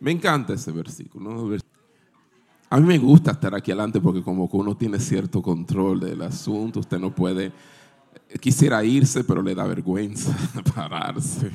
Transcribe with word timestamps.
Me 0.00 0.10
encanta 0.10 0.54
ese 0.54 0.72
versículo. 0.72 1.56
A 2.70 2.80
mí 2.80 2.86
me 2.86 2.98
gusta 2.98 3.32
estar 3.32 3.54
aquí 3.54 3.70
adelante 3.70 4.00
porque 4.00 4.22
como 4.22 4.50
que 4.50 4.56
uno 4.56 4.76
tiene 4.76 4.98
cierto 4.98 5.40
control 5.40 6.00
del 6.00 6.22
asunto, 6.22 6.80
usted 6.80 6.98
no 6.98 7.14
puede 7.14 7.52
quisiera 8.40 8.84
irse, 8.84 9.24
pero 9.24 9.42
le 9.42 9.54
da 9.54 9.64
vergüenza 9.64 10.36
pararse, 10.74 11.50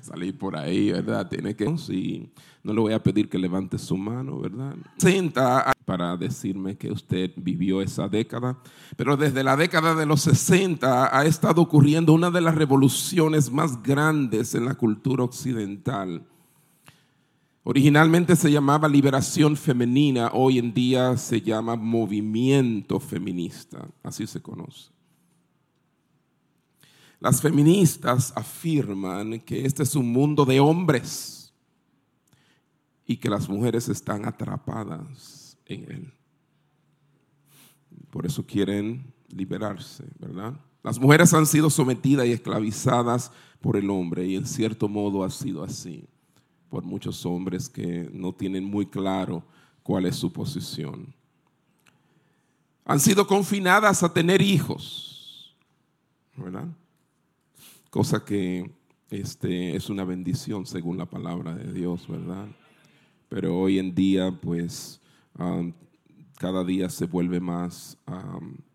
salir 0.00 0.36
por 0.38 0.56
ahí, 0.56 0.92
¿verdad? 0.92 1.28
Tiene 1.28 1.54
que, 1.54 1.76
sí, 1.78 2.30
no 2.62 2.72
le 2.72 2.80
voy 2.80 2.92
a 2.92 3.02
pedir 3.02 3.28
que 3.28 3.38
levante 3.38 3.78
su 3.78 3.96
mano, 3.96 4.40
¿verdad? 4.40 4.74
Senta 4.96 5.72
para 5.84 6.16
decirme 6.16 6.76
que 6.76 6.90
usted 6.90 7.30
vivió 7.36 7.80
esa 7.80 8.08
década, 8.08 8.58
pero 8.96 9.16
desde 9.16 9.44
la 9.44 9.56
década 9.56 9.94
de 9.94 10.06
los 10.06 10.22
60 10.22 11.16
ha 11.16 11.24
estado 11.26 11.62
ocurriendo 11.62 12.12
una 12.12 12.30
de 12.30 12.40
las 12.40 12.54
revoluciones 12.54 13.52
más 13.52 13.82
grandes 13.82 14.54
en 14.54 14.64
la 14.64 14.74
cultura 14.74 15.24
occidental. 15.24 16.26
Originalmente 17.68 18.36
se 18.36 18.48
llamaba 18.48 18.86
liberación 18.86 19.56
femenina, 19.56 20.30
hoy 20.32 20.60
en 20.60 20.72
día 20.72 21.16
se 21.16 21.40
llama 21.40 21.74
movimiento 21.74 23.00
feminista, 23.00 23.88
así 24.04 24.24
se 24.28 24.40
conoce. 24.40 24.92
Las 27.18 27.42
feministas 27.42 28.32
afirman 28.36 29.40
que 29.40 29.66
este 29.66 29.82
es 29.82 29.96
un 29.96 30.12
mundo 30.12 30.44
de 30.44 30.60
hombres 30.60 31.52
y 33.04 33.16
que 33.16 33.28
las 33.28 33.48
mujeres 33.48 33.88
están 33.88 34.26
atrapadas 34.26 35.58
en 35.66 35.90
él. 35.90 36.14
Por 38.10 38.26
eso 38.26 38.46
quieren 38.46 39.12
liberarse, 39.26 40.04
¿verdad? 40.20 40.54
Las 40.84 41.00
mujeres 41.00 41.34
han 41.34 41.46
sido 41.46 41.68
sometidas 41.68 42.28
y 42.28 42.30
esclavizadas 42.30 43.32
por 43.60 43.76
el 43.76 43.90
hombre 43.90 44.24
y 44.24 44.36
en 44.36 44.46
cierto 44.46 44.88
modo 44.88 45.24
ha 45.24 45.30
sido 45.30 45.64
así 45.64 46.06
por 46.68 46.84
muchos 46.84 47.24
hombres 47.26 47.68
que 47.68 48.08
no 48.12 48.32
tienen 48.32 48.64
muy 48.64 48.86
claro 48.86 49.44
cuál 49.82 50.06
es 50.06 50.16
su 50.16 50.32
posición. 50.32 51.14
Han 52.84 53.00
sido 53.00 53.26
confinadas 53.26 54.02
a 54.02 54.12
tener 54.12 54.40
hijos, 54.42 55.54
¿verdad? 56.36 56.68
cosa 57.96 58.22
que 58.22 58.70
este, 59.08 59.74
es 59.74 59.88
una 59.88 60.04
bendición 60.04 60.66
según 60.66 60.98
la 60.98 61.06
palabra 61.06 61.54
de 61.54 61.72
Dios, 61.72 62.06
¿verdad? 62.06 62.46
Pero 63.30 63.58
hoy 63.58 63.78
en 63.78 63.94
día, 63.94 64.30
pues, 64.30 65.00
cada 66.36 66.62
día 66.62 66.90
se 66.90 67.06
vuelve 67.06 67.40
más, 67.40 67.96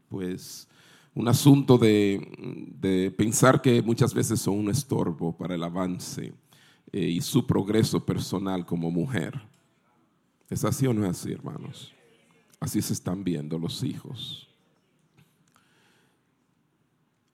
pues, 0.09 0.67
un 1.13 1.27
asunto 1.27 1.77
de, 1.77 3.13
pensar 3.16 3.61
que 3.61 3.83
muchas 3.83 4.11
veces 4.11 4.41
son 4.41 4.57
un 4.57 4.71
estorbo 4.71 5.38
para 5.38 5.53
el 5.53 5.63
avance 5.63 6.33
eh, 6.92 7.02
y 7.02 7.22
su 7.22 7.45
progreso 7.45 8.06
personal 8.06 8.66
como 8.66 8.92
mujer. 8.92 9.42
¿Es 10.50 10.66
así 10.66 10.88
o 10.88 10.94
no 10.94 11.06
es 11.06 11.11
así, 11.11 11.31
hermanos? 11.31 11.94
Así 12.59 12.81
se 12.81 12.94
están 12.94 13.23
viendo 13.23 13.58
los 13.58 13.84
hijos 13.84 14.52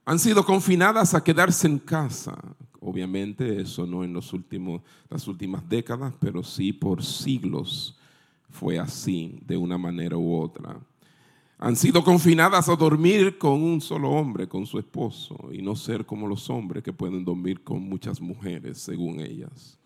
han 0.07 0.19
sido 0.19 0.45
confinadas 0.45 1.13
a 1.13 1.21
quedarse 1.21 1.67
en 1.67 1.79
casa. 1.79 2.33
Obviamente 2.79 3.59
eso 3.59 3.85
no 3.85 4.05
en 4.05 4.13
los 4.13 4.31
últimos, 4.31 4.81
las 5.09 5.27
últimas 5.27 5.67
décadas, 5.67 6.13
pero 6.17 6.43
sí 6.43 6.71
por 6.71 7.03
siglos 7.03 7.99
fue 8.49 8.79
así, 8.79 9.37
de 9.45 9.57
una 9.57 9.77
manera 9.77 10.15
u 10.15 10.39
otra. 10.39 10.79
Han 11.59 11.75
sido 11.75 12.03
confinadas 12.03 12.69
a 12.69 12.75
dormir 12.75 13.39
con 13.39 13.63
un 13.63 13.81
solo 13.81 14.11
hombre, 14.11 14.47
con 14.47 14.67
su 14.67 14.77
esposo, 14.77 15.49
y 15.51 15.63
no 15.63 15.75
ser 15.75 16.05
como 16.05 16.27
los 16.27 16.49
hombres 16.51 16.83
que 16.83 16.93
pueden 16.93 17.25
dormir 17.25 17.63
con 17.63 17.81
muchas 17.81 18.21
mujeres, 18.21 18.77
según 18.77 19.19
ellas. 19.19 19.79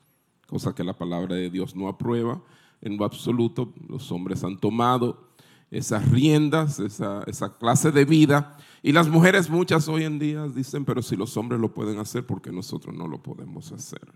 Cosa 0.48 0.76
que 0.76 0.84
la 0.84 0.98
palabra 0.98 1.36
de 1.36 1.50
Dios 1.50 1.74
no 1.74 1.88
aprueba 1.88 2.42
en 2.82 2.98
lo 2.98 3.06
absoluto. 3.06 3.74
Los 3.88 4.12
hombres 4.12 4.44
han 4.44 4.58
tomado 4.58 5.30
esas 5.70 6.10
riendas, 6.12 6.80
esa, 6.80 7.24
esa, 7.26 7.58
clase 7.58 7.92
de 7.92 8.04
vida. 8.04 8.58
Y 8.84 8.92
las 8.92 9.08
mujeres 9.08 9.50
muchas 9.50 9.88
hoy 9.88 10.04
en 10.04 10.20
día 10.20 10.48
dicen, 10.50 10.84
pero 10.84 11.02
si 11.02 11.16
los 11.16 11.38
hombres 11.38 11.62
lo 11.62 11.74
pueden 11.74 12.00
hacer, 12.00 12.26
¿por 12.26 12.42
qué 12.42 12.52
nosotros 12.52 12.94
no 12.94 13.08
lo 13.08 13.24
podemos 13.24 13.72
hacer? 13.72 14.12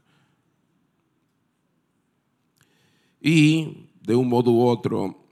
Y 3.22 3.88
de 4.02 4.16
un 4.16 4.28
modo 4.28 4.52
u 4.52 4.68
otro 4.68 5.25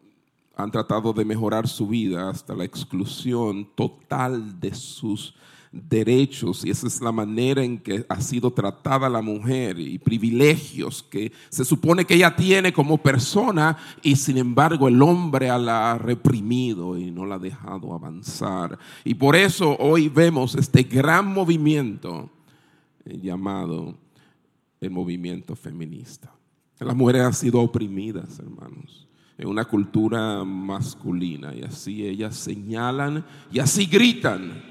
han 0.56 0.72
tratado 0.72 1.14
de 1.14 1.26
mejorar 1.26 1.68
su 1.68 1.88
vida 1.88 2.30
hasta 2.30 2.56
la 2.56 2.64
exclusión 2.64 3.68
total 3.76 4.60
de 4.60 4.74
sus 4.76 5.34
derechos 5.72 6.64
y 6.64 6.70
esa 6.70 6.86
es 6.86 7.02
la 7.02 7.12
manera 7.12 7.64
en 7.64 7.80
que 7.80 8.06
ha 8.08 8.22
sido 8.22 8.52
tratada 8.52 9.10
la 9.10 9.24
mujer 9.24 9.80
y 9.80 9.98
privilegios 9.98 11.02
que 11.02 11.32
se 11.50 11.66
supone 11.66 12.06
que 12.06 12.14
ella 12.14 12.36
tiene 12.36 12.72
como 12.72 13.00
persona 13.00 13.76
y 14.04 14.16
sin 14.16 14.38
embargo 14.38 14.88
el 14.88 15.02
hombre 15.02 15.48
la 15.48 15.92
ha 15.92 15.98
reprimido 15.98 16.96
y 16.96 17.10
no 17.10 17.26
la 17.26 17.36
ha 17.36 17.40
dejado 17.40 17.92
avanzar. 17.92 18.78
Y 19.04 19.16
por 19.16 19.36
eso 19.36 19.76
hoy 19.80 20.10
vemos 20.10 20.54
este 20.54 20.84
gran 20.84 21.34
movimiento 21.34 22.30
eh, 23.06 23.18
llamado 23.20 23.98
el 24.80 24.92
movimiento 24.92 25.56
feminista. 25.56 26.32
Las 26.80 26.96
mujeres 26.96 27.24
han 27.24 27.34
sido 27.34 27.60
oprimidas, 27.62 28.38
hermanos 28.38 29.08
una 29.46 29.66
cultura 29.66 30.44
masculina 30.44 31.54
y 31.54 31.64
así 31.64 32.06
ellas 32.06 32.36
señalan 32.36 33.26
y 33.52 33.60
así 33.60 33.86
gritan 33.86 34.64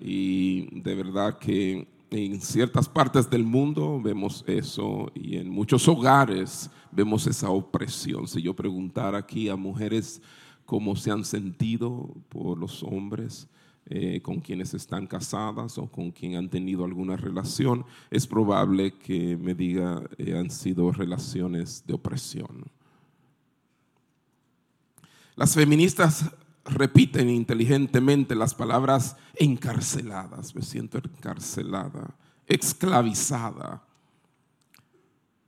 y 0.00 0.80
de 0.80 0.94
verdad 0.94 1.38
que 1.38 1.86
en 2.10 2.40
ciertas 2.40 2.88
partes 2.88 3.28
del 3.28 3.44
mundo 3.44 4.00
vemos 4.00 4.44
eso 4.46 5.10
y 5.14 5.36
en 5.36 5.50
muchos 5.50 5.88
hogares 5.88 6.70
vemos 6.92 7.26
esa 7.26 7.50
opresión. 7.50 8.28
Si 8.28 8.40
yo 8.40 8.54
preguntara 8.54 9.18
aquí 9.18 9.48
a 9.48 9.56
mujeres 9.56 10.22
cómo 10.64 10.96
se 10.96 11.10
han 11.10 11.24
sentido 11.24 12.14
por 12.28 12.58
los 12.58 12.82
hombres 12.82 13.48
eh, 13.86 14.20
con 14.20 14.40
quienes 14.40 14.74
están 14.74 15.06
casadas 15.06 15.78
o 15.78 15.86
con 15.86 16.10
quien 16.10 16.36
han 16.36 16.48
tenido 16.48 16.84
alguna 16.84 17.16
relación, 17.16 17.84
es 18.10 18.26
probable 18.26 18.94
que 18.94 19.36
me 19.36 19.54
diga 19.54 20.02
eh, 20.18 20.36
han 20.36 20.50
sido 20.50 20.92
relaciones 20.92 21.84
de 21.86 21.94
opresión. 21.94 22.64
Las 25.36 25.54
feministas 25.54 26.24
repiten 26.64 27.28
inteligentemente 27.28 28.34
las 28.34 28.54
palabras 28.54 29.16
encarceladas. 29.34 30.54
Me 30.54 30.62
siento 30.62 30.98
encarcelada, 30.98 32.16
esclavizada, 32.46 33.82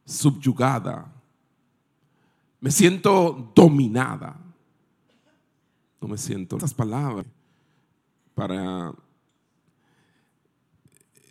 subyugada. 0.05 1.11
Me 2.61 2.71
siento 2.71 3.51
dominada. 3.55 4.39
No 6.01 6.09
me 6.09 6.19
siento 6.19 6.57
estas 6.57 6.75
palabras 6.75 7.27
para 8.35 8.93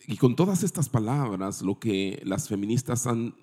y 0.07 0.17
con 0.17 0.35
todas 0.35 0.63
estas 0.63 0.89
palabras 0.89 1.61
lo 1.61 1.79
que 1.79 2.21
las 2.25 2.47
feministas 2.49 3.07
han 3.07 3.33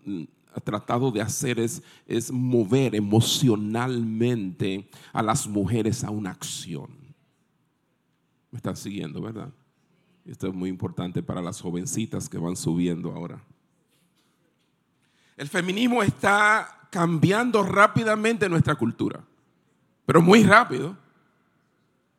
ha 0.44 0.44
tratado 0.60 1.10
de 1.10 1.20
hacer 1.20 1.59
es, 1.59 1.82
es 2.06 2.31
mover 2.31 2.94
emocionalmente 2.94 4.88
a 5.12 5.22
las 5.22 5.47
mujeres 5.47 6.04
a 6.04 6.10
una 6.10 6.31
acción. 6.31 6.88
Me 8.50 8.59
están 8.59 8.76
siguiendo, 8.76 9.20
¿verdad? 9.20 9.53
Esto 10.25 10.47
es 10.48 10.54
muy 10.54 10.70
importante 10.70 11.22
para 11.22 11.43
las 11.43 11.60
jovencitas 11.60 12.28
que 12.28 12.38
van 12.38 12.56
subiendo 12.56 13.12
ahora. 13.12 13.43
El 15.37 15.48
feminismo 15.48 16.03
está 16.03 16.88
cambiando 16.91 17.62
rápidamente 17.62 18.48
nuestra 18.48 18.76
cultura, 18.76 19.25
pero 20.06 20.22
muy 20.22 20.44
rápido. 20.44 20.97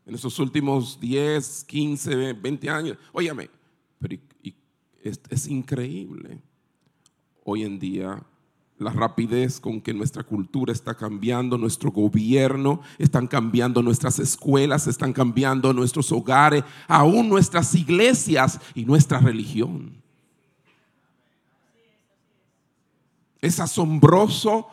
En 0.05 0.13
esos 0.13 0.37
últimos 0.37 0.99
10, 0.99 1.63
15, 1.63 2.33
20 2.33 2.69
años. 2.69 2.97
Óyame, 3.11 3.49
pero 3.97 4.21
es, 5.01 5.19
es 5.29 5.47
increíble 5.47 6.41
hoy 7.45 7.63
en 7.63 7.79
día 7.79 8.21
la 8.77 8.91
rapidez 8.91 9.61
con 9.61 9.79
que 9.79 9.93
nuestra 9.93 10.23
cultura 10.23 10.73
está 10.73 10.95
cambiando, 10.95 11.57
nuestro 11.57 11.91
gobierno, 11.91 12.81
están 12.97 13.25
cambiando 13.25 13.81
nuestras 13.81 14.19
escuelas, 14.19 14.87
están 14.87 15.13
cambiando 15.13 15.71
nuestros 15.71 16.11
hogares, 16.11 16.63
aún 16.87 17.29
nuestras 17.29 17.73
iglesias 17.73 18.59
y 18.73 18.83
nuestra 18.83 19.19
religión. 19.19 19.93
Es 23.39 23.61
asombroso 23.61 24.67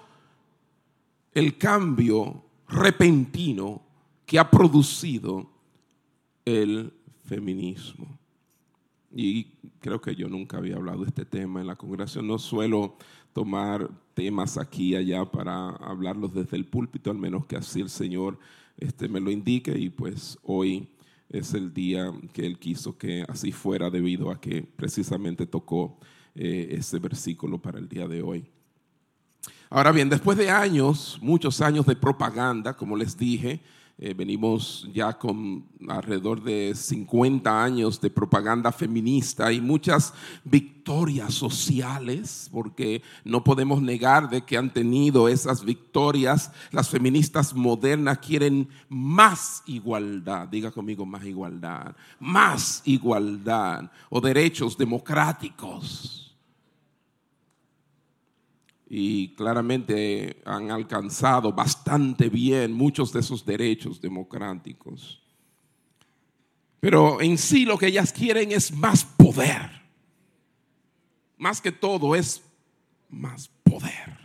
el 1.32 1.56
cambio 1.56 2.42
repentino 2.68 3.82
que 4.26 4.38
ha 4.38 4.50
producido 4.50 5.48
el 6.44 6.92
feminismo. 7.24 8.21
Y 9.14 9.44
creo 9.80 10.00
que 10.00 10.14
yo 10.14 10.28
nunca 10.28 10.56
había 10.56 10.76
hablado 10.76 11.02
de 11.02 11.08
este 11.08 11.24
tema 11.24 11.60
en 11.60 11.66
la 11.66 11.76
congregación. 11.76 12.26
No 12.26 12.38
suelo 12.38 12.96
tomar 13.32 13.90
temas 14.14 14.56
aquí 14.58 14.90
y 14.90 14.96
allá 14.96 15.24
para 15.24 15.70
hablarlos 15.70 16.34
desde 16.34 16.56
el 16.56 16.64
púlpito, 16.64 17.10
al 17.10 17.18
menos 17.18 17.46
que 17.46 17.56
así 17.56 17.80
el 17.80 17.90
Señor 17.90 18.38
este, 18.78 19.08
me 19.08 19.20
lo 19.20 19.30
indique. 19.30 19.78
Y 19.78 19.90
pues 19.90 20.38
hoy 20.42 20.88
es 21.28 21.54
el 21.54 21.72
día 21.72 22.12
que 22.32 22.46
Él 22.46 22.58
quiso 22.58 22.96
que 22.96 23.24
así 23.28 23.52
fuera 23.52 23.90
debido 23.90 24.30
a 24.30 24.40
que 24.40 24.62
precisamente 24.62 25.46
tocó 25.46 25.98
eh, 26.34 26.68
ese 26.72 26.98
versículo 26.98 27.60
para 27.60 27.78
el 27.78 27.88
día 27.88 28.08
de 28.08 28.22
hoy. 28.22 28.44
Ahora 29.68 29.92
bien, 29.92 30.10
después 30.10 30.36
de 30.36 30.50
años, 30.50 31.18
muchos 31.22 31.60
años 31.62 31.86
de 31.86 31.96
propaganda, 31.96 32.76
como 32.76 32.96
les 32.96 33.16
dije, 33.16 33.60
eh, 33.98 34.14
venimos 34.14 34.88
ya 34.92 35.12
con 35.18 35.64
alrededor 35.88 36.42
de 36.42 36.74
50 36.74 37.62
años 37.62 38.00
de 38.00 38.10
propaganda 38.10 38.72
feminista 38.72 39.52
y 39.52 39.60
muchas 39.60 40.12
victorias 40.44 41.34
sociales, 41.34 42.48
porque 42.50 43.02
no 43.24 43.44
podemos 43.44 43.80
negar 43.80 44.28
de 44.28 44.42
que 44.42 44.56
han 44.56 44.72
tenido 44.72 45.28
esas 45.28 45.64
victorias. 45.64 46.50
Las 46.70 46.88
feministas 46.88 47.54
modernas 47.54 48.18
quieren 48.18 48.68
más 48.88 49.62
igualdad, 49.66 50.48
diga 50.48 50.70
conmigo 50.70 51.06
más 51.06 51.24
igualdad, 51.24 51.94
más 52.18 52.82
igualdad 52.84 53.90
o 54.10 54.20
derechos 54.20 54.76
democráticos 54.76 56.21
y 58.94 59.28
claramente 59.36 60.42
han 60.44 60.70
alcanzado 60.70 61.50
bastante 61.50 62.28
bien 62.28 62.74
muchos 62.74 63.10
de 63.10 63.20
esos 63.20 63.42
derechos 63.42 63.98
democráticos. 64.02 65.22
Pero 66.78 67.18
en 67.22 67.38
sí 67.38 67.64
lo 67.64 67.78
que 67.78 67.86
ellas 67.86 68.12
quieren 68.12 68.52
es 68.52 68.70
más 68.70 69.02
poder. 69.02 69.80
Más 71.38 71.62
que 71.62 71.72
todo 71.72 72.14
es 72.14 72.42
más 73.08 73.48
poder. 73.62 74.18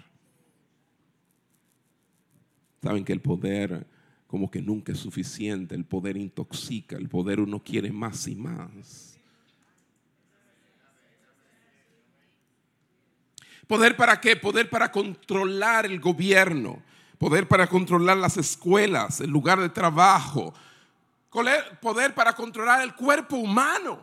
Saben 2.83 3.05
que 3.05 3.13
el 3.13 3.21
poder 3.21 3.87
como 4.27 4.51
que 4.51 4.61
nunca 4.61 4.91
es 4.91 4.99
suficiente, 4.99 5.75
el 5.75 5.85
poder 5.85 6.17
intoxica, 6.17 6.97
el 6.97 7.07
poder 7.07 7.39
uno 7.39 7.63
quiere 7.63 7.93
más 7.93 8.27
y 8.27 8.35
más. 8.35 9.16
¿Poder 13.67 13.97
para 13.97 14.19
qué? 14.21 14.37
Poder 14.37 14.69
para 14.69 14.91
controlar 14.91 15.85
el 15.85 15.99
gobierno, 15.99 16.81
poder 17.17 17.47
para 17.47 17.67
controlar 17.67 18.17
las 18.17 18.37
escuelas, 18.37 19.19
el 19.19 19.29
lugar 19.29 19.59
de 19.59 19.69
trabajo, 19.69 20.53
poder 21.81 22.15
para 22.15 22.33
controlar 22.33 22.81
el 22.81 22.95
cuerpo 22.95 23.35
humano. 23.35 23.99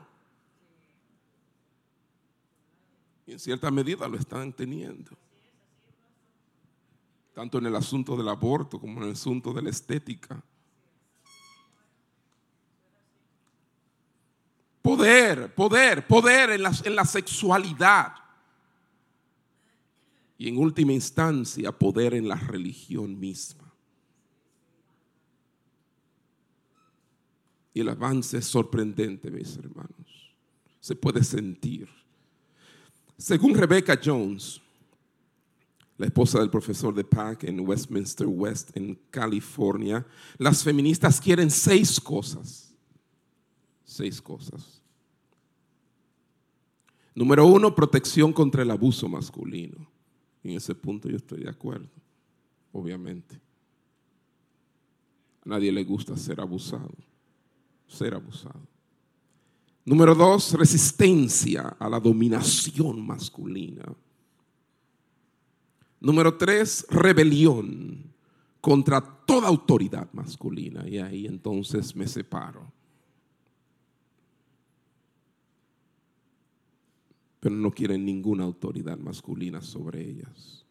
Y 3.27 3.33
en 3.33 3.41
cierta 3.41 3.71
medida 3.71 4.07
lo 4.07 4.19
están 4.19 4.53
teniendo. 4.53 5.13
Tanto 7.33 7.57
en 7.57 7.67
el 7.67 7.75
asunto 7.75 8.17
del 8.17 8.29
aborto 8.29 8.79
como 8.79 8.99
en 8.99 9.09
el 9.09 9.13
asunto 9.13 9.55
de 9.55 9.63
la 9.63 9.71
estética. 9.71 10.43
Poder, 14.83 15.55
poder, 15.55 16.07
poder 16.07 16.51
en 16.51 16.63
la, 16.63 16.73
en 16.85 16.95
la 16.95 17.07
sexualidad 17.07 18.24
y 20.37 20.49
en 20.49 20.59
última 20.59 20.93
instancia 20.93 21.73
poder 21.73 22.15
en 22.15 22.29
la 22.29 22.37
religión 22.37 23.19
misma. 23.19 23.73
Y 27.73 27.81
el 27.81 27.89
avance 27.89 28.39
es 28.39 28.47
sorprendente, 28.47 29.31
mis 29.31 29.57
hermanos. 29.57 30.33
Se 30.81 30.95
puede 30.95 31.25
sentir. 31.25 31.89
Según 33.17 33.55
Rebecca 33.55 33.99
Jones, 34.03 34.61
la 35.97 36.07
esposa 36.07 36.39
del 36.41 36.51
profesor 36.51 36.95
de 36.95 37.05
Pack 37.05 37.45
en 37.45 37.61
Westminster 37.61 38.27
West, 38.27 38.77
en 38.77 38.99
California, 39.11 40.07
las 40.39 40.63
feministas 40.63 41.21
quieren 41.21 41.51
seis 41.51 42.01
cosas. 42.01 42.75
Seis 43.85 44.21
cosas. 44.21 44.83
Número 47.15 47.47
uno, 47.47 47.75
protección 47.75 48.33
contra 48.33 48.63
el 48.63 48.71
abuso 48.71 49.09
masculino. 49.09 49.94
En 50.45 50.51
ese 50.51 50.75
punto 50.75 51.09
yo 51.09 51.17
estoy 51.17 51.43
de 51.43 51.51
acuerdo, 51.51 51.89
obviamente. 52.73 53.41
A 55.45 55.49
nadie 55.49 55.73
le 55.73 55.83
gusta 55.85 56.17
ser 56.17 56.41
abusado, 56.41 56.95
ser 57.89 58.15
abusado. 58.15 58.61
Número 59.87 60.15
dos, 60.15 60.53
resistencia 60.53 61.77
a 61.79 61.89
la 61.89 61.99
dominación 61.99 63.07
masculina. 63.07 63.85
Número 66.01 66.37
tres, 66.37 66.87
rebelión 66.91 68.13
contra 68.61 69.01
toda 69.01 69.49
autoridad 69.49 70.11
masculina. 70.13 70.87
Y 70.89 70.99
ahí 70.99 71.27
entonces 71.27 71.97
me 71.97 72.07
separo. 72.07 72.71
Pero 77.45 77.57
no 77.57 77.71
quieren 77.71 78.07
ninguna 78.07 78.43
autoridad 78.43 78.97
masculina 78.97 79.61
sobre 79.61 80.01
ellas. 80.01 80.65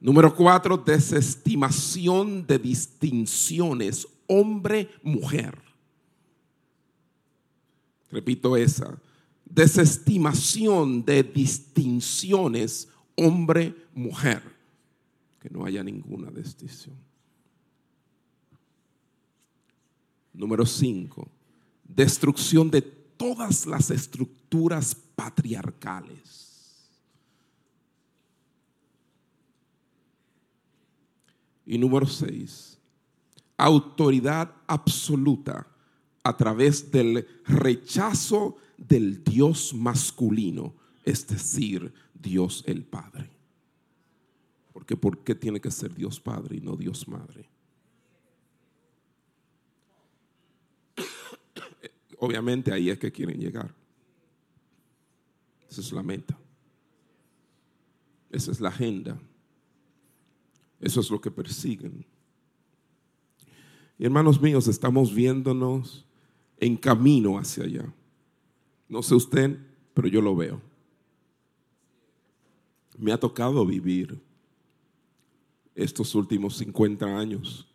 Número 0.00 0.34
cuatro, 0.34 0.78
desestimación 0.78 2.46
de 2.46 2.58
distinciones 2.58 4.08
hombre-mujer. 4.26 5.58
Repito 8.10 8.56
esa, 8.56 8.98
desestimación 9.44 11.04
de 11.04 11.22
distinciones 11.22 12.88
hombre-mujer. 13.14 14.42
Que 15.42 15.50
no 15.50 15.66
haya 15.66 15.84
ninguna 15.84 16.30
distinción. 16.30 16.96
Número 20.32 20.64
cinco, 20.64 21.28
destrucción 21.86 22.70
de 22.70 22.93
todas 23.16 23.66
las 23.66 23.90
estructuras 23.90 24.94
patriarcales. 24.94 26.44
Y 31.66 31.78
número 31.78 32.06
seis, 32.06 32.78
autoridad 33.56 34.54
absoluta 34.66 35.66
a 36.22 36.36
través 36.36 36.90
del 36.90 37.26
rechazo 37.46 38.56
del 38.76 39.22
Dios 39.24 39.72
masculino, 39.74 40.74
es 41.04 41.26
decir, 41.26 41.92
Dios 42.14 42.64
el 42.66 42.84
Padre. 42.84 43.30
Porque 44.72 44.96
¿por 44.96 45.18
qué 45.18 45.34
tiene 45.34 45.60
que 45.60 45.70
ser 45.70 45.94
Dios 45.94 46.20
Padre 46.20 46.56
y 46.56 46.60
no 46.60 46.76
Dios 46.76 47.06
Madre? 47.08 47.53
Obviamente 52.24 52.72
ahí 52.72 52.88
es 52.88 52.98
que 52.98 53.12
quieren 53.12 53.38
llegar. 53.38 53.74
Esa 55.68 55.82
es 55.82 55.92
la 55.92 56.02
meta. 56.02 56.38
Esa 58.30 58.50
es 58.50 58.60
la 58.60 58.70
agenda. 58.70 59.20
Eso 60.80 61.00
es 61.00 61.10
lo 61.10 61.20
que 61.20 61.30
persiguen. 61.30 62.06
Y 63.98 64.06
hermanos 64.06 64.40
míos, 64.40 64.68
estamos 64.68 65.14
viéndonos 65.14 66.06
en 66.56 66.78
camino 66.78 67.38
hacia 67.38 67.64
allá. 67.64 67.94
No 68.88 69.02
sé 69.02 69.14
usted, 69.14 69.58
pero 69.92 70.08
yo 70.08 70.22
lo 70.22 70.34
veo. 70.34 70.62
Me 72.96 73.12
ha 73.12 73.20
tocado 73.20 73.66
vivir 73.66 74.18
estos 75.74 76.14
últimos 76.14 76.56
50 76.56 77.18
años 77.18 77.73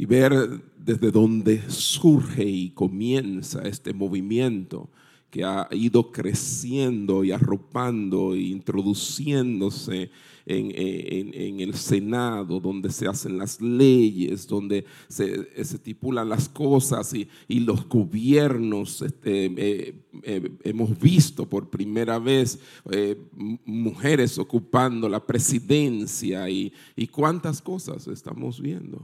y 0.00 0.06
ver 0.06 0.62
desde 0.78 1.10
dónde 1.10 1.62
surge 1.68 2.42
y 2.42 2.70
comienza 2.70 3.60
este 3.68 3.92
movimiento 3.92 4.88
que 5.28 5.44
ha 5.44 5.68
ido 5.72 6.10
creciendo 6.10 7.22
y 7.22 7.32
arropando 7.32 8.32
e 8.32 8.40
introduciéndose 8.40 10.10
en, 10.46 11.60
el 11.60 11.74
Senado, 11.74 12.60
donde 12.60 12.90
se 12.90 13.06
hacen 13.06 13.36
las 13.36 13.60
leyes, 13.60 14.46
donde 14.46 14.86
se, 15.06 15.46
estipulan 15.54 16.30
las 16.30 16.48
cosas 16.48 17.12
y, 17.12 17.60
los 17.60 17.86
gobiernos. 17.86 19.02
Este, 19.02 19.44
eh, 19.54 19.94
eh, 20.22 20.50
hemos 20.64 20.98
visto 20.98 21.46
por 21.46 21.68
primera 21.68 22.18
vez 22.18 22.58
eh, 22.90 23.18
mujeres 23.66 24.38
ocupando 24.38 25.10
la 25.10 25.26
presidencia 25.26 26.48
y, 26.48 26.72
y 26.96 27.06
cuántas 27.06 27.60
cosas 27.60 28.06
estamos 28.06 28.62
viendo. 28.62 29.02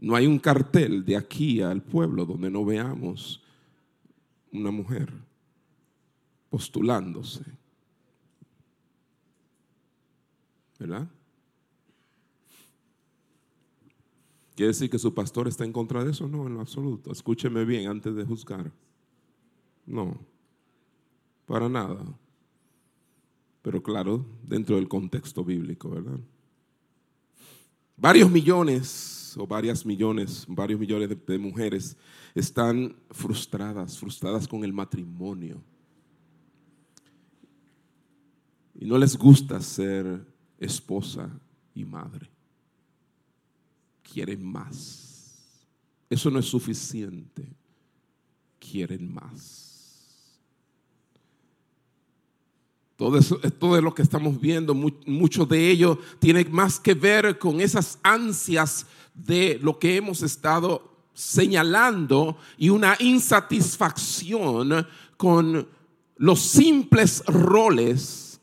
No 0.00 0.16
hay 0.16 0.26
un 0.26 0.38
cartel 0.38 1.04
de 1.04 1.16
aquí 1.16 1.60
al 1.60 1.82
pueblo 1.82 2.24
donde 2.24 2.50
no 2.50 2.64
veamos 2.64 3.42
una 4.50 4.70
mujer 4.70 5.12
postulándose. 6.48 7.44
¿Verdad? 10.78 11.06
¿Quiere 14.54 14.68
decir 14.68 14.88
que 14.88 14.98
su 14.98 15.12
pastor 15.12 15.46
está 15.48 15.64
en 15.64 15.72
contra 15.72 16.02
de 16.02 16.12
eso? 16.12 16.26
No, 16.26 16.46
en 16.46 16.54
lo 16.54 16.60
absoluto. 16.60 17.12
Escúcheme 17.12 17.66
bien 17.66 17.86
antes 17.88 18.14
de 18.14 18.24
juzgar. 18.24 18.72
No, 19.84 20.18
para 21.44 21.68
nada. 21.68 22.02
Pero 23.60 23.82
claro, 23.82 24.24
dentro 24.42 24.76
del 24.76 24.88
contexto 24.88 25.44
bíblico, 25.44 25.90
¿verdad? 25.90 26.18
Varios 27.98 28.30
millones 28.30 29.19
o 29.36 29.46
varias 29.46 29.84
millones, 29.84 30.44
varios 30.48 30.78
millones 30.78 31.08
de, 31.26 31.38
mujeres 31.38 31.96
están 32.34 32.94
frustradas, 33.10 33.98
frustradas 33.98 34.46
con 34.46 34.64
el 34.64 34.72
matrimonio. 34.72 35.62
y 38.80 38.86
no 38.86 38.96
les 38.96 39.16
gusta 39.16 39.60
ser 39.60 40.26
esposa 40.58 41.28
y 41.74 41.84
madre. 41.84 42.30
Quieren 44.02 44.42
más. 44.42 45.60
Eso 46.08 46.30
no 46.30 46.38
es 46.38 46.46
suficiente. 46.46 47.46
Quieren 48.58 49.12
más. 49.12 50.40
Todo, 52.96 53.18
eso, 53.18 53.38
todo 53.58 53.80
lo 53.82 53.94
que 53.94 54.02
estamos 54.02 54.40
viendo, 54.40 54.74
mucho 54.74 55.44
de 55.44 55.70
ello 55.70 55.98
tiene 56.18 56.44
más 56.46 56.80
que 56.80 56.94
ver 56.94 57.38
con 57.38 57.60
esas 57.60 57.98
ansias 58.02 58.86
de 59.14 59.58
lo 59.62 59.78
que 59.78 59.96
hemos 59.96 60.22
estado 60.22 60.90
señalando 61.12 62.36
y 62.56 62.70
una 62.70 62.96
insatisfacción 62.98 64.86
con 65.16 65.68
los 66.16 66.40
simples 66.40 67.22
roles 67.26 68.40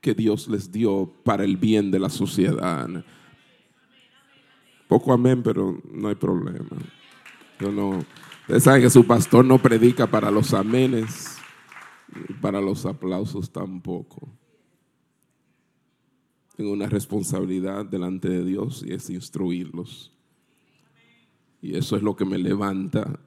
que 0.00 0.14
Dios 0.14 0.48
les 0.48 0.70
dio 0.70 1.12
para 1.24 1.44
el 1.44 1.56
bien 1.56 1.90
de 1.90 1.98
la 1.98 2.08
sociedad. 2.08 2.88
Poco 4.88 5.12
amén, 5.12 5.42
pero 5.42 5.80
no 5.92 6.08
hay 6.08 6.14
problema. 6.14 6.76
Yo 7.58 7.72
no, 7.72 8.04
ustedes 8.42 8.62
saben 8.62 8.82
que 8.82 8.90
su 8.90 9.04
pastor 9.06 9.44
no 9.44 9.58
predica 9.58 10.06
para 10.06 10.30
los 10.30 10.54
amenes, 10.54 11.36
para 12.40 12.60
los 12.60 12.86
aplausos 12.86 13.50
tampoco. 13.50 14.28
Tengo 16.56 16.72
una 16.72 16.88
responsabilidad 16.88 17.84
delante 17.84 18.30
de 18.30 18.42
Dios 18.42 18.82
y 18.86 18.94
es 18.94 19.10
instruirlos. 19.10 20.10
Y 21.60 21.76
eso 21.76 21.96
es 21.96 22.02
lo 22.02 22.16
que 22.16 22.24
me 22.24 22.38
levanta 22.38 23.20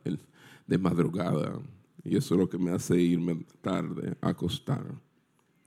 de 0.65 0.77
madrugada. 0.77 1.59
Y 2.03 2.17
eso 2.17 2.33
es 2.33 2.39
lo 2.39 2.49
que 2.49 2.57
me 2.57 2.71
hace 2.71 2.99
irme 2.99 3.45
tarde 3.61 4.17
a 4.21 4.29
acostar. 4.29 4.83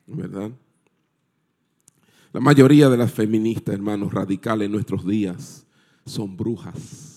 ¿Verdad? 0.06 0.50
La 2.32 2.40
mayoría 2.40 2.88
de 2.88 2.96
las 2.96 3.12
feministas, 3.12 3.74
hermanos, 3.74 4.12
radicales 4.12 4.66
en 4.66 4.72
nuestros 4.72 5.06
días 5.06 5.64
son 6.04 6.36
brujas 6.36 7.12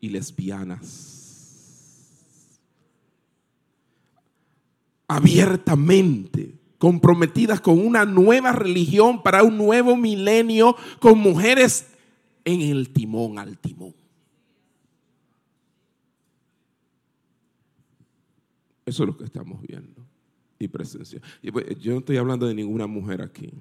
y 0.00 0.08
lesbianas. 0.08 1.18
Abiertamente 5.06 6.59
comprometidas 6.80 7.60
con 7.60 7.78
una 7.78 8.06
nueva 8.06 8.52
religión 8.52 9.22
para 9.22 9.44
un 9.44 9.58
nuevo 9.58 9.96
milenio, 9.96 10.74
con 10.98 11.18
mujeres 11.18 11.86
en 12.42 12.62
el 12.62 12.88
timón 12.88 13.38
al 13.38 13.58
timón. 13.58 13.94
Eso 18.86 19.02
es 19.02 19.06
lo 19.06 19.16
que 19.16 19.24
estamos 19.24 19.60
viendo 19.60 20.02
y 20.58 20.68
presencia. 20.68 21.20
Pues, 21.52 21.78
yo 21.78 21.92
no 21.92 21.98
estoy 21.98 22.16
hablando 22.16 22.46
de 22.46 22.54
ninguna 22.54 22.86
mujer 22.86 23.20
aquí. 23.20 23.52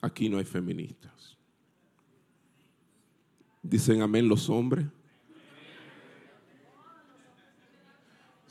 Aquí 0.00 0.30
no 0.30 0.38
hay 0.38 0.46
feministas. 0.46 1.36
Dicen 3.62 4.00
amén 4.00 4.26
los 4.26 4.48
hombres. 4.48 4.86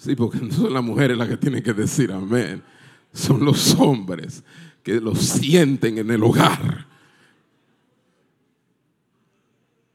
Sí, 0.01 0.15
porque 0.15 0.39
no 0.39 0.51
son 0.51 0.73
las 0.73 0.83
mujeres 0.83 1.15
las 1.15 1.29
que 1.29 1.37
tienen 1.37 1.61
que 1.61 1.73
decir 1.73 2.11
amén. 2.11 2.63
Son 3.13 3.45
los 3.45 3.75
hombres 3.75 4.43
que 4.81 4.99
lo 4.99 5.13
sienten 5.13 5.99
en 5.99 6.09
el 6.09 6.23
hogar. 6.23 6.87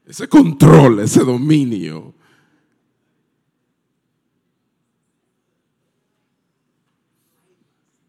Ese 0.05 0.29
control, 0.29 1.01
ese 1.01 1.25
dominio. 1.25 2.13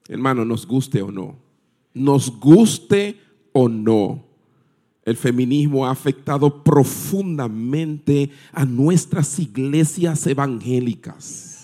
Hermano, 0.07 0.45
nos 0.45 0.65
guste 0.65 1.03
o 1.03 1.11
no, 1.11 1.37
nos 1.95 2.31
guste 2.39 3.21
o 3.53 3.69
no, 3.69 4.25
el 5.05 5.17
feminismo 5.17 5.85
ha 5.85 5.91
afectado 5.91 6.63
profundamente 6.63 8.31
a 8.53 8.65
nuestras 8.65 9.37
iglesias 9.41 10.25
evangélicas. 10.29 11.58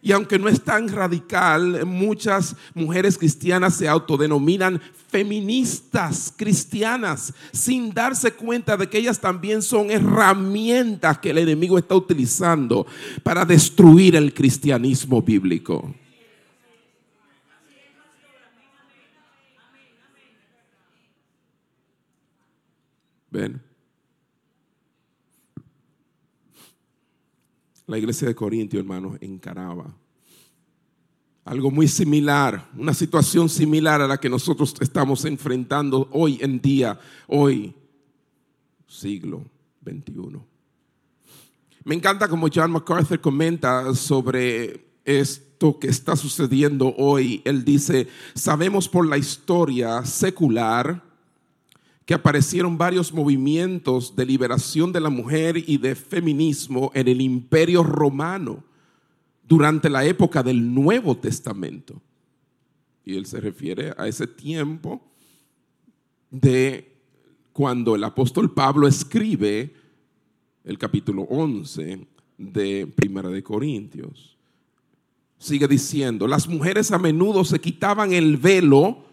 Y 0.00 0.12
aunque 0.12 0.38
no 0.38 0.48
es 0.48 0.62
tan 0.62 0.88
radical, 0.88 1.84
muchas 1.84 2.54
mujeres 2.74 3.18
cristianas 3.18 3.74
se 3.74 3.88
autodenominan 3.88 4.80
feministas 5.08 6.32
cristianas 6.36 7.32
sin 7.52 7.92
darse 7.92 8.32
cuenta 8.32 8.76
de 8.76 8.88
que 8.88 8.98
ellas 8.98 9.18
también 9.18 9.62
son 9.62 9.90
herramientas 9.90 11.18
que 11.18 11.30
el 11.30 11.38
enemigo 11.38 11.78
está 11.78 11.94
utilizando 11.94 12.86
para 13.22 13.44
destruir 13.44 14.14
el 14.14 14.32
cristianismo 14.32 15.20
bíblico. 15.22 15.94
Ven. 23.30 23.67
La 27.88 27.98
iglesia 27.98 28.28
de 28.28 28.34
Corintio, 28.34 28.78
hermanos, 28.78 29.16
encaraba 29.20 29.92
algo 31.48 31.70
muy 31.70 31.88
similar, 31.88 32.68
una 32.76 32.92
situación 32.92 33.48
similar 33.48 34.02
a 34.02 34.06
la 34.06 34.18
que 34.18 34.28
nosotros 34.28 34.74
estamos 34.80 35.24
enfrentando 35.24 36.06
hoy 36.12 36.38
en 36.42 36.60
día, 36.60 37.00
hoy, 37.26 37.74
siglo 38.86 39.42
XXI. 39.82 40.38
Me 41.84 41.94
encanta 41.94 42.28
como 42.28 42.48
John 42.54 42.72
MacArthur 42.72 43.18
comenta 43.22 43.94
sobre 43.94 44.84
esto 45.06 45.78
que 45.78 45.88
está 45.88 46.14
sucediendo 46.14 46.94
hoy. 46.98 47.40
Él 47.46 47.64
dice, 47.64 48.06
sabemos 48.34 48.86
por 48.86 49.08
la 49.08 49.16
historia 49.16 50.04
secular, 50.04 51.02
que 52.08 52.14
aparecieron 52.14 52.78
varios 52.78 53.12
movimientos 53.12 54.16
de 54.16 54.24
liberación 54.24 54.92
de 54.92 55.00
la 55.00 55.10
mujer 55.10 55.58
y 55.58 55.76
de 55.76 55.94
feminismo 55.94 56.90
en 56.94 57.06
el 57.06 57.20
imperio 57.20 57.82
romano 57.82 58.64
durante 59.46 59.90
la 59.90 60.06
época 60.06 60.42
del 60.42 60.72
Nuevo 60.72 61.18
Testamento. 61.18 62.00
Y 63.04 63.14
él 63.14 63.26
se 63.26 63.40
refiere 63.40 63.92
a 63.98 64.08
ese 64.08 64.26
tiempo 64.26 65.02
de 66.30 66.96
cuando 67.52 67.94
el 67.94 68.02
apóstol 68.02 68.54
Pablo 68.54 68.88
escribe 68.88 69.74
el 70.64 70.78
capítulo 70.78 71.24
11 71.24 72.06
de 72.38 72.86
Primera 72.86 73.28
de 73.28 73.42
Corintios. 73.42 74.38
Sigue 75.36 75.68
diciendo, 75.68 76.26
las 76.26 76.48
mujeres 76.48 76.90
a 76.90 76.98
menudo 76.98 77.44
se 77.44 77.60
quitaban 77.60 78.14
el 78.14 78.38
velo 78.38 79.07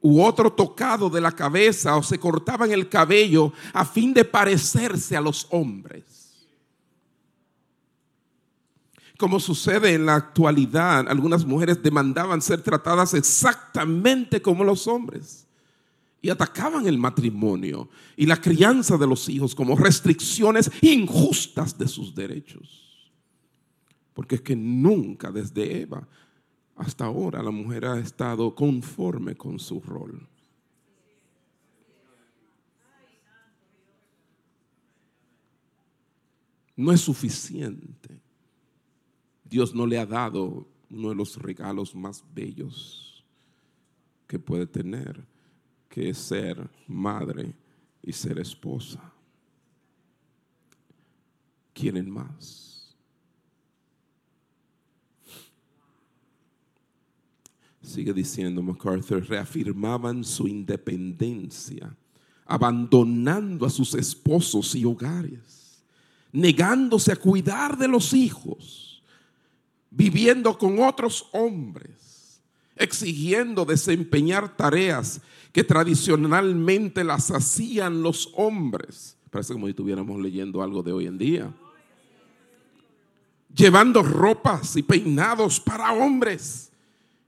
u 0.00 0.22
otro 0.22 0.52
tocado 0.52 1.10
de 1.10 1.20
la 1.20 1.32
cabeza 1.32 1.96
o 1.96 2.02
se 2.02 2.18
cortaban 2.18 2.72
el 2.72 2.88
cabello 2.88 3.52
a 3.72 3.84
fin 3.84 4.14
de 4.14 4.24
parecerse 4.24 5.16
a 5.16 5.20
los 5.20 5.46
hombres. 5.50 6.20
Como 9.18 9.38
sucede 9.38 9.92
en 9.92 10.06
la 10.06 10.14
actualidad, 10.14 11.06
algunas 11.06 11.44
mujeres 11.44 11.82
demandaban 11.82 12.40
ser 12.40 12.62
tratadas 12.62 13.12
exactamente 13.12 14.40
como 14.40 14.64
los 14.64 14.86
hombres 14.86 15.46
y 16.22 16.30
atacaban 16.30 16.86
el 16.86 16.96
matrimonio 16.96 17.90
y 18.16 18.24
la 18.24 18.40
crianza 18.40 18.96
de 18.96 19.06
los 19.06 19.28
hijos 19.28 19.54
como 19.54 19.76
restricciones 19.76 20.70
injustas 20.80 21.76
de 21.76 21.86
sus 21.88 22.14
derechos. 22.14 23.12
Porque 24.14 24.36
es 24.36 24.40
que 24.40 24.56
nunca 24.56 25.30
desde 25.30 25.82
Eva 25.82 26.08
hasta 26.80 27.04
ahora 27.04 27.42
la 27.42 27.50
mujer 27.50 27.84
ha 27.84 27.98
estado 27.98 28.54
conforme 28.54 29.34
con 29.36 29.58
su 29.58 29.80
rol. 29.80 30.26
No 36.74 36.90
es 36.90 37.02
suficiente. 37.02 38.18
Dios 39.44 39.74
no 39.74 39.86
le 39.86 39.98
ha 39.98 40.06
dado 40.06 40.66
uno 40.88 41.10
de 41.10 41.14
los 41.14 41.36
regalos 41.36 41.94
más 41.94 42.24
bellos 42.32 43.22
que 44.26 44.38
puede 44.38 44.66
tener, 44.66 45.22
que 45.90 46.08
es 46.08 46.16
ser 46.16 46.70
madre 46.86 47.54
y 48.02 48.12
ser 48.12 48.38
esposa. 48.38 49.12
Quieren 51.74 52.10
más. 52.10 52.69
Sigue 57.82 58.12
diciendo 58.12 58.62
MacArthur, 58.62 59.26
reafirmaban 59.26 60.24
su 60.24 60.46
independencia, 60.46 61.94
abandonando 62.46 63.64
a 63.64 63.70
sus 63.70 63.94
esposos 63.94 64.74
y 64.74 64.84
hogares, 64.84 65.82
negándose 66.32 67.12
a 67.12 67.16
cuidar 67.16 67.78
de 67.78 67.88
los 67.88 68.12
hijos, 68.12 69.02
viviendo 69.90 70.56
con 70.58 70.78
otros 70.80 71.28
hombres, 71.32 72.42
exigiendo 72.76 73.64
desempeñar 73.64 74.56
tareas 74.56 75.20
que 75.52 75.64
tradicionalmente 75.64 77.02
las 77.02 77.30
hacían 77.30 78.02
los 78.02 78.32
hombres. 78.36 79.16
Parece 79.30 79.52
como 79.52 79.66
si 79.66 79.70
estuviéramos 79.70 80.20
leyendo 80.20 80.62
algo 80.62 80.82
de 80.82 80.92
hoy 80.92 81.06
en 81.06 81.18
día. 81.18 81.52
Llevando 83.54 84.02
ropas 84.02 84.76
y 84.76 84.82
peinados 84.82 85.58
para 85.60 85.92
hombres 85.92 86.69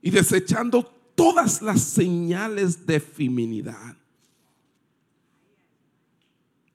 y 0.03 0.11
desechando 0.11 0.83
todas 1.15 1.61
las 1.61 1.81
señales 1.81 2.85
de 2.85 2.99
feminidad. 2.99 3.97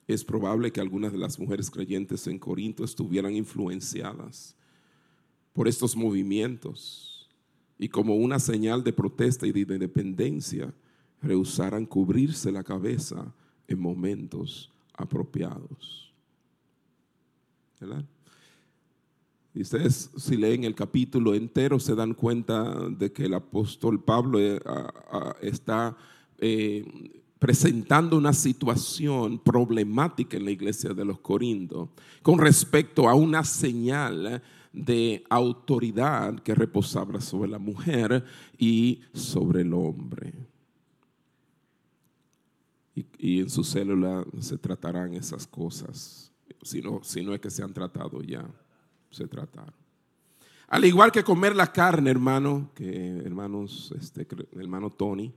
Es 0.09 0.25
probable 0.25 0.73
que 0.73 0.81
algunas 0.81 1.13
de 1.13 1.19
las 1.19 1.39
mujeres 1.39 1.71
creyentes 1.71 2.27
en 2.27 2.39
Corinto 2.39 2.83
estuvieran 2.85 3.35
influenciadas 3.35 4.57
por 5.53 5.69
estos 5.69 5.95
movimientos 5.95 7.29
y 7.79 7.91
como 7.91 8.17
una 8.17 8.39
señal 8.39 8.83
de 8.83 8.95
protesta 8.95 9.47
y 9.47 9.53
de 9.53 9.61
independencia 9.61 10.73
rehusaran 11.21 11.85
cubrirse 11.85 12.51
la 12.51 12.65
cabeza 12.65 13.35
en 13.67 13.79
momentos 13.79 14.73
apropiados. 14.95 16.15
¿Verdad? 17.79 18.07
Ustedes 19.63 20.11
si 20.17 20.37
leen 20.37 20.65
el 20.65 20.75
capítulo 20.75 21.35
entero 21.35 21.81
se 21.81 21.95
dan 21.95 22.15
cuenta 22.15 22.89
de 22.91 23.13
que 23.13 23.25
el 23.25 23.35
apóstol 23.35 24.03
Pablo 24.03 24.39
eh, 24.39 24.61
está 25.41 25.97
eh, 26.39 26.85
presentando 27.39 28.17
una 28.17 28.33
situación 28.33 29.39
problemática 29.39 30.37
en 30.37 30.45
la 30.45 30.53
iglesia 30.53 30.91
de 30.91 31.05
los 31.05 31.19
Corintios 31.21 31.89
con 32.23 32.39
respecto 32.39 33.09
a 33.09 33.15
una 33.15 33.43
señal 33.43 34.43
de 34.73 35.25
autoridad 35.29 36.39
que 36.41 36.55
reposaba 36.55 37.21
sobre 37.21 37.51
la 37.51 37.59
mujer 37.59 38.25
y 38.59 39.01
sobre 39.13 39.63
el 39.63 39.73
hombre. 39.73 40.35
Y, 42.95 43.41
en 43.41 43.51
su 43.51 43.65
célula 43.65 44.25
se 44.41 44.59
tratarán 44.59 45.15
esas 45.15 45.47
cosas, 45.47 46.33
si 46.63 46.81
no, 46.81 47.01
si 47.03 47.23
no 47.25 47.33
es 47.35 47.41
que 47.41 47.51
se 47.51 47.63
han 47.63 47.73
tratado 47.73 48.23
ya 48.23 48.49
se 49.11 49.27
trataron. 49.27 49.75
Al 50.69 50.85
igual 50.85 51.11
que 51.11 51.25
comer 51.25 51.57
la 51.57 51.73
carne, 51.73 52.11
hermano, 52.11 52.71
que 52.75 53.23
hermanos, 53.25 53.93
este, 53.99 54.27
hermano 54.55 54.91
Tony, 54.91 55.33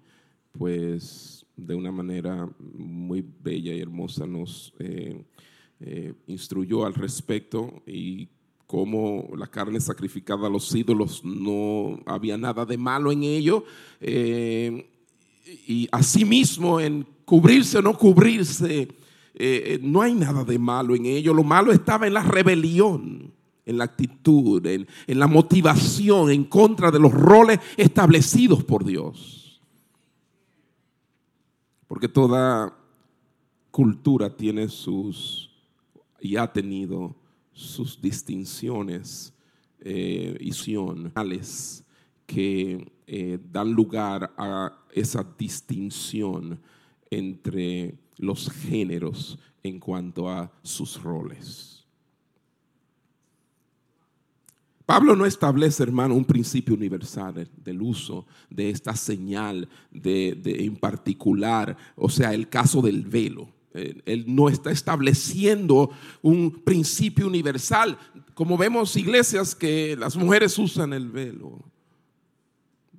pues 0.52 1.46
de 1.56 1.74
una 1.74 1.90
manera 1.90 2.50
muy 2.60 3.26
bella 3.42 3.74
y 3.74 3.80
hermosa 3.80 4.26
nos 4.28 4.74
eh, 4.80 5.24
eh, 5.80 6.14
instruyó 6.28 6.86
al 6.86 6.94
respecto 6.94 7.82
y 7.88 8.28
cómo 8.68 9.30
la 9.38 9.48
carne 9.48 9.80
sacrificada 9.80 10.48
a 10.48 10.50
los 10.50 10.74
ídolos 10.76 11.24
no 11.24 12.02
había 12.06 12.38
nada 12.38 12.66
de 12.66 12.78
malo 12.78 13.10
en 13.10 13.24
ello. 13.24 13.64
Eh, 14.02 14.90
y 15.66 15.88
asimismo 15.94 16.82
en 16.82 17.06
cubrirse 17.24 17.78
o 17.78 17.82
no 17.82 17.98
cubrirse, 17.98 18.90
no 19.82 20.02
hay 20.02 20.14
nada 20.14 20.44
de 20.44 20.60
malo 20.60 20.94
en 20.94 21.06
ello. 21.06 21.34
Lo 21.34 21.44
malo 21.44 21.72
estaba 21.72 22.06
en 22.06 22.14
la 22.14 22.24
rebelión 22.24 23.34
en 23.66 23.78
la 23.78 23.86
actitud, 23.86 24.66
en, 24.66 24.88
la 25.08 25.28
motivación 25.28 26.32
en 26.32 26.46
contra 26.46 26.92
de 26.92 27.00
los 27.00 27.14
roles 27.14 27.60
establecidos 27.78 28.64
por 28.64 28.84
Dios. 28.84 29.62
Porque 31.88 32.08
toda 32.08 32.78
cultura 33.70 34.36
tiene 34.36 34.68
sus, 34.68 35.52
y 36.20 36.36
ha 36.36 36.52
tenido 36.52 37.16
sus 37.54 38.02
distinciones 38.02 39.34
eh, 39.80 40.38
y 40.40 40.52
sionales 40.52 41.84
que 42.26 42.92
eh, 43.08 43.40
dan 43.52 43.72
lugar 43.74 44.34
a 44.38 44.72
esa 44.94 45.26
distinción 45.38 46.60
entre 47.10 47.98
los 48.18 48.50
géneros 48.50 49.38
en 49.64 49.80
cuanto 49.80 50.30
a 50.30 50.52
sus 50.64 51.02
roles. 51.02 51.71
Pablo 54.92 55.16
no 55.16 55.26
establece, 55.26 55.84
hermano, 55.84 56.16
un 56.16 56.26
principio 56.26 56.76
universal 56.76 57.50
del 57.64 57.82
uso 57.82 58.26
de 58.50 58.72
esta 58.72 58.94
señal 58.94 59.70
de, 59.90 60.38
en 60.44 60.76
particular, 60.76 61.78
o 61.96 62.10
sea, 62.10 62.34
el 62.34 62.50
caso 62.50 62.82
del 62.82 63.06
velo. 63.06 63.48
Eh, 63.74 64.02
él 64.04 64.26
no 64.28 64.50
está 64.50 64.70
estableciendo 64.70 65.92
un 66.22 66.52
principio 66.52 67.26
universal, 67.26 67.98
como 68.34 68.58
vemos 68.58 68.98
iglesias 68.98 69.56
que 69.56 69.96
las 69.98 70.18
mujeres 70.18 70.60
usan 70.60 70.92
el 70.92 71.10
velo. 71.10 71.64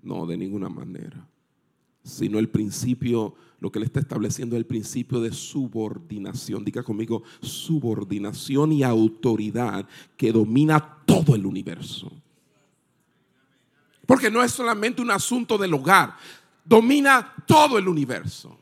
No, 0.00 0.24
de 0.24 0.38
ninguna 0.38 0.70
manera. 0.70 1.28
Sino 2.02 2.38
el 2.38 2.48
principio 2.48 3.34
lo 3.62 3.70
que 3.70 3.78
le 3.78 3.86
está 3.86 4.00
estableciendo 4.00 4.56
es 4.56 4.58
el 4.58 4.66
principio 4.66 5.20
de 5.20 5.32
subordinación. 5.32 6.64
Diga 6.64 6.82
conmigo, 6.82 7.22
subordinación 7.40 8.72
y 8.72 8.82
autoridad 8.82 9.86
que 10.16 10.32
domina 10.32 10.98
todo 11.06 11.36
el 11.36 11.46
universo. 11.46 12.10
Porque 14.04 14.32
no 14.32 14.42
es 14.42 14.50
solamente 14.50 15.00
un 15.00 15.12
asunto 15.12 15.56
del 15.56 15.72
hogar, 15.74 16.16
domina 16.64 17.34
todo 17.46 17.78
el 17.78 17.86
universo. 17.86 18.58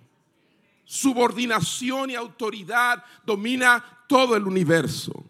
Subordinación 0.85 2.11
y 2.11 2.15
autoridad 2.15 3.03
domina 3.25 3.83
todo 4.07 4.37
el 4.37 4.47
universo. 4.47 5.25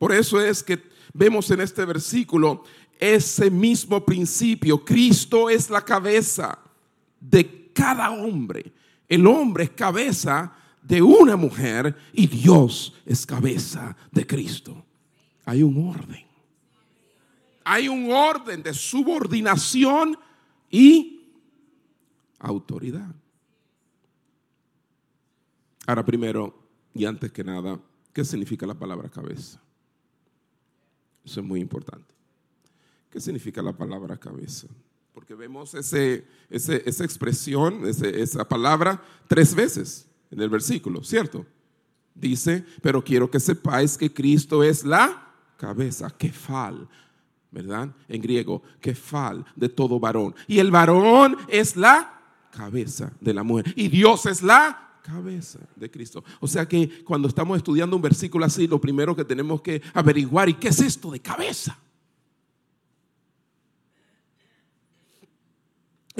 Por 0.00 0.12
eso 0.12 0.40
es 0.40 0.64
que 0.64 0.82
vemos 1.14 1.48
en 1.52 1.60
este 1.60 1.84
versículo 1.84 2.64
ese 2.98 3.52
mismo 3.52 4.04
principio. 4.04 4.84
Cristo 4.84 5.48
es 5.48 5.70
la 5.70 5.84
cabeza 5.84 6.58
de 7.20 7.70
cada 7.72 8.10
hombre. 8.10 8.79
El 9.10 9.26
hombre 9.26 9.64
es 9.64 9.70
cabeza 9.70 10.56
de 10.80 11.02
una 11.02 11.36
mujer 11.36 11.96
y 12.12 12.28
Dios 12.28 12.94
es 13.04 13.26
cabeza 13.26 13.96
de 14.12 14.24
Cristo. 14.24 14.86
Hay 15.44 15.64
un 15.64 15.88
orden. 15.88 16.24
Hay 17.64 17.88
un 17.88 18.12
orden 18.12 18.62
de 18.62 18.72
subordinación 18.72 20.16
y 20.70 21.28
autoridad. 22.38 23.12
Ahora 25.88 26.06
primero 26.06 26.56
y 26.94 27.04
antes 27.04 27.32
que 27.32 27.42
nada, 27.42 27.80
¿qué 28.12 28.24
significa 28.24 28.64
la 28.64 28.78
palabra 28.78 29.08
cabeza? 29.08 29.60
Eso 31.24 31.40
es 31.40 31.46
muy 31.46 31.60
importante. 31.60 32.14
¿Qué 33.10 33.20
significa 33.20 33.60
la 33.60 33.72
palabra 33.72 34.16
cabeza? 34.16 34.68
Porque 35.12 35.34
vemos 35.34 35.74
ese, 35.74 36.24
esa 36.48 37.04
expresión, 37.04 37.82
esa 37.84 38.48
palabra 38.48 39.02
tres 39.26 39.54
veces 39.54 40.06
en 40.30 40.40
el 40.40 40.48
versículo, 40.48 41.02
¿cierto? 41.02 41.44
Dice, 42.14 42.64
pero 42.82 43.02
quiero 43.02 43.30
que 43.30 43.40
sepáis 43.40 43.96
que 43.96 44.12
Cristo 44.12 44.62
es 44.62 44.84
la 44.84 45.34
cabeza, 45.56 46.10
kefal, 46.10 46.88
¿verdad? 47.50 47.94
En 48.08 48.22
griego, 48.22 48.62
kefal 48.80 49.44
de 49.56 49.68
todo 49.68 49.98
varón. 49.98 50.34
Y 50.46 50.58
el 50.58 50.70
varón 50.70 51.36
es 51.48 51.76
la 51.76 52.20
cabeza 52.50 53.12
de 53.20 53.34
la 53.34 53.42
mujer. 53.42 53.72
Y 53.76 53.88
Dios 53.88 54.26
es 54.26 54.42
la 54.42 54.98
cabeza 55.02 55.58
de 55.76 55.90
Cristo. 55.90 56.22
O 56.40 56.46
sea 56.46 56.66
que 56.66 57.02
cuando 57.04 57.28
estamos 57.28 57.56
estudiando 57.56 57.96
un 57.96 58.02
versículo 58.02 58.44
así, 58.44 58.66
lo 58.66 58.80
primero 58.80 59.16
que 59.16 59.24
tenemos 59.24 59.60
que 59.62 59.82
averiguar, 59.94 60.48
¿y 60.48 60.54
qué 60.54 60.68
es 60.68 60.80
esto 60.80 61.10
de 61.10 61.20
cabeza? 61.20 61.78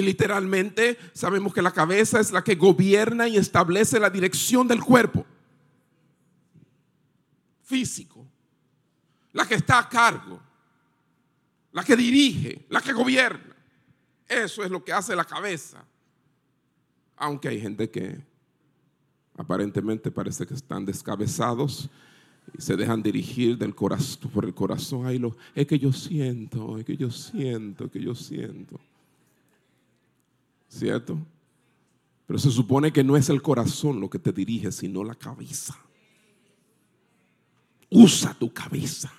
Literalmente 0.02 0.98
sabemos 1.12 1.52
que 1.52 1.62
la 1.62 1.72
cabeza 1.72 2.20
es 2.20 2.32
la 2.32 2.42
que 2.42 2.54
gobierna 2.54 3.28
y 3.28 3.36
establece 3.36 3.98
la 3.98 4.10
dirección 4.10 4.68
del 4.68 4.82
cuerpo 4.82 5.26
físico, 7.70 8.26
la 9.32 9.46
que 9.46 9.54
está 9.54 9.78
a 9.78 9.88
cargo, 9.88 10.40
la 11.72 11.84
que 11.84 11.94
dirige, 11.94 12.66
la 12.68 12.80
que 12.80 12.92
gobierna. 12.92 13.54
Eso 14.26 14.64
es 14.64 14.70
lo 14.70 14.84
que 14.84 14.92
hace 14.92 15.14
la 15.14 15.24
cabeza. 15.24 15.84
Aunque 17.16 17.48
hay 17.48 17.60
gente 17.60 17.88
que 17.88 18.20
aparentemente 19.36 20.10
parece 20.10 20.46
que 20.46 20.54
están 20.54 20.84
descabezados 20.84 21.88
y 22.56 22.60
se 22.60 22.76
dejan 22.76 23.02
dirigir 23.02 23.56
del 23.56 23.74
corazón, 23.74 24.30
por 24.30 24.44
el 24.44 24.54
corazón. 24.54 25.06
Ay, 25.06 25.18
lo, 25.18 25.36
es 25.54 25.66
que 25.66 25.78
yo 25.78 25.92
siento, 25.92 26.76
es 26.78 26.84
que 26.84 26.96
yo 26.96 27.10
siento, 27.10 27.84
es 27.84 27.90
que 27.92 28.00
yo 28.00 28.14
siento. 28.14 28.80
¿Cierto? 30.70 31.18
Pero 32.26 32.38
se 32.38 32.50
supone 32.50 32.92
que 32.92 33.02
no 33.02 33.16
es 33.16 33.28
el 33.28 33.42
corazón 33.42 34.00
lo 34.00 34.08
que 34.08 34.20
te 34.20 34.32
dirige, 34.32 34.70
sino 34.70 35.02
la 35.02 35.16
cabeza. 35.16 35.76
Usa 37.90 38.32
tu 38.34 38.52
cabeza. 38.52 39.12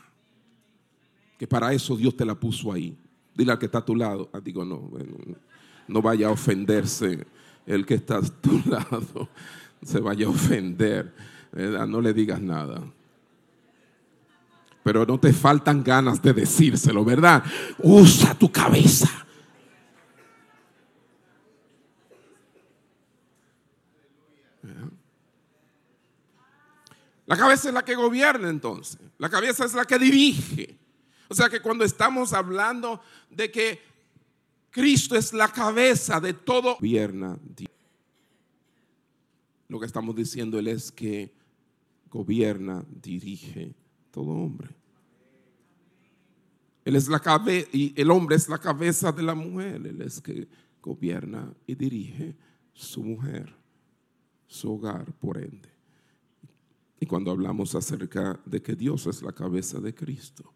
Que 1.38 1.46
para 1.46 1.74
eso 1.74 1.98
Dios 1.98 2.16
te 2.16 2.24
la 2.24 2.40
puso 2.40 2.72
ahí. 2.72 2.98
Dile 3.36 3.52
al 3.52 3.60
que 3.60 3.66
está 3.66 3.80
a 3.80 3.86
tu 3.86 3.96
lado. 3.98 4.30
Ah, 4.32 4.40
digo, 4.40 4.64
no, 4.64 4.90
no 5.90 6.02
vaya 6.02 6.28
a 6.28 6.32
ofenderse 6.32 7.28
el 7.66 7.86
que 7.86 7.96
está 7.96 8.20
a 8.20 8.22
tu 8.22 8.62
lado. 8.70 9.28
Se 9.84 10.00
vaya 10.00 10.28
a 10.28 10.30
ofender. 10.30 11.14
No 11.52 12.00
le 12.00 12.14
digas 12.14 12.42
nada. 12.42 12.82
Pero 14.84 15.06
no 15.06 15.20
te 15.20 15.34
faltan 15.34 15.84
ganas 15.84 16.22
de 16.22 16.32
decírselo, 16.32 17.04
¿verdad? 17.04 17.44
Usa 17.80 18.36
tu 18.36 18.50
cabeza. 18.50 19.10
La 27.32 27.38
cabeza 27.38 27.70
es 27.70 27.74
la 27.74 27.86
que 27.86 27.96
gobierna 27.96 28.50
entonces. 28.50 29.00
La 29.18 29.30
cabeza 29.30 29.64
es 29.64 29.74
la 29.74 29.86
que 29.86 29.98
dirige. 29.98 30.78
O 31.30 31.34
sea 31.34 31.48
que 31.48 31.62
cuando 31.62 31.86
estamos 31.86 32.34
hablando 32.34 33.00
de 33.30 33.50
que 33.50 33.80
Cristo 34.70 35.16
es 35.16 35.32
la 35.32 35.48
cabeza 35.48 36.20
de 36.20 36.34
todo. 36.34 36.76
Gobierna. 36.76 37.40
Lo 39.70 39.80
que 39.80 39.86
estamos 39.86 40.14
diciendo 40.14 40.60
él 40.60 40.68
es 40.68 40.92
que 40.92 41.34
gobierna, 42.10 42.84
dirige 43.02 43.76
todo 44.12 44.32
hombre. 44.32 44.76
Él 46.84 46.98
es 46.98 47.08
la 47.08 47.22
cabeza 47.22 47.70
y 47.72 47.94
el 47.96 48.12
hombre 48.12 48.36
es 48.36 48.50
la 48.50 48.58
cabeza 48.58 49.14
de 49.14 49.24
la 49.24 49.36
mujer, 49.36 49.76
él 49.88 50.02
es 50.02 50.20
que 50.20 50.50
gobierna 50.82 51.54
y 51.66 51.76
dirige 51.76 52.36
su 52.74 53.02
mujer, 53.02 53.56
su 54.48 54.74
hogar, 54.74 55.14
por 55.14 55.38
ende. 55.38 55.71
Y 57.02 57.06
cuando 57.08 57.32
hablamos 57.32 57.74
acerca 57.74 58.40
de 58.46 58.62
que 58.62 58.76
Dios 58.76 59.08
es 59.08 59.24
la 59.24 59.32
cabeza 59.32 59.80
de 59.80 59.96
Cristo, 59.96 60.54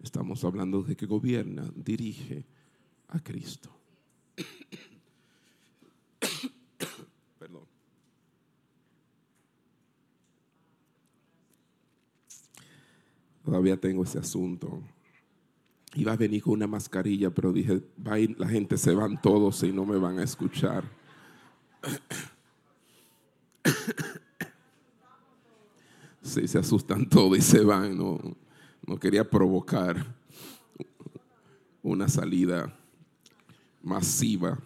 estamos 0.00 0.44
hablando 0.44 0.84
de 0.84 0.94
que 0.94 1.04
gobierna, 1.04 1.68
dirige 1.74 2.46
a 3.08 3.18
Cristo. 3.18 3.70
Perdón. 7.40 7.64
Todavía 13.44 13.76
tengo 13.76 14.04
ese 14.04 14.20
asunto. 14.20 14.80
Iba 15.96 16.12
a 16.12 16.16
venir 16.16 16.44
con 16.44 16.52
una 16.52 16.68
mascarilla, 16.68 17.34
pero 17.34 17.52
dije, 17.52 17.82
la 18.38 18.46
gente 18.46 18.78
se 18.78 18.94
van 18.94 19.20
todos 19.20 19.64
y 19.64 19.72
no 19.72 19.84
me 19.84 19.98
van 19.98 20.20
a 20.20 20.22
escuchar. 20.22 20.84
Sí, 26.22 26.46
se 26.46 26.58
asustan 26.58 27.08
todos 27.08 27.38
y 27.38 27.40
se 27.40 27.60
van. 27.60 27.96
No, 27.96 28.18
no 28.86 28.98
quería 28.98 29.28
provocar 29.28 30.04
una 31.82 32.08
salida 32.08 32.74
masiva 33.82 34.58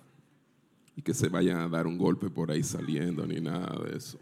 y 0.97 1.03
que 1.03 1.14
se 1.14 1.29
vayan 1.29 1.59
a 1.59 1.69
dar 1.69 1.87
un 1.87 1.99
golpe 1.99 2.31
por 2.31 2.51
ahí 2.51 2.62
saliendo 2.62 3.27
ni 3.27 3.40
nada 3.40 3.79
de 3.85 3.97
eso. 3.97 4.19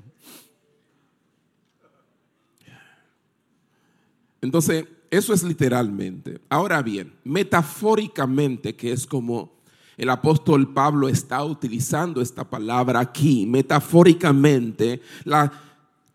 Entonces, 4.41 4.87
eso 5.11 5.33
es 5.33 5.43
literalmente. 5.43 6.41
Ahora 6.49 6.83
bien, 6.83 7.15
metafóricamente, 7.23 8.75
que 8.75 8.93
es 8.93 9.07
como 9.07 9.53
el 9.97 10.09
apóstol 10.09 10.73
Pablo 10.73 11.09
está 11.09 11.45
utilizando 11.45 12.21
esta 12.21 12.49
palabra 12.49 13.01
aquí, 13.01 13.47
metafóricamente, 13.47 15.01
la 15.25 15.72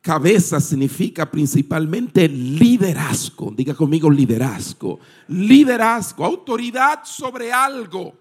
cabeza 0.08 0.62
significa 0.62 1.30
principalmente 1.30 2.30
liderazgo. 2.30 3.52
Diga 3.52 3.74
conmigo 3.74 4.10
liderazgo. 4.10 5.02
Liderazgo, 5.28 6.24
autoridad 6.24 7.02
sobre 7.04 7.52
algo 7.52 8.16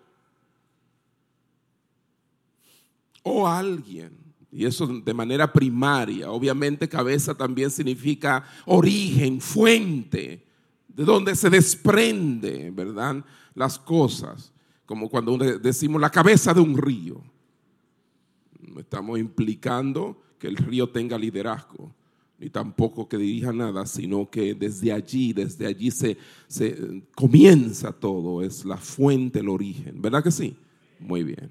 o 3.23 3.47
alguien. 3.47 4.11
Y 4.51 4.65
eso 4.65 4.89
de 4.89 5.15
manera 5.15 5.53
primaria. 5.53 6.29
Obviamente 6.29 6.89
cabeza 6.89 7.37
también 7.37 7.71
significa 7.71 8.45
origen, 8.65 9.41
fuente, 9.41 10.45
de 10.89 11.05
donde 11.05 11.37
se 11.37 11.49
desprende, 11.51 12.73
¿verdad? 12.73 13.25
Las 13.55 13.79
cosas. 13.79 14.53
Como 14.87 15.09
cuando 15.09 15.39
decimos 15.39 16.01
la 16.01 16.11
cabeza 16.11 16.53
de 16.53 16.61
un 16.61 16.77
río. 16.77 17.23
Estamos 18.77 19.21
implicando 19.21 20.26
que 20.39 20.49
el 20.49 20.57
río 20.57 20.89
tenga 20.89 21.19
liderazgo, 21.19 21.95
ni 22.39 22.51
tampoco 22.51 23.09
que 23.09 23.17
dirija 23.17 23.53
nada, 23.53 23.87
sino 23.87 24.29
que 24.31 24.55
desde 24.55 24.93
allí, 24.93 25.33
desde 25.33 25.67
allí 25.67 25.91
se, 25.91 26.19
se 26.47 27.03
comienza 27.15 27.93
todo, 27.93 28.43
es 28.43 28.65
la 28.65 28.77
fuente, 28.77 29.41
el 29.41 29.49
origen. 29.49 30.01
¿Verdad 30.01 30.23
que 30.23 30.31
sí? 30.31 30.57
Muy 30.99 31.23
bien. 31.23 31.51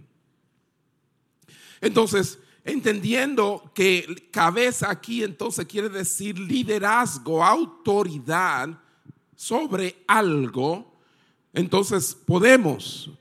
Entonces, 1.81 2.39
entendiendo 2.63 3.71
que 3.73 4.27
cabeza 4.31 4.89
aquí 4.89 5.23
entonces 5.23 5.65
quiere 5.65 5.89
decir 5.89 6.37
liderazgo, 6.39 7.43
autoridad 7.43 8.69
sobre 9.35 10.03
algo, 10.07 10.99
entonces 11.53 12.15
podemos 12.15 13.11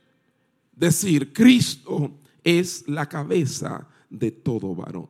decir, 0.72 1.32
Cristo 1.32 2.10
es 2.42 2.88
la 2.88 3.08
cabeza 3.08 3.86
de 4.10 4.30
todo 4.30 4.74
varón. 4.74 5.08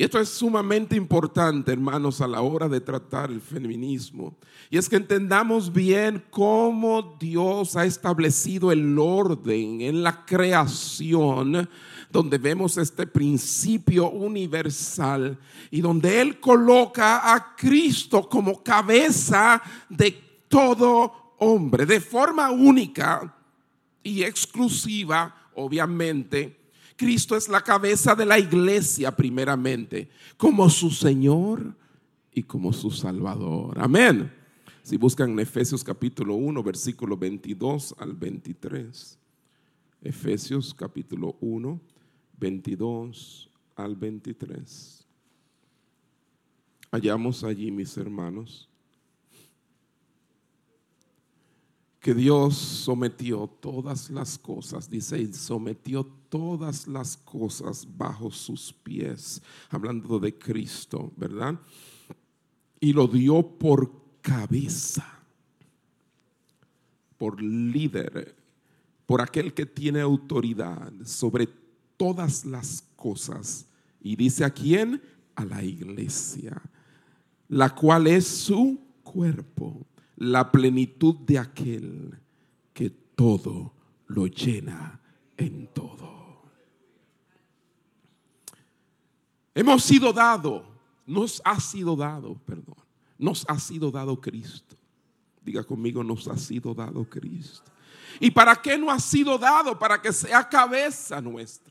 Y 0.00 0.04
esto 0.04 0.18
es 0.18 0.30
sumamente 0.30 0.96
importante, 0.96 1.72
hermanos, 1.72 2.22
a 2.22 2.26
la 2.26 2.40
hora 2.40 2.70
de 2.70 2.80
tratar 2.80 3.30
el 3.30 3.42
feminismo. 3.42 4.34
Y 4.70 4.78
es 4.78 4.88
que 4.88 4.96
entendamos 4.96 5.70
bien 5.70 6.24
cómo 6.30 7.18
Dios 7.20 7.76
ha 7.76 7.84
establecido 7.84 8.72
el 8.72 8.98
orden 8.98 9.82
en 9.82 10.02
la 10.02 10.24
creación, 10.24 11.68
donde 12.10 12.38
vemos 12.38 12.78
este 12.78 13.06
principio 13.06 14.08
universal 14.08 15.38
y 15.70 15.82
donde 15.82 16.22
Él 16.22 16.40
coloca 16.40 17.34
a 17.34 17.54
Cristo 17.54 18.26
como 18.26 18.62
cabeza 18.62 19.60
de 19.90 20.12
todo 20.48 21.34
hombre, 21.40 21.84
de 21.84 22.00
forma 22.00 22.50
única 22.50 23.36
y 24.02 24.22
exclusiva, 24.22 25.50
obviamente 25.56 26.59
Cristo 27.00 27.34
es 27.34 27.48
la 27.48 27.62
cabeza 27.62 28.14
de 28.14 28.26
la 28.26 28.38
iglesia 28.38 29.16
primeramente, 29.16 30.10
como 30.36 30.68
su 30.68 30.90
Señor 30.90 31.74
y 32.30 32.42
como 32.42 32.74
su 32.74 32.90
Salvador. 32.90 33.78
Amén. 33.80 34.30
Si 34.82 34.98
buscan 34.98 35.30
en 35.30 35.40
Efesios 35.40 35.82
capítulo 35.82 36.34
1, 36.34 36.62
versículo 36.62 37.16
22 37.16 37.94
al 37.98 38.12
23. 38.12 39.18
Efesios 40.02 40.74
capítulo 40.74 41.38
1, 41.40 41.80
22 42.38 43.48
al 43.76 43.96
23. 43.96 45.06
Hallamos 46.92 47.44
allí, 47.44 47.70
mis 47.70 47.96
hermanos, 47.96 48.68
que 52.00 52.14
Dios 52.14 52.56
sometió 52.56 53.46
todas 53.46 54.08
las 54.08 54.38
cosas, 54.38 54.88
dice, 54.88 55.32
sometió 55.34 56.04
todas 56.30 56.88
las 56.88 57.18
cosas 57.18 57.86
bajo 57.96 58.30
sus 58.30 58.72
pies, 58.72 59.42
hablando 59.68 60.18
de 60.18 60.36
Cristo, 60.36 61.12
¿verdad? 61.16 61.60
Y 62.80 62.94
lo 62.94 63.06
dio 63.06 63.42
por 63.42 63.92
cabeza, 64.22 65.06
por 67.18 67.42
líder, 67.42 68.34
por 69.04 69.20
aquel 69.20 69.52
que 69.52 69.66
tiene 69.66 70.00
autoridad 70.00 70.90
sobre 71.04 71.48
todas 71.98 72.46
las 72.46 72.82
cosas. 72.96 73.66
Y 74.00 74.16
dice 74.16 74.44
a 74.44 74.50
quién? 74.50 75.02
A 75.34 75.44
la 75.44 75.62
iglesia, 75.62 76.62
la 77.48 77.74
cual 77.74 78.06
es 78.06 78.26
su 78.26 78.80
cuerpo 79.02 79.86
la 80.20 80.52
plenitud 80.52 81.16
de 81.16 81.38
aquel 81.38 82.18
que 82.74 82.90
todo 82.90 83.72
lo 84.06 84.26
llena 84.26 85.00
en 85.36 85.66
todo. 85.68 86.42
Hemos 89.54 89.82
sido 89.82 90.12
dado, 90.12 90.64
nos 91.06 91.40
ha 91.42 91.58
sido 91.58 91.96
dado, 91.96 92.34
perdón, 92.44 92.76
nos 93.18 93.46
ha 93.48 93.58
sido 93.58 93.90
dado 93.90 94.20
Cristo. 94.20 94.76
Diga 95.42 95.64
conmigo, 95.64 96.04
nos 96.04 96.28
ha 96.28 96.36
sido 96.36 96.74
dado 96.74 97.08
Cristo. 97.08 97.70
¿Y 98.20 98.30
para 98.30 98.54
qué 98.56 98.76
no 98.76 98.90
ha 98.90 99.00
sido 99.00 99.38
dado? 99.38 99.78
Para 99.78 100.00
que 100.02 100.12
sea 100.12 100.46
cabeza 100.46 101.20
nuestra 101.22 101.69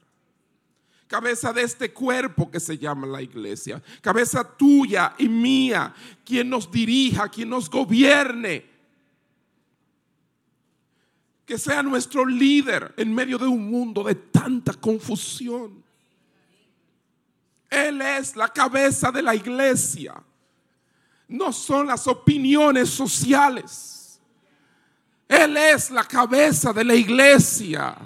cabeza 1.10 1.52
de 1.52 1.64
este 1.64 1.92
cuerpo 1.92 2.52
que 2.52 2.60
se 2.60 2.78
llama 2.78 3.08
la 3.08 3.20
iglesia, 3.20 3.82
cabeza 4.00 4.44
tuya 4.44 5.16
y 5.18 5.28
mía, 5.28 5.92
quien 6.24 6.48
nos 6.48 6.72
dirija, 6.72 7.28
quien 7.30 7.50
nos 7.50 7.68
gobierne, 7.68 8.64
que 11.48 11.58
sea 11.58 11.82
nuestro 11.82 12.24
líder 12.24 12.94
en 12.96 13.12
medio 13.12 13.40
de 13.40 13.48
un 13.48 13.72
mundo 13.72 14.04
de 14.04 14.14
tanta 14.14 14.72
confusión. 14.76 15.84
Él 17.72 18.02
es 18.04 18.36
la 18.36 18.50
cabeza 18.50 19.12
de 19.12 19.24
la 19.24 19.34
iglesia, 19.34 20.14
no 21.28 21.52
son 21.52 21.88
las 21.88 22.06
opiniones 22.06 22.88
sociales. 22.88 24.22
Él 25.28 25.58
es 25.58 25.90
la 25.90 26.04
cabeza 26.04 26.72
de 26.72 26.84
la 26.84 26.94
iglesia. 26.94 27.98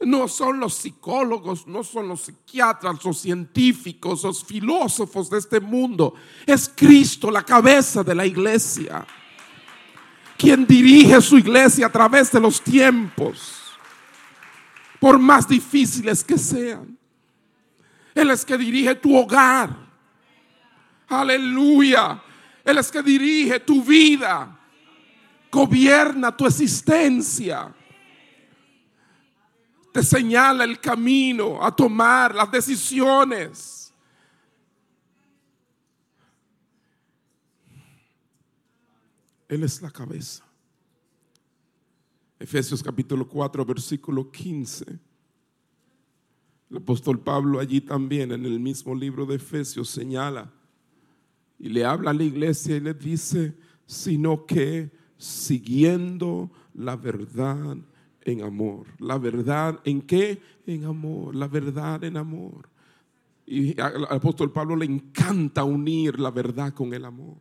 No 0.00 0.28
son 0.28 0.60
los 0.60 0.74
psicólogos, 0.74 1.66
no 1.66 1.82
son 1.82 2.08
los 2.08 2.22
psiquiatras, 2.22 3.02
los 3.02 3.18
científicos, 3.18 4.24
los 4.24 4.44
filósofos 4.44 5.30
de 5.30 5.38
este 5.38 5.58
mundo. 5.58 6.14
Es 6.44 6.70
Cristo 6.74 7.30
la 7.30 7.42
cabeza 7.42 8.04
de 8.04 8.14
la 8.14 8.26
iglesia. 8.26 9.06
Quien 10.36 10.66
dirige 10.66 11.20
su 11.22 11.38
iglesia 11.38 11.86
a 11.86 11.92
través 11.92 12.30
de 12.30 12.40
los 12.40 12.60
tiempos. 12.60 13.62
Por 15.00 15.18
más 15.18 15.48
difíciles 15.48 16.22
que 16.22 16.36
sean. 16.36 16.98
Él 18.14 18.30
es 18.30 18.44
que 18.44 18.58
dirige 18.58 18.94
tu 18.96 19.16
hogar. 19.16 19.74
Aleluya. 21.08 22.22
Él 22.64 22.78
es 22.78 22.90
que 22.90 23.02
dirige 23.02 23.60
tu 23.60 23.82
vida. 23.82 24.52
gobierna 25.50 26.36
tu 26.36 26.46
existencia. 26.46 27.74
Te 29.96 30.02
señala 30.02 30.64
el 30.64 30.78
camino 30.78 31.64
a 31.64 31.74
tomar 31.74 32.34
las 32.34 32.52
decisiones. 32.52 33.94
Él 39.48 39.62
es 39.62 39.80
la 39.80 39.90
cabeza. 39.90 40.44
Efesios 42.38 42.82
capítulo 42.82 43.26
4, 43.26 43.64
versículo 43.64 44.30
15. 44.30 44.84
El 46.68 46.76
apóstol 46.76 47.18
Pablo 47.18 47.58
allí 47.58 47.80
también 47.80 48.32
en 48.32 48.44
el 48.44 48.60
mismo 48.60 48.94
libro 48.94 49.24
de 49.24 49.36
Efesios 49.36 49.88
señala 49.88 50.52
y 51.58 51.70
le 51.70 51.86
habla 51.86 52.10
a 52.10 52.12
la 52.12 52.24
iglesia 52.24 52.76
y 52.76 52.80
le 52.80 52.92
dice, 52.92 53.56
sino 53.86 54.44
que 54.44 54.92
siguiendo 55.16 56.50
la 56.74 56.96
verdad 56.96 57.78
en 58.26 58.42
amor. 58.42 58.86
¿La 58.98 59.18
verdad 59.18 59.80
en 59.84 60.02
qué? 60.02 60.40
En 60.66 60.84
amor. 60.84 61.34
La 61.34 61.46
verdad 61.46 62.02
en 62.04 62.16
amor. 62.16 62.68
Y 63.46 63.80
al 63.80 64.04
apóstol 64.10 64.52
Pablo 64.52 64.74
le 64.74 64.84
encanta 64.84 65.62
unir 65.62 66.18
la 66.18 66.30
verdad 66.30 66.74
con 66.74 66.92
el 66.92 67.04
amor. 67.04 67.36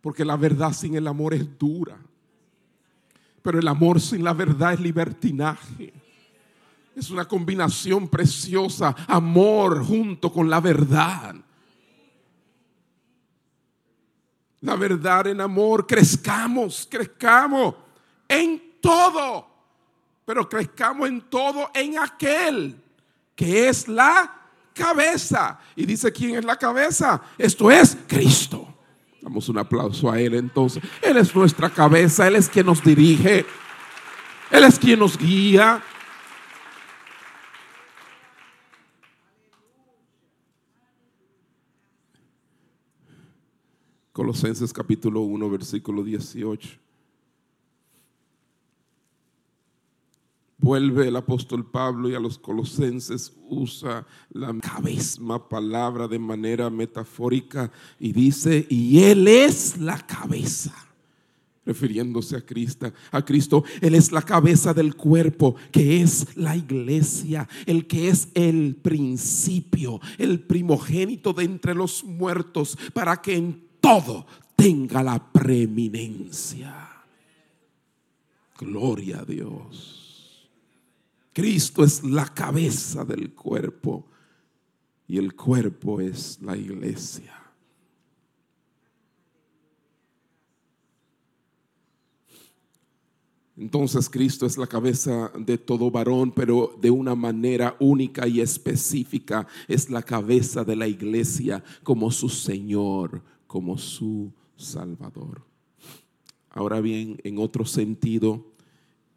Porque 0.00 0.24
la 0.24 0.36
verdad 0.36 0.72
sin 0.72 0.94
el 0.94 1.06
amor 1.06 1.34
es 1.34 1.58
dura. 1.58 1.98
Pero 3.42 3.58
el 3.58 3.66
amor 3.66 4.00
sin 4.00 4.22
la 4.22 4.32
verdad 4.32 4.74
es 4.74 4.80
libertinaje. 4.80 5.92
Es 6.94 7.10
una 7.10 7.26
combinación 7.26 8.08
preciosa. 8.08 8.94
Amor 9.08 9.84
junto 9.84 10.32
con 10.32 10.48
la 10.48 10.60
verdad. 10.60 11.34
La 14.60 14.76
verdad 14.76 15.26
en 15.26 15.40
amor. 15.40 15.86
Crezcamos, 15.86 16.86
crezcamos 16.88 17.74
en 18.28 18.62
todo. 18.80 19.49
Pero 20.30 20.48
crezcamos 20.48 21.08
en 21.08 21.22
todo 21.22 21.72
en 21.74 21.98
aquel 21.98 22.80
que 23.34 23.68
es 23.68 23.88
la 23.88 24.32
cabeza. 24.72 25.58
Y 25.74 25.84
dice, 25.84 26.12
¿quién 26.12 26.36
es 26.36 26.44
la 26.44 26.54
cabeza? 26.54 27.20
Esto 27.36 27.68
es 27.68 27.98
Cristo. 28.06 28.72
Damos 29.20 29.48
un 29.48 29.58
aplauso 29.58 30.08
a 30.08 30.20
Él 30.20 30.34
entonces. 30.34 30.84
Él 31.02 31.16
es 31.16 31.34
nuestra 31.34 31.68
cabeza, 31.68 32.28
Él 32.28 32.36
es 32.36 32.48
quien 32.48 32.66
nos 32.66 32.80
dirige, 32.80 33.44
Él 34.52 34.62
es 34.62 34.78
quien 34.78 35.00
nos 35.00 35.18
guía. 35.18 35.82
Colosenses 44.12 44.72
capítulo 44.72 45.22
1, 45.22 45.50
versículo 45.50 46.04
18. 46.04 46.89
Vuelve 50.60 51.08
el 51.08 51.16
apóstol 51.16 51.64
Pablo 51.64 52.10
y 52.10 52.14
a 52.14 52.20
los 52.20 52.38
colosenses 52.38 53.32
usa 53.48 54.06
la 54.30 54.52
misma 54.82 55.48
palabra 55.48 56.06
de 56.06 56.18
manera 56.18 56.68
metafórica 56.68 57.72
y 57.98 58.12
dice, 58.12 58.66
y 58.68 59.02
Él 59.04 59.26
es 59.26 59.78
la 59.78 59.98
cabeza 59.98 60.74
refiriéndose 61.64 62.36
a 62.36 62.40
Cristo, 62.40 62.92
a 63.12 63.24
Cristo, 63.24 63.64
Él 63.80 63.94
es 63.94 64.10
la 64.12 64.22
cabeza 64.22 64.74
del 64.74 64.96
cuerpo, 64.96 65.54
que 65.70 66.02
es 66.02 66.36
la 66.36 66.56
iglesia, 66.56 67.48
el 67.64 67.86
que 67.86 68.08
es 68.08 68.28
el 68.34 68.76
principio, 68.76 70.00
el 70.18 70.40
primogénito 70.40 71.32
de 71.32 71.44
entre 71.44 71.74
los 71.74 72.02
muertos, 72.02 72.76
para 72.92 73.22
que 73.22 73.36
en 73.36 73.62
todo 73.80 74.26
tenga 74.56 75.02
la 75.02 75.32
preeminencia. 75.32 76.88
Gloria 78.58 79.20
a 79.20 79.24
Dios. 79.24 79.99
Cristo 81.32 81.84
es 81.84 82.02
la 82.02 82.26
cabeza 82.26 83.04
del 83.04 83.32
cuerpo 83.34 84.06
y 85.06 85.18
el 85.18 85.34
cuerpo 85.34 86.00
es 86.00 86.38
la 86.42 86.56
iglesia. 86.56 87.40
Entonces 93.56 94.08
Cristo 94.08 94.46
es 94.46 94.56
la 94.56 94.66
cabeza 94.66 95.30
de 95.38 95.58
todo 95.58 95.90
varón, 95.90 96.32
pero 96.32 96.74
de 96.80 96.90
una 96.90 97.14
manera 97.14 97.76
única 97.78 98.26
y 98.26 98.40
específica 98.40 99.46
es 99.68 99.90
la 99.90 100.02
cabeza 100.02 100.64
de 100.64 100.76
la 100.76 100.88
iglesia 100.88 101.62
como 101.82 102.10
su 102.10 102.30
Señor, 102.30 103.22
como 103.46 103.76
su 103.76 104.32
Salvador. 104.56 105.42
Ahora 106.48 106.80
bien, 106.80 107.20
en 107.22 107.38
otro 107.38 107.66
sentido, 107.66 108.49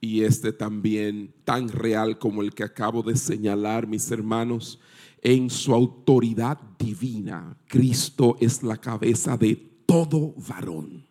y 0.03 0.25
este 0.25 0.51
también 0.51 1.33
tan 1.45 1.69
real 1.69 2.19
como 2.19 2.41
el 2.41 2.53
que 2.53 2.65
acabo 2.65 3.03
de 3.03 3.15
señalar, 3.15 3.87
mis 3.87 4.11
hermanos, 4.11 4.81
en 5.21 5.49
su 5.49 5.73
autoridad 5.73 6.59
divina, 6.77 7.55
Cristo 7.67 8.35
es 8.41 8.63
la 8.63 8.75
cabeza 8.75 9.37
de 9.37 9.55
todo 9.85 10.33
varón, 10.35 11.07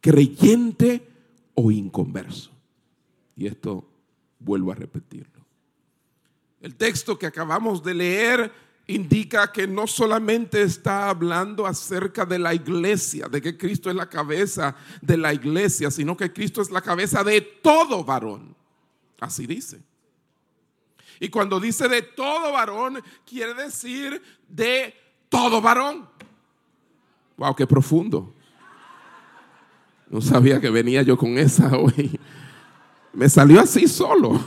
creyente 0.00 1.06
o 1.52 1.70
inconverso. 1.70 2.52
Y 3.36 3.48
esto 3.48 3.86
vuelvo 4.38 4.72
a 4.72 4.76
repetirlo. 4.76 5.44
El 6.62 6.74
texto 6.74 7.18
que 7.18 7.26
acabamos 7.26 7.84
de 7.84 7.92
leer 7.92 8.50
indica 8.86 9.50
que 9.50 9.66
no 9.66 9.86
solamente 9.86 10.62
está 10.62 11.08
hablando 11.08 11.66
acerca 11.66 12.24
de 12.24 12.38
la 12.38 12.54
iglesia, 12.54 13.28
de 13.28 13.42
que 13.42 13.56
Cristo 13.56 13.90
es 13.90 13.96
la 13.96 14.08
cabeza 14.08 14.76
de 15.00 15.16
la 15.16 15.34
iglesia, 15.34 15.90
sino 15.90 16.16
que 16.16 16.32
Cristo 16.32 16.62
es 16.62 16.70
la 16.70 16.80
cabeza 16.80 17.24
de 17.24 17.40
todo 17.40 18.04
varón. 18.04 18.54
Así 19.20 19.46
dice. 19.46 19.80
Y 21.18 21.28
cuando 21.28 21.58
dice 21.58 21.88
de 21.88 22.02
todo 22.02 22.52
varón, 22.52 23.02
quiere 23.24 23.54
decir 23.54 24.22
de 24.48 24.94
todo 25.28 25.60
varón. 25.60 26.08
Wow, 27.36 27.54
qué 27.56 27.66
profundo. 27.66 28.34
No 30.08 30.20
sabía 30.20 30.60
que 30.60 30.70
venía 30.70 31.02
yo 31.02 31.16
con 31.16 31.36
esa 31.38 31.76
hoy. 31.78 32.18
Me 33.12 33.28
salió 33.28 33.60
así 33.60 33.88
solo, 33.88 34.38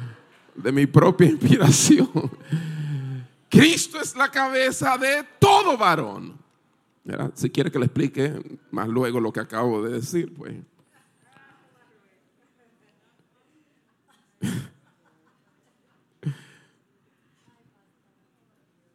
de 0.54 0.72
mi 0.72 0.86
propia 0.86 1.28
inspiración. 1.28 2.10
Cristo 3.56 3.98
es 4.00 4.14
la 4.14 4.30
cabeza 4.30 4.98
de 4.98 5.24
todo 5.38 5.78
varón. 5.78 6.38
Si 7.34 7.48
quiere 7.48 7.70
que 7.70 7.78
le 7.78 7.86
explique 7.86 8.60
más 8.70 8.86
luego 8.86 9.18
lo 9.18 9.32
que 9.32 9.40
acabo 9.40 9.82
de 9.82 9.94
decir, 9.94 10.34
pues. 10.34 10.54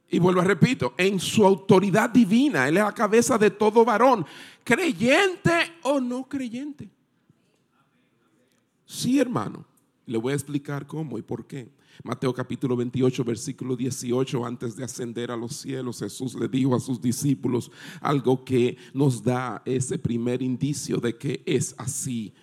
Y 0.10 0.20
vuelvo 0.20 0.42
a 0.42 0.44
repito, 0.44 0.94
en 0.96 1.20
su 1.20 1.44
autoridad 1.44 2.12
divina, 2.12 2.68
Él 2.68 2.78
es 2.78 2.84
la 2.84 2.94
cabeza 2.94 3.40
de 3.40 3.50
todo 3.50 3.84
varón, 3.84 4.26
creyente 4.64 5.78
o 5.82 6.00
no 6.00 6.30
creyente. 6.30 6.88
Sí, 8.86 9.20
hermano. 9.20 9.66
Le 10.06 10.20
voy 10.20 10.34
a 10.34 10.36
explicar 10.36 10.86
cómo 10.86 11.18
y 11.18 11.24
por 11.24 11.48
qué. 11.48 11.72
Mateo 12.04 12.34
capítulo 12.34 12.76
28, 12.76 13.24
versículo 13.24 13.76
18, 13.76 14.46
antes 14.46 14.76
de 14.76 14.84
ascender 14.84 15.32
a 15.32 15.38
los 15.38 15.56
cielos, 15.56 16.00
Jesús 16.00 16.36
le 16.36 16.48
dijo 16.48 16.76
a 16.76 16.80
sus 16.80 17.02
discípulos 17.02 17.72
algo 18.00 18.44
que 18.44 18.78
nos 18.94 19.24
da 19.24 19.62
ese 19.66 19.98
primer 19.98 20.42
indicio 20.42 20.98
de 20.98 21.18
que 21.18 21.44
es 21.46 21.76
así 21.78 22.34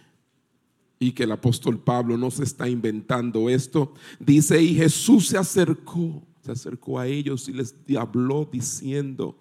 y 0.98 1.12
que 1.12 1.24
el 1.24 1.32
apóstol 1.32 1.78
Pablo 1.78 2.16
no 2.16 2.30
se 2.30 2.44
está 2.44 2.68
inventando 2.68 3.48
esto. 3.48 3.94
Dice, 4.18 4.60
y 4.60 4.74
Jesús 4.74 5.28
se 5.28 5.38
acercó, 5.38 6.22
se 6.42 6.52
acercó 6.52 6.98
a 6.98 7.06
ellos 7.06 7.48
y 7.48 7.52
les 7.52 7.74
habló 7.98 8.48
diciendo, 8.50 9.38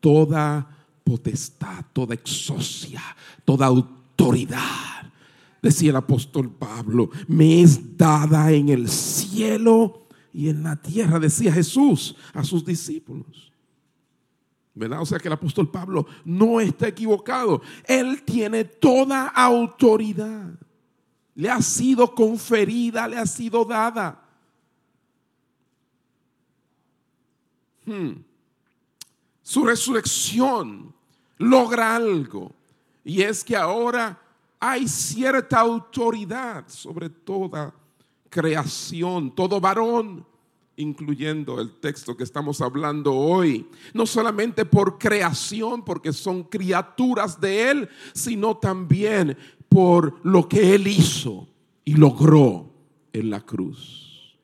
toda 0.00 0.86
potestad, 1.04 1.84
toda 1.92 2.14
exocia, 2.14 3.02
toda 3.44 3.66
autoridad 3.66 5.01
decía 5.62 5.90
el 5.90 5.96
apóstol 5.96 6.50
Pablo, 6.50 7.10
me 7.28 7.62
es 7.62 7.96
dada 7.96 8.50
en 8.50 8.68
el 8.68 8.88
cielo 8.88 10.08
y 10.32 10.48
en 10.48 10.64
la 10.64 10.76
tierra, 10.76 11.18
decía 11.18 11.52
Jesús 11.52 12.16
a 12.34 12.42
sus 12.42 12.64
discípulos. 12.64 13.52
¿Verdad? 14.74 15.02
O 15.02 15.06
sea 15.06 15.18
que 15.18 15.28
el 15.28 15.34
apóstol 15.34 15.70
Pablo 15.70 16.06
no 16.24 16.58
está 16.58 16.88
equivocado. 16.88 17.60
Él 17.84 18.22
tiene 18.22 18.64
toda 18.64 19.28
autoridad. 19.28 20.54
Le 21.34 21.50
ha 21.50 21.60
sido 21.60 22.14
conferida, 22.14 23.06
le 23.06 23.18
ha 23.18 23.26
sido 23.26 23.66
dada. 23.66 24.22
Hmm. 27.84 28.12
Su 29.42 29.64
resurrección 29.64 30.94
logra 31.36 31.94
algo. 31.94 32.54
Y 33.04 33.20
es 33.20 33.44
que 33.44 33.56
ahora 33.56 34.21
hay 34.64 34.86
cierta 34.86 35.58
autoridad 35.58 36.68
sobre 36.68 37.10
toda 37.10 37.74
creación. 38.30 39.34
Todo 39.34 39.60
varón 39.60 40.24
incluyendo 40.76 41.60
el 41.60 41.80
texto 41.80 42.16
que 42.16 42.22
estamos 42.22 42.60
hablando 42.60 43.12
hoy, 43.12 43.68
no 43.92 44.06
solamente 44.06 44.64
por 44.64 44.98
creación, 44.98 45.84
porque 45.84 46.12
son 46.12 46.44
criaturas 46.44 47.40
de 47.40 47.70
Él, 47.70 47.88
sino 48.14 48.56
también 48.56 49.36
por 49.68 50.20
lo 50.22 50.48
que 50.48 50.76
Él 50.76 50.86
hizo 50.86 51.48
y 51.84 51.94
logró 51.94 52.72
en 53.12 53.30
la 53.30 53.40
cruz. 53.40 54.38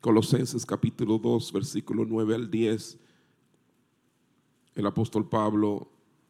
Colosenses 0.00 0.64
capítulo 0.64 1.18
2, 1.18 1.52
versículo 1.52 2.04
9 2.06 2.36
al 2.36 2.48
10, 2.48 2.98
el 4.76 4.86
apóstol 4.86 5.28
Pablo 5.28 5.88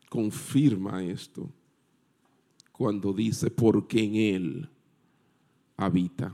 confirma 0.08 1.02
esto 1.02 1.50
cuando 2.72 3.12
dice, 3.12 3.50
porque 3.50 4.02
en 4.02 4.16
Él 4.16 4.68
habita 5.76 6.32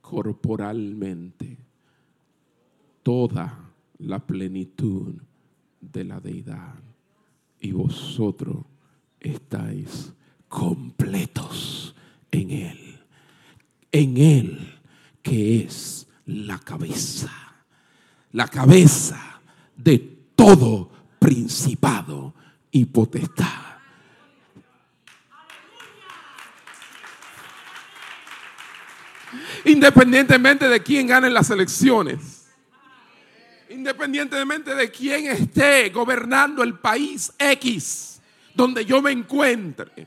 corporalmente 0.00 1.58
toda 3.02 3.72
la 3.98 4.24
plenitud 4.24 5.14
de 5.80 6.04
la 6.04 6.20
deidad. 6.20 6.74
Y 7.60 7.72
vosotros 7.72 8.64
estáis 9.20 10.12
completos 10.48 11.94
en 12.30 12.50
Él. 12.50 12.78
En 13.90 14.16
Él 14.16 14.58
que 15.22 15.58
es 15.64 16.06
la 16.26 16.58
cabeza. 16.58 17.32
La 18.32 18.46
cabeza 18.46 19.40
de 19.76 19.98
todo 20.36 20.90
principado 21.18 22.34
y 22.70 22.84
potestad. 22.84 23.65
Independientemente 29.66 30.68
de 30.68 30.80
quién 30.80 31.08
gane 31.08 31.28
las 31.28 31.50
elecciones. 31.50 32.46
Independientemente 33.68 34.74
de 34.76 34.90
quién 34.92 35.26
esté 35.26 35.90
gobernando 35.90 36.62
el 36.62 36.78
país 36.78 37.32
X 37.36 38.20
donde 38.54 38.84
yo 38.84 39.02
me 39.02 39.10
encuentre. 39.10 40.06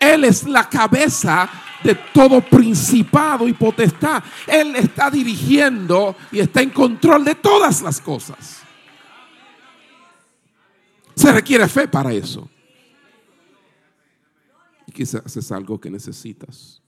Él 0.00 0.24
es 0.24 0.44
la 0.44 0.68
cabeza 0.68 1.48
de 1.84 1.94
todo 1.94 2.40
principado 2.40 3.46
y 3.46 3.52
potestad. 3.52 4.24
Él 4.46 4.74
está 4.76 5.10
dirigiendo 5.10 6.16
y 6.32 6.40
está 6.40 6.62
en 6.62 6.70
control 6.70 7.24
de 7.24 7.34
todas 7.34 7.82
las 7.82 8.00
cosas. 8.00 8.62
Se 11.14 11.32
requiere 11.32 11.68
fe 11.68 11.86
para 11.86 12.12
eso. 12.14 12.48
Y 14.86 14.92
quizás 14.92 15.36
es 15.36 15.52
algo 15.52 15.78
que 15.78 15.90
necesitas 15.90 16.82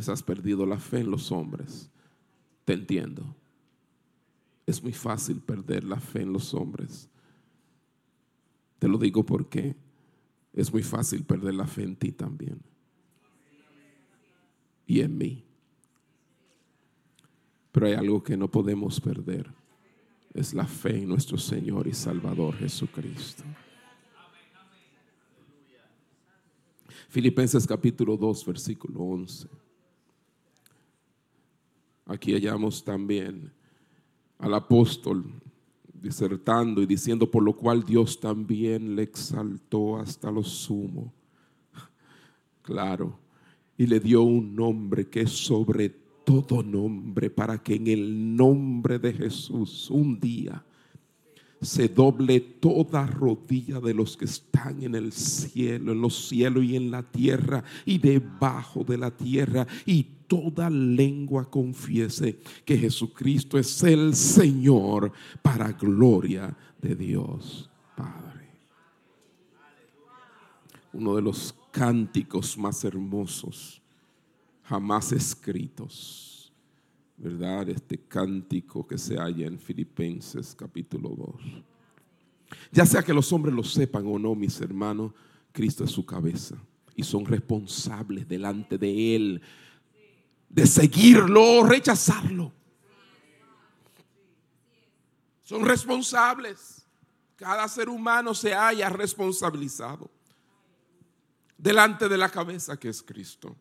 pues 0.00 0.08
has 0.08 0.22
perdido 0.22 0.64
la 0.64 0.78
fe 0.78 1.00
en 1.00 1.10
los 1.10 1.30
hombres. 1.30 1.90
Te 2.64 2.72
entiendo. 2.72 3.36
Es 4.64 4.82
muy 4.82 4.94
fácil 4.94 5.40
perder 5.40 5.84
la 5.84 6.00
fe 6.00 6.22
en 6.22 6.32
los 6.32 6.54
hombres. 6.54 7.06
Te 8.78 8.88
lo 8.88 8.96
digo 8.96 9.26
porque 9.26 9.76
es 10.54 10.72
muy 10.72 10.82
fácil 10.82 11.22
perder 11.22 11.52
la 11.52 11.66
fe 11.66 11.82
en 11.82 11.96
ti 11.96 12.12
también. 12.12 12.62
Y 14.86 15.00
en 15.02 15.18
mí. 15.18 15.44
Pero 17.70 17.86
hay 17.86 17.92
algo 17.92 18.22
que 18.22 18.38
no 18.38 18.50
podemos 18.50 18.98
perder. 19.02 19.52
Es 20.32 20.54
la 20.54 20.66
fe 20.66 21.02
en 21.02 21.10
nuestro 21.10 21.36
Señor 21.36 21.86
y 21.86 21.92
Salvador 21.92 22.56
Jesucristo. 22.56 23.44
Filipenses 27.10 27.66
capítulo 27.66 28.16
2, 28.16 28.46
versículo 28.46 29.00
11. 29.00 29.59
Aquí 32.10 32.32
hallamos 32.32 32.82
también 32.82 33.52
al 34.38 34.54
apóstol 34.54 35.32
disertando 35.92 36.82
y 36.82 36.86
diciendo, 36.86 37.30
por 37.30 37.44
lo 37.44 37.54
cual 37.54 37.84
Dios 37.84 38.18
también 38.18 38.96
le 38.96 39.04
exaltó 39.04 39.96
hasta 39.96 40.30
lo 40.30 40.42
sumo. 40.42 41.12
Claro, 42.62 43.18
y 43.76 43.86
le 43.86 44.00
dio 44.00 44.22
un 44.22 44.54
nombre 44.54 45.08
que 45.08 45.22
es 45.22 45.30
sobre 45.30 45.88
todo 46.24 46.64
nombre, 46.64 47.30
para 47.30 47.62
que 47.62 47.76
en 47.76 47.86
el 47.86 48.36
nombre 48.36 48.98
de 48.98 49.12
Jesús 49.12 49.88
un 49.88 50.18
día 50.18 50.64
se 51.60 51.88
doble 51.88 52.40
toda 52.40 53.06
rodilla 53.06 53.80
de 53.80 53.94
los 53.94 54.16
que 54.16 54.24
están 54.24 54.82
en 54.82 54.96
el 54.96 55.12
cielo, 55.12 55.92
en 55.92 56.00
los 56.00 56.28
cielos 56.28 56.64
y 56.64 56.74
en 56.74 56.90
la 56.90 57.02
tierra 57.02 57.62
y 57.84 57.98
debajo 57.98 58.82
de 58.82 58.98
la 58.98 59.10
tierra 59.10 59.66
y 59.86 60.19
toda 60.30 60.70
lengua 60.70 61.50
confiese 61.50 62.38
que 62.64 62.78
Jesucristo 62.78 63.58
es 63.58 63.82
el 63.82 64.14
Señor 64.14 65.10
para 65.42 65.72
gloria 65.72 66.56
de 66.80 66.94
Dios 66.94 67.68
Padre. 67.96 68.48
Uno 70.92 71.16
de 71.16 71.22
los 71.22 71.52
cánticos 71.72 72.56
más 72.56 72.84
hermosos 72.84 73.82
jamás 74.62 75.10
escritos, 75.10 76.52
¿verdad? 77.16 77.68
Este 77.68 77.98
cántico 77.98 78.86
que 78.86 78.98
se 78.98 79.16
halla 79.16 79.48
en 79.48 79.58
Filipenses 79.58 80.54
capítulo 80.54 81.08
2. 81.08 81.62
Ya 82.70 82.86
sea 82.86 83.02
que 83.02 83.12
los 83.12 83.32
hombres 83.32 83.52
lo 83.52 83.64
sepan 83.64 84.06
o 84.06 84.16
no, 84.16 84.36
mis 84.36 84.60
hermanos, 84.60 85.10
Cristo 85.50 85.82
es 85.82 85.90
su 85.90 86.06
cabeza 86.06 86.54
y 86.94 87.02
son 87.02 87.26
responsables 87.26 88.28
delante 88.28 88.78
de 88.78 89.16
Él 89.16 89.42
de 90.50 90.66
seguirlo 90.66 91.60
o 91.60 91.64
rechazarlo. 91.64 92.52
Son 95.44 95.64
responsables. 95.64 96.84
Cada 97.36 97.66
ser 97.68 97.88
humano 97.88 98.34
se 98.34 98.54
haya 98.54 98.90
responsabilizado 98.90 100.10
delante 101.56 102.08
de 102.08 102.18
la 102.18 102.28
cabeza 102.28 102.78
que 102.78 102.90
es 102.90 103.02
Cristo. 103.02 103.56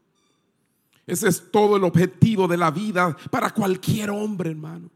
Ese 1.07 1.29
es 1.29 1.51
todo 1.51 1.77
el 1.77 1.83
objetivo 1.83 2.47
de 2.47 2.57
la 2.57 2.71
vida 2.71 3.15
para 3.31 3.51
cualquier 3.51 4.09
hombre, 4.09 4.51
hermano. 4.51 4.89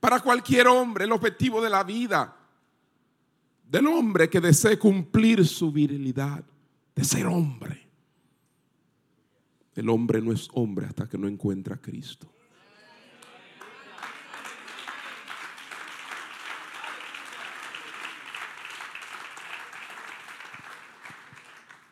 Para 0.00 0.20
cualquier 0.20 0.66
hombre, 0.66 1.04
el 1.04 1.12
objetivo 1.12 1.60
de 1.60 1.70
la 1.70 1.84
vida 1.84 2.36
del 3.68 3.86
hombre 3.86 4.28
que 4.28 4.40
desee 4.40 4.78
cumplir 4.78 5.46
su 5.46 5.70
virilidad, 5.70 6.42
de 6.94 7.04
ser 7.04 7.26
hombre. 7.26 7.89
El 9.80 9.88
hombre 9.88 10.20
no 10.20 10.30
es 10.30 10.46
hombre 10.52 10.84
hasta 10.84 11.08
que 11.08 11.16
no 11.16 11.26
encuentra 11.26 11.76
a 11.76 11.80
Cristo. 11.80 12.30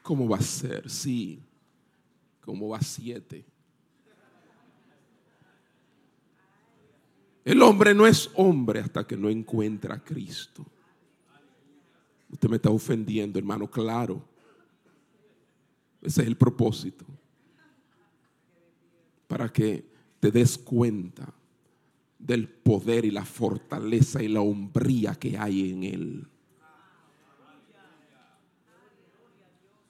¿Cómo 0.03 0.29
va 0.29 0.37
a 0.37 0.43
ser? 0.43 0.91
Sí. 0.91 1.43
¿Cómo 2.43 2.69
va 2.69 2.83
siete? 2.83 3.47
El 7.43 7.63
hombre 7.63 7.95
no 7.95 8.07
es 8.07 8.31
hombre 8.35 8.81
hasta 8.81 9.07
que 9.07 9.17
no 9.17 9.31
encuentra 9.31 9.95
a 9.95 10.05
Cristo. 10.05 10.63
Usted 12.31 12.51
me 12.51 12.57
está 12.57 12.69
ofendiendo, 12.69 13.39
hermano, 13.39 13.67
claro. 13.67 14.23
Ese 16.03 16.21
es 16.21 16.29
el 16.29 16.37
propósito 16.37 17.18
para 19.29 19.53
que 19.53 19.87
te 20.19 20.33
des 20.33 20.59
cuenta 20.59 21.33
del 22.19 22.49
poder 22.49 23.05
y 23.05 23.13
la 23.13 23.25
fortaleza 23.25 24.23
y 24.23 24.29
la 24.29 24.41
hombría 24.41 25.15
que 25.15 25.39
hay 25.39 25.71
en 25.71 25.85
Él. 25.85 26.27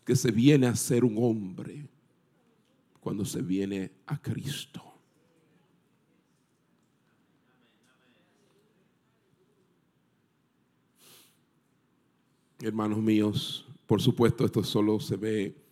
Que 0.05 0.17
se 0.17 0.31
viene 0.31 0.67
a 0.67 0.77
ser 0.77 1.05
un 1.05 1.17
hombre 1.19 1.89
cuando 3.01 3.25
se 3.25 3.41
viene 3.41 3.93
a 4.07 4.21
Cristo. 4.21 4.83
Hermanos 12.61 12.99
míos, 12.99 13.67
por 13.87 14.03
supuesto 14.03 14.45
esto 14.45 14.65
solo 14.65 14.99
se 14.99 15.17
ve 15.17 15.68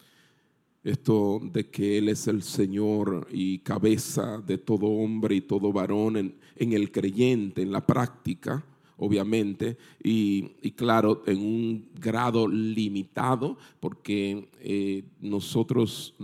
esto 0.87 1.41
de 1.43 1.68
que 1.68 1.99
Él 1.99 2.09
es 2.09 2.28
el 2.28 2.45
Señor 2.45 3.26
y 3.32 3.59
cabeza 3.59 4.39
de 4.39 4.59
todo 4.59 4.87
hombre 4.87 5.34
y 5.34 5.41
todo 5.41 5.72
varón 5.72 6.16
en, 6.16 6.72
el 6.72 6.93
creyente, 6.93 7.62
en 7.62 7.72
la 7.72 7.84
práctica, 7.84 8.64
obviamente, 8.97 9.76
y, 10.01 10.43
claro, 10.76 11.24
en 11.26 11.39
un 11.39 11.89
grado 12.01 12.47
limitado, 12.47 13.59
porque 13.80 14.49
eh, 14.61 15.03
nosotros 15.20 16.14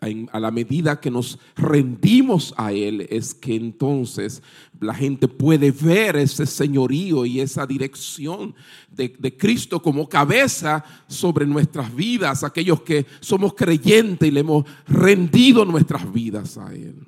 a 0.00 0.40
la 0.40 0.50
medida 0.50 0.98
que 0.98 1.10
nos 1.10 1.38
rendimos 1.56 2.54
a 2.56 2.72
Él, 2.72 3.06
es 3.10 3.34
que 3.34 3.54
entonces 3.54 4.42
la 4.80 4.94
gente 4.94 5.28
puede 5.28 5.70
ver 5.70 6.16
ese 6.16 6.46
señorío 6.46 7.26
y 7.26 7.40
esa 7.40 7.66
dirección 7.66 8.54
de, 8.90 9.12
Cristo 9.36 9.82
como 9.82 10.08
cabeza 10.08 10.84
sobre 11.06 11.46
nuestras 11.46 11.94
vidas, 11.94 12.42
aquellos 12.42 12.80
que 12.80 13.04
somos 13.20 13.52
creyentes 13.54 14.26
y 14.26 14.30
le 14.30 14.40
hemos 14.40 14.64
rendido 14.86 15.66
nuestras 15.66 16.10
vidas 16.10 16.56
a 16.56 16.72
Él. 16.72 17.06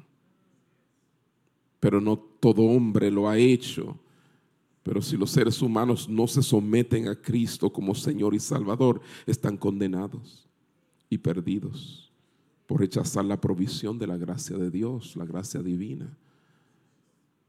pero 1.81 2.01
no 2.01 2.17
todo 2.17 2.63
hombre 2.63 3.11
lo 3.11 3.29
ha 3.29 3.39
hecho. 3.39 3.99
Pero 4.85 5.01
si 5.01 5.17
los 5.17 5.31
seres 5.31 5.63
humanos 5.63 6.09
no 6.09 6.27
se 6.27 6.43
someten 6.43 7.09
a 7.09 7.15
Cristo 7.15 7.73
como 7.73 7.95
Señor 7.95 8.35
y 8.35 8.41
Salvador, 8.41 9.01
están 9.27 9.57
condenados 9.57 10.49
y 11.09 11.19
perdidos 11.19 12.12
por 12.73 12.81
rechazar 12.81 13.27
la 13.27 13.39
provisión 13.39 13.99
de 13.99 14.07
la 14.07 14.17
gracia 14.17 14.57
de 14.57 14.71
Dios, 14.71 15.15
la 15.17 15.27
gracia 15.27 15.61
divina. 15.61 16.09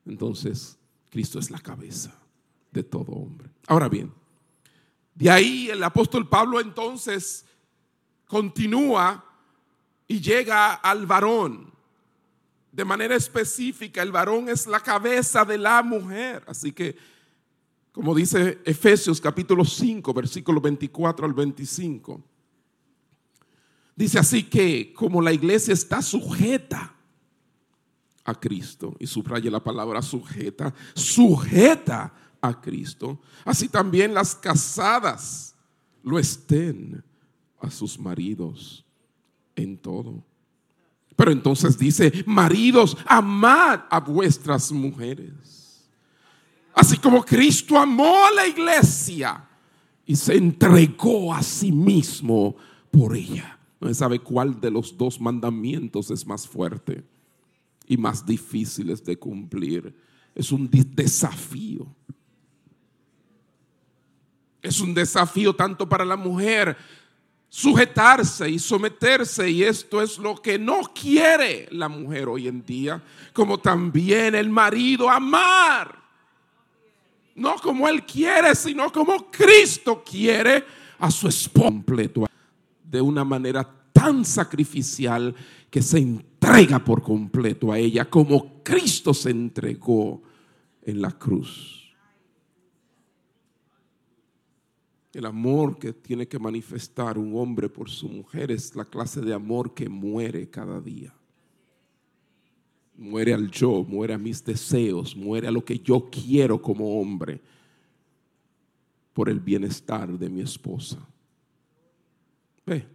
Entonces, 0.05 0.77
Cristo 1.09 1.39
es 1.39 1.49
la 1.49 1.59
cabeza 1.59 2.13
de 2.73 2.83
todo 2.83 3.13
hombre. 3.13 3.49
Ahora 3.67 3.87
bien, 3.87 4.11
de 5.15 5.29
ahí 5.29 5.69
el 5.69 5.81
apóstol 5.81 6.27
Pablo 6.27 6.59
entonces 6.59 7.45
continúa 8.27 9.23
y 10.09 10.19
llega 10.19 10.73
al 10.73 11.05
varón. 11.05 11.71
De 12.69 12.83
manera 12.83 13.15
específica, 13.15 14.01
el 14.01 14.11
varón 14.11 14.49
es 14.49 14.67
la 14.67 14.81
cabeza 14.81 15.45
de 15.45 15.57
la 15.57 15.81
mujer. 15.83 16.43
Así 16.47 16.73
que, 16.73 16.97
como 17.93 18.13
dice 18.13 18.59
Efesios 18.65 19.21
capítulo 19.21 19.63
5, 19.63 20.13
versículo 20.13 20.59
24 20.59 21.25
al 21.25 21.33
25, 21.33 22.21
dice 23.95 24.19
así 24.19 24.43
que 24.43 24.93
como 24.93 25.21
la 25.21 25.33
iglesia 25.33 25.73
está 25.73 26.01
sujeta 26.01 26.93
a 28.25 28.33
Cristo, 28.39 28.95
y 28.99 29.07
subraya 29.07 29.51
la 29.51 29.63
palabra 29.63 30.01
sujeta, 30.01 30.73
sujeta 30.93 32.13
a 32.41 32.61
Cristo, 32.61 33.19
así 33.43 33.67
también 33.67 34.13
las 34.13 34.33
casadas 34.35 35.55
lo 36.03 36.17
estén 36.19 37.03
a 37.59 37.69
sus 37.69 37.99
maridos 37.99 38.85
en 39.55 39.77
todo. 39.77 40.23
Pero 41.15 41.31
entonces 41.31 41.77
dice, 41.77 42.23
maridos, 42.25 42.97
amad 43.05 43.81
a 43.89 43.99
vuestras 43.99 44.71
mujeres. 44.71 45.85
Así 46.73 46.97
como 46.97 47.23
Cristo 47.23 47.77
amó 47.77 48.25
a 48.25 48.31
la 48.31 48.47
iglesia 48.47 49.47
y 50.05 50.15
se 50.15 50.35
entregó 50.35 51.33
a 51.33 51.43
sí 51.43 51.71
mismo 51.71 52.55
por 52.89 53.15
ella. 53.15 53.59
No 53.83 53.93
sabe 53.93 54.19
cuál 54.19 54.61
de 54.61 54.71
los 54.71 54.97
dos 54.97 55.19
mandamientos 55.19 56.09
es 56.09 56.25
más 56.25 56.47
fuerte 56.47 57.03
y 57.85 57.97
más 57.97 58.25
difíciles 58.25 59.03
de 59.03 59.17
cumplir. 59.17 59.93
Es 60.33 60.53
un 60.53 60.69
desafío. 60.71 61.85
Es 64.61 64.79
un 64.79 64.93
desafío 64.93 65.53
tanto 65.53 65.87
para 65.89 66.05
la 66.05 66.15
mujer 66.15 66.77
sujetarse 67.49 68.49
y 68.49 68.57
someterse 68.57 69.49
y 69.49 69.63
esto 69.63 70.01
es 70.01 70.17
lo 70.17 70.41
que 70.41 70.57
no 70.57 70.79
quiere 70.95 71.67
la 71.69 71.89
mujer 71.89 72.29
hoy 72.29 72.47
en 72.47 72.65
día, 72.65 73.03
como 73.33 73.59
también 73.59 74.33
el 74.33 74.49
marido 74.49 75.09
amar. 75.09 76.01
No 77.35 77.55
como 77.55 77.85
él 77.89 78.05
quiere, 78.05 78.55
sino 78.55 78.89
como 78.93 79.29
Cristo 79.29 80.01
quiere 80.09 80.63
a 80.99 81.11
su 81.11 81.27
esposo 81.27 81.65
completo, 81.65 82.25
de 82.93 83.01
una 83.01 83.25
manera 83.25 83.67
tan 83.91 84.23
sacrificial 84.23 85.35
que 85.71 85.81
se 85.81 85.97
entrega 85.97 86.83
por 86.83 87.01
completo 87.01 87.71
a 87.71 87.79
ella, 87.79 88.07
como 88.07 88.61
Cristo 88.61 89.15
se 89.15 89.31
entregó 89.31 90.21
en 90.83 91.01
la 91.01 91.11
cruz. 91.11 91.95
El 95.11 95.25
amor 95.25 95.79
que 95.79 95.93
tiene 95.93 96.27
que 96.27 96.37
manifestar 96.37 97.17
un 97.17 97.35
hombre 97.35 97.67
por 97.67 97.89
su 97.89 98.07
mujer 98.07 98.51
es 98.51 98.75
la 98.75 98.85
clase 98.85 99.21
de 99.21 99.33
amor 99.33 99.73
que 99.73 99.89
muere 99.89 100.49
cada 100.49 100.79
día. 100.79 101.13
Muere 102.95 103.33
al 103.33 103.49
yo, 103.49 103.83
muere 103.83 104.13
a 104.13 104.19
mis 104.19 104.45
deseos, 104.45 105.15
muere 105.15 105.47
a 105.47 105.51
lo 105.51 105.65
que 105.65 105.79
yo 105.79 106.09
quiero 106.11 106.61
como 106.61 106.99
hombre 106.99 107.41
por 109.13 109.29
el 109.29 109.39
bienestar 109.39 110.17
de 110.19 110.29
mi 110.29 110.41
esposa. 110.41 111.07
Ve, 112.65 112.87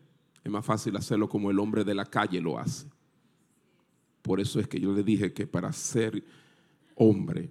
es 0.43 0.51
más 0.51 0.65
fácil 0.65 0.97
hacerlo 0.97 1.29
como 1.29 1.51
el 1.51 1.59
hombre 1.59 1.85
de 1.85 1.95
la 1.95 2.07
calle 2.07 2.41
lo 2.41 2.59
hace. 2.59 2.87
Por 4.23 4.41
eso 4.41 4.61
es 4.61 4.69
que 4.69 4.81
yo 4.81 4.93
le 4.93 5.03
dije 5.03 5.33
que 5.33 5.47
para 5.47 5.73
ser 5.73 6.23
hombre, 6.95 7.51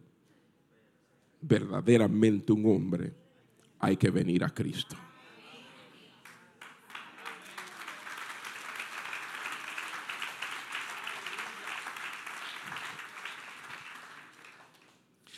verdaderamente 1.41 2.51
un 2.51 2.65
hombre, 2.65 3.13
hay 3.79 3.97
que 3.97 4.09
venir 4.09 4.43
a 4.43 4.49
Cristo. 4.49 4.95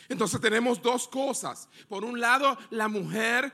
Entonces 0.08 0.40
tenemos 0.40 0.82
dos 0.82 1.06
cosas. 1.06 1.68
Por 1.88 2.04
un 2.04 2.20
lado, 2.20 2.58
la 2.70 2.88
mujer 2.88 3.52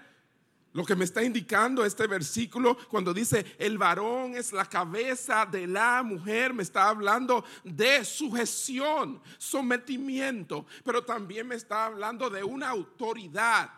lo 0.76 0.84
que 0.84 0.94
me 0.94 1.06
está 1.06 1.24
indicando 1.24 1.86
este 1.86 2.06
versículo 2.06 2.76
cuando 2.90 3.14
dice 3.14 3.56
el 3.58 3.78
varón 3.78 4.36
es 4.36 4.52
la 4.52 4.66
cabeza 4.66 5.46
de 5.46 5.66
la 5.66 6.02
mujer, 6.02 6.52
me 6.52 6.62
está 6.62 6.90
hablando 6.90 7.46
de 7.64 8.04
sujeción, 8.04 9.22
sometimiento, 9.38 10.66
pero 10.84 11.02
también 11.02 11.48
me 11.48 11.54
está 11.54 11.86
hablando 11.86 12.28
de 12.28 12.44
una 12.44 12.68
autoridad, 12.68 13.70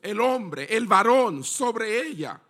el 0.00 0.18
hombre, 0.18 0.64
el 0.74 0.86
varón 0.86 1.44
sobre 1.44 2.00
ella. 2.08 2.40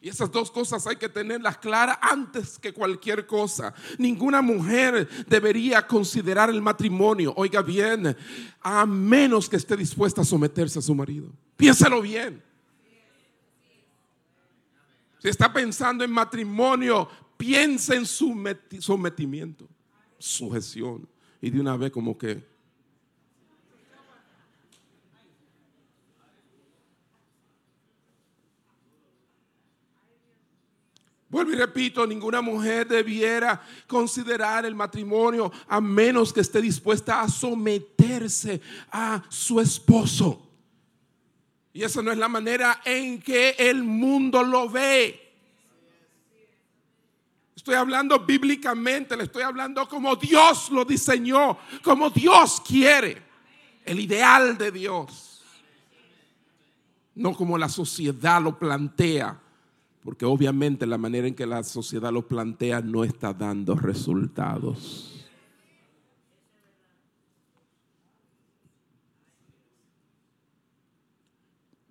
Y 0.00 0.08
esas 0.08 0.30
dos 0.32 0.50
cosas 0.50 0.84
hay 0.88 0.96
que 0.96 1.08
tenerlas 1.08 1.58
claras 1.58 1.98
antes 2.02 2.58
que 2.58 2.72
cualquier 2.72 3.24
cosa. 3.24 3.72
Ninguna 3.98 4.42
mujer 4.42 5.08
debería 5.28 5.86
considerar 5.86 6.50
el 6.50 6.60
matrimonio, 6.60 7.32
oiga 7.36 7.62
bien, 7.62 8.16
a 8.62 8.84
menos 8.84 9.48
que 9.48 9.56
esté 9.56 9.76
dispuesta 9.76 10.22
a 10.22 10.24
someterse 10.24 10.80
a 10.80 10.82
su 10.82 10.92
marido. 10.92 11.30
Piénselo 11.56 12.02
bien. 12.02 12.45
Está 15.28 15.52
pensando 15.52 16.04
en 16.04 16.10
matrimonio, 16.12 17.08
piensa 17.36 17.96
en 17.96 18.06
su 18.06 18.32
sometimiento, 18.78 19.68
sujeción. 20.18 21.08
Y 21.40 21.50
de 21.50 21.60
una 21.60 21.76
vez 21.76 21.90
como 21.90 22.16
que... 22.16 22.46
Vuelvo 31.28 31.52
y 31.52 31.56
repito, 31.56 32.06
ninguna 32.06 32.40
mujer 32.40 32.86
debiera 32.86 33.60
considerar 33.88 34.64
el 34.64 34.76
matrimonio 34.76 35.50
a 35.66 35.80
menos 35.80 36.32
que 36.32 36.40
esté 36.40 36.62
dispuesta 36.62 37.20
a 37.20 37.28
someterse 37.28 38.60
a 38.92 39.24
su 39.28 39.60
esposo. 39.60 40.45
Y 41.76 41.84
esa 41.84 42.00
no 42.00 42.10
es 42.10 42.16
la 42.16 42.26
manera 42.26 42.80
en 42.86 43.20
que 43.20 43.50
el 43.58 43.84
mundo 43.84 44.42
lo 44.42 44.66
ve. 44.66 45.34
Estoy 47.54 47.74
hablando 47.74 48.18
bíblicamente, 48.20 49.14
le 49.14 49.24
estoy 49.24 49.42
hablando 49.42 49.86
como 49.86 50.16
Dios 50.16 50.70
lo 50.70 50.86
diseñó, 50.86 51.58
como 51.82 52.08
Dios 52.08 52.62
quiere, 52.66 53.22
el 53.84 54.00
ideal 54.00 54.56
de 54.56 54.72
Dios. 54.72 55.42
No 57.14 57.34
como 57.34 57.58
la 57.58 57.68
sociedad 57.68 58.40
lo 58.40 58.58
plantea, 58.58 59.38
porque 60.02 60.24
obviamente 60.24 60.86
la 60.86 60.96
manera 60.96 61.28
en 61.28 61.34
que 61.34 61.44
la 61.44 61.62
sociedad 61.62 62.10
lo 62.10 62.26
plantea 62.26 62.80
no 62.80 63.04
está 63.04 63.34
dando 63.34 63.74
resultados. 63.74 65.15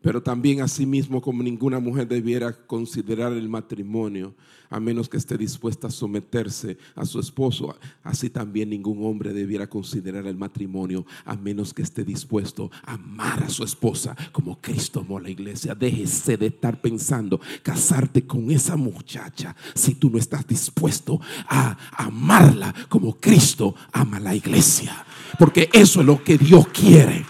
Pero 0.06 0.22
también 0.22 0.62
asimismo 0.62 1.20
como 1.20 1.42
ninguna 1.42 1.80
mujer 1.80 2.08
debiera 2.08 2.54
considerar 2.54 3.34
el 3.34 3.50
matrimonio 3.50 4.36
a 4.70 4.80
menos 4.80 5.10
que 5.10 5.18
esté 5.18 5.36
dispuesta 5.36 5.88
a 5.88 5.90
someterse 5.90 6.78
a 6.94 7.08
su 7.08 7.20
esposo, 7.20 7.76
así 8.04 8.30
también 8.30 8.70
ningún 8.70 9.04
hombre 9.04 9.34
debiera 9.34 9.66
considerar 9.66 10.28
el 10.28 10.38
matrimonio 10.38 11.08
a 11.26 11.36
menos 11.36 11.74
que 11.74 11.82
esté 11.82 12.04
dispuesto 12.04 12.70
a 12.84 12.94
amar 12.94 13.46
a 13.46 13.50
su 13.50 13.64
esposa 13.64 14.16
como 14.32 14.62
Cristo 14.62 15.00
amó 15.00 15.18
a 15.18 15.22
la 15.22 15.32
iglesia. 15.32 15.74
Déjese 15.74 16.38
de 16.38 16.48
estar 16.48 16.80
pensando 16.80 17.42
casarte 17.64 18.28
con 18.28 18.52
esa 18.52 18.76
muchacha 18.76 19.56
si 19.74 19.96
tú 19.96 20.12
no 20.12 20.20
estás 20.20 20.46
dispuesto 20.46 21.20
a 21.48 21.76
amarla 21.98 22.76
como 22.90 23.16
Cristo 23.16 23.74
ama 23.92 24.18
a 24.18 24.20
la 24.20 24.36
iglesia. 24.36 25.04
Porque 25.40 25.68
eso 25.74 26.02
es 26.02 26.06
lo 26.06 26.24
que 26.24 26.38
Dios 26.38 26.68
quiere 26.68 27.26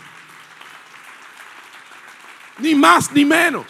ni 2.60 2.76
más 2.76 3.12
ni 3.12 3.26
menos. 3.26 3.66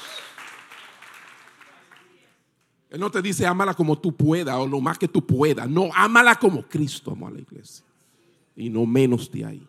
Él 2.89 2.99
no 2.99 3.11
te 3.11 3.21
dice 3.21 3.45
ámala 3.45 3.73
como 3.73 3.99
tú 3.99 4.15
puedas 4.15 4.55
o 4.55 4.67
lo 4.67 4.79
más 4.79 4.97
que 4.97 5.07
tú 5.07 5.25
puedas. 5.25 5.69
No, 5.69 5.89
ámala 5.93 6.35
como 6.35 6.63
Cristo 6.63 7.11
amó 7.11 7.27
a 7.27 7.31
la 7.31 7.39
iglesia. 7.39 7.85
Y 8.55 8.69
no 8.69 8.85
menos 8.85 9.29
de 9.29 9.45
ahí. 9.45 9.67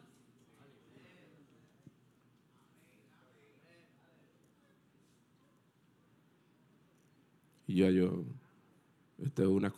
Y 7.66 7.76
ya 7.76 7.90
yo, 7.90 8.22
esta 9.18 9.42
es 9.42 9.48
una, 9.48 9.72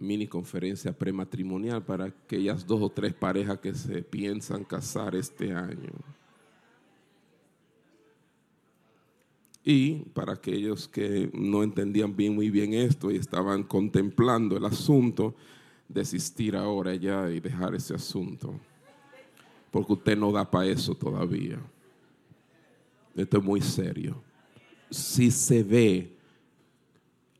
mini 0.00 0.26
conferencia 0.26 0.92
prematrimonial 0.92 1.84
para 1.84 2.06
aquellas 2.06 2.66
dos 2.66 2.80
o 2.80 2.88
tres 2.88 3.12
parejas 3.12 3.58
que 3.60 3.74
se 3.74 4.02
piensan 4.02 4.64
casar 4.64 5.14
este 5.14 5.52
año. 5.54 5.92
Y 9.64 9.96
para 10.14 10.34
aquellos 10.34 10.88
que 10.88 11.30
no 11.34 11.62
entendían 11.62 12.16
bien 12.16 12.34
muy 12.34 12.50
bien 12.50 12.72
esto 12.72 13.10
y 13.10 13.16
estaban 13.16 13.62
contemplando 13.62 14.56
el 14.56 14.64
asunto, 14.64 15.34
desistir 15.88 16.56
ahora 16.56 16.94
ya 16.94 17.30
y 17.30 17.40
dejar 17.40 17.74
ese 17.74 17.94
asunto. 17.94 18.58
Porque 19.70 19.92
usted 19.92 20.16
no 20.16 20.32
da 20.32 20.50
para 20.50 20.66
eso 20.66 20.94
todavía. 20.94 21.60
Esto 23.14 23.38
es 23.38 23.44
muy 23.44 23.60
serio. 23.60 24.22
Si 24.90 25.30
se 25.30 25.62
ve 25.62 26.16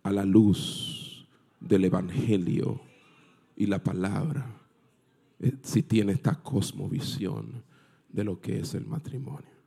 a 0.03 0.13
la 0.13 0.25
luz 0.25 1.27
del 1.59 1.85
Evangelio 1.85 2.81
y 3.57 3.67
la 3.67 3.83
palabra, 3.83 4.47
eh, 5.41 5.53
si 5.63 5.83
tiene 5.83 6.13
esta 6.13 6.35
cosmovisión 6.35 7.63
de 8.09 8.25
lo 8.25 8.41
que 8.41 8.61
es 8.61 8.75
el 8.75 8.87
matrimonio. 8.87 9.60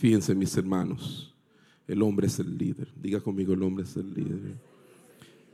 Fíjense 0.00 0.34
mis 0.34 0.56
hermanos, 0.56 1.30
el 1.86 2.00
hombre 2.00 2.26
es 2.26 2.38
el 2.38 2.56
líder. 2.56 2.88
Diga 2.96 3.20
conmigo, 3.20 3.52
el 3.52 3.62
hombre 3.62 3.84
es 3.84 3.94
el 3.96 4.14
líder. 4.14 4.56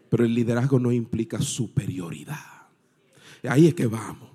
Pero 0.08 0.24
el 0.24 0.32
liderazgo 0.32 0.78
no 0.78 0.92
implica 0.92 1.42
superioridad. 1.42 2.68
Ahí 3.42 3.66
es 3.66 3.74
que 3.74 3.88
vamos. 3.88 4.30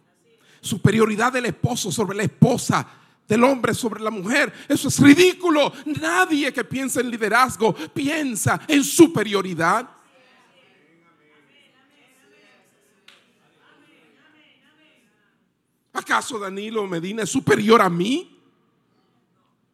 Superioridad 0.60 1.32
del 1.32 1.46
esposo 1.46 1.94
sobre 1.94 2.18
la 2.18 2.24
esposa, 2.24 2.86
del 3.26 3.42
hombre 3.46 3.74
sobre 3.74 4.04
la 4.04 4.12
mujer. 4.12 4.52
Eso 4.68 4.90
es 4.90 5.00
ridículo. 5.00 5.72
Nadie 5.86 6.52
que 6.52 6.66
piensa 6.66 7.00
en 7.00 7.10
liderazgo 7.10 7.74
piensa 7.94 8.60
en 8.68 8.84
superioridad. 8.84 9.90
¿Acaso 15.94 16.38
Danilo 16.38 16.86
Medina 16.86 17.24
es 17.24 17.30
superior 17.30 17.82
a 17.82 17.90
mí? 17.90 18.31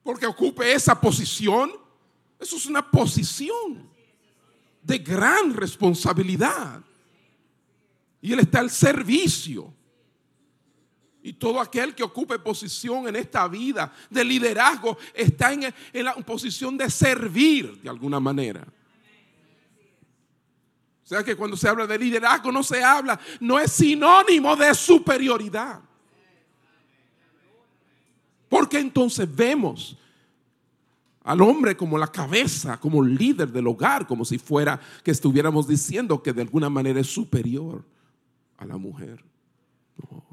Porque 0.08 0.26
ocupe 0.26 0.72
esa 0.72 0.97
posición. 1.01 1.70
Eso 2.39 2.55
es 2.55 2.66
una 2.66 2.89
posición 2.89 3.91
de 4.82 4.99
gran 4.99 5.53
responsabilidad. 5.53 6.82
Y 8.22 8.32
Él 8.32 8.39
está 8.39 8.60
al 8.60 8.72
servicio. 8.72 9.74
Y 11.22 11.34
todo 11.34 11.60
aquel 11.60 11.93
que 11.93 12.03
ocupe 12.03 12.39
posición 12.39 13.10
en 13.10 13.18
esta 13.18 13.49
vida 13.49 13.91
de 14.10 14.24
liderazgo 14.24 14.97
está 15.14 15.51
en, 15.51 15.74
la 15.91 16.16
posición 16.16 16.78
de 16.78 16.89
servir 16.89 17.82
de 17.82 17.89
alguna 17.89 18.22
manera. 18.22 18.66
O 21.03 21.05
sea 21.05 21.22
que 21.22 21.36
cuando 21.36 21.58
se 21.58 21.68
habla 21.68 21.86
de 21.86 21.99
liderazgo 21.99 22.49
no 22.49 22.64
se 22.64 22.82
habla, 22.82 23.20
no 23.41 23.60
es 23.60 23.74
sinónimo 23.74 24.55
de 24.55 24.74
superioridad. 24.74 25.82
Porque 28.50 28.80
entonces 28.80 29.34
vemos 29.34 29.98
al 31.24 31.41
hombre 31.41 31.76
como 31.76 31.98
la 31.98 32.08
cabeza, 32.08 32.80
como 32.80 33.04
líder 33.04 33.52
del 33.52 33.68
hogar, 33.68 34.08
como 34.08 34.24
si 34.24 34.38
fuera 34.38 34.80
que 35.04 35.12
estuviéramos 35.12 35.68
diciendo 35.68 36.24
que 36.24 36.32
de 36.32 36.43
alguna 36.43 36.70
manera 36.70 37.02
es 37.02 37.08
superior 37.08 37.84
a 38.58 38.66
la 38.66 38.78
mujer. 38.78 39.24
No. 40.10 40.24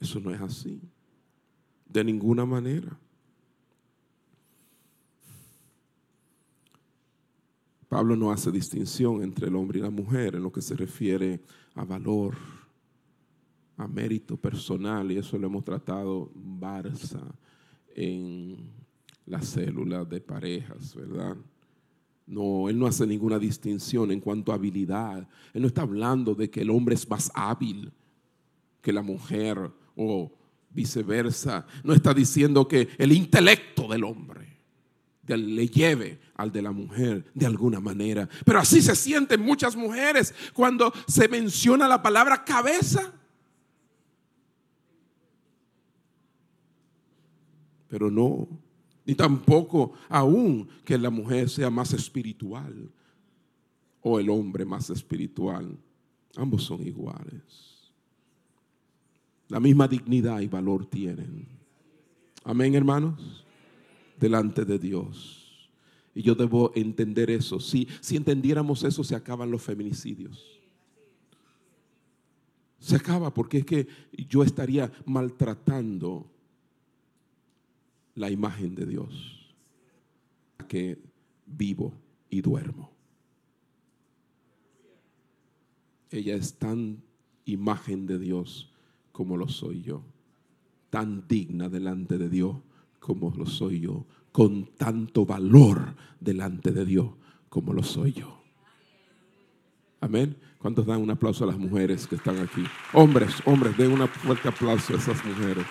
Eso 0.00 0.18
no 0.18 0.32
es 0.34 0.40
así. 0.40 0.80
De 1.86 2.02
ninguna 2.02 2.44
manera. 2.44 2.98
Pablo 7.88 8.16
no 8.16 8.32
hace 8.32 8.50
distinción 8.50 9.22
entre 9.22 9.48
el 9.48 9.54
hombre 9.54 9.78
y 9.78 9.82
la 9.82 9.90
mujer 9.90 10.34
en 10.34 10.42
lo 10.42 10.50
que 10.50 10.62
se 10.62 10.74
refiere 10.74 11.40
a 11.74 11.84
valor 11.84 12.34
a 13.76 13.86
mérito 13.86 14.36
personal 14.36 15.10
y 15.10 15.18
eso 15.18 15.38
lo 15.38 15.46
hemos 15.46 15.64
tratado 15.64 16.30
Barça 16.34 17.22
en 17.94 18.70
las 19.26 19.48
células 19.48 20.08
de 20.08 20.20
parejas, 20.20 20.94
¿verdad? 20.94 21.36
No, 22.26 22.68
él 22.68 22.78
no 22.78 22.86
hace 22.86 23.06
ninguna 23.06 23.38
distinción 23.38 24.10
en 24.10 24.20
cuanto 24.20 24.52
a 24.52 24.54
habilidad. 24.54 25.28
Él 25.52 25.62
no 25.62 25.68
está 25.68 25.82
hablando 25.82 26.34
de 26.34 26.50
que 26.50 26.60
el 26.60 26.70
hombre 26.70 26.94
es 26.94 27.08
más 27.08 27.30
hábil 27.34 27.92
que 28.80 28.92
la 28.92 29.02
mujer 29.02 29.70
o 29.96 30.32
viceversa. 30.70 31.66
No 31.84 31.92
está 31.92 32.14
diciendo 32.14 32.66
que 32.66 32.88
el 32.98 33.12
intelecto 33.12 33.88
del 33.88 34.04
hombre 34.04 34.52
le 35.36 35.68
lleve 35.68 36.20
al 36.36 36.52
de 36.52 36.62
la 36.62 36.72
mujer 36.72 37.24
de 37.34 37.46
alguna 37.46 37.80
manera. 37.80 38.28
Pero 38.44 38.58
así 38.58 38.82
se 38.82 38.94
sienten 38.96 39.40
muchas 39.40 39.76
mujeres 39.76 40.34
cuando 40.52 40.92
se 41.06 41.28
menciona 41.28 41.88
la 41.88 42.02
palabra 42.02 42.44
cabeza. 42.44 43.12
Pero 47.92 48.10
no, 48.10 48.48
ni 49.04 49.14
tampoco 49.14 49.92
aún 50.08 50.66
que 50.82 50.96
la 50.96 51.10
mujer 51.10 51.50
sea 51.50 51.68
más 51.68 51.92
espiritual 51.92 52.90
o 54.00 54.18
el 54.18 54.30
hombre 54.30 54.64
más 54.64 54.88
espiritual. 54.88 55.76
Ambos 56.36 56.62
son 56.62 56.86
iguales. 56.86 57.92
La 59.48 59.60
misma 59.60 59.86
dignidad 59.88 60.40
y 60.40 60.46
valor 60.46 60.86
tienen. 60.86 61.46
Amén, 62.44 62.74
hermanos. 62.74 63.44
Delante 64.18 64.64
de 64.64 64.78
Dios. 64.78 65.68
Y 66.14 66.22
yo 66.22 66.34
debo 66.34 66.72
entender 66.74 67.28
eso. 67.28 67.60
Si, 67.60 67.86
si 68.00 68.16
entendiéramos 68.16 68.84
eso, 68.84 69.04
se 69.04 69.14
acaban 69.14 69.50
los 69.50 69.60
feminicidios. 69.60 70.62
Se 72.78 72.96
acaba 72.96 73.34
porque 73.34 73.58
es 73.58 73.66
que 73.66 73.86
yo 74.30 74.42
estaría 74.42 74.90
maltratando 75.04 76.31
la 78.14 78.30
imagen 78.30 78.74
de 78.74 78.86
Dios, 78.86 79.54
que 80.68 80.98
vivo 81.46 81.94
y 82.30 82.40
duermo. 82.40 82.90
Ella 86.10 86.34
es 86.34 86.58
tan 86.58 87.02
imagen 87.44 88.06
de 88.06 88.18
Dios 88.18 88.70
como 89.12 89.36
lo 89.36 89.48
soy 89.48 89.82
yo, 89.82 90.02
tan 90.90 91.26
digna 91.26 91.68
delante 91.68 92.18
de 92.18 92.28
Dios 92.28 92.56
como 93.00 93.30
lo 93.36 93.46
soy 93.46 93.80
yo, 93.80 94.06
con 94.30 94.66
tanto 94.76 95.26
valor 95.26 95.96
delante 96.20 96.70
de 96.70 96.84
Dios 96.84 97.10
como 97.48 97.72
lo 97.72 97.82
soy 97.82 98.12
yo. 98.12 98.42
Amén. 100.00 100.36
¿Cuántos 100.58 100.86
dan 100.86 101.00
un 101.00 101.10
aplauso 101.10 101.44
a 101.44 101.46
las 101.46 101.58
mujeres 101.58 102.06
que 102.06 102.16
están 102.16 102.38
aquí? 102.38 102.64
Hombres, 102.92 103.34
hombres, 103.44 103.76
den 103.76 103.92
un 103.92 104.08
fuerte 104.08 104.48
aplauso 104.48 104.94
a 104.94 104.96
esas 104.96 105.24
mujeres. 105.24 105.64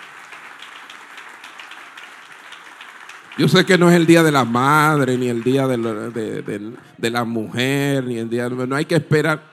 Yo 3.38 3.48
sé 3.48 3.64
que 3.64 3.78
no 3.78 3.88
es 3.88 3.96
el 3.96 4.06
día 4.06 4.22
de 4.22 4.30
la 4.30 4.44
madre, 4.44 5.16
ni 5.16 5.28
el 5.28 5.42
día 5.42 5.66
de 5.66 7.10
la, 7.10 7.24
mujer, 7.24 8.04
ni 8.04 8.18
el 8.18 8.28
día. 8.28 8.48
No 8.50 8.76
hay 8.76 8.84
que 8.84 8.96
esperar. 8.96 9.50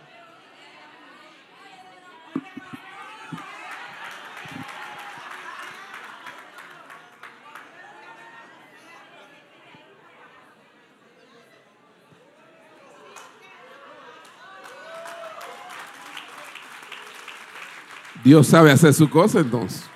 Dios 18.22 18.48
sabe 18.48 18.72
hacer 18.72 18.94
su 18.94 19.10
cosa 19.10 19.40
entonces. 19.40 19.90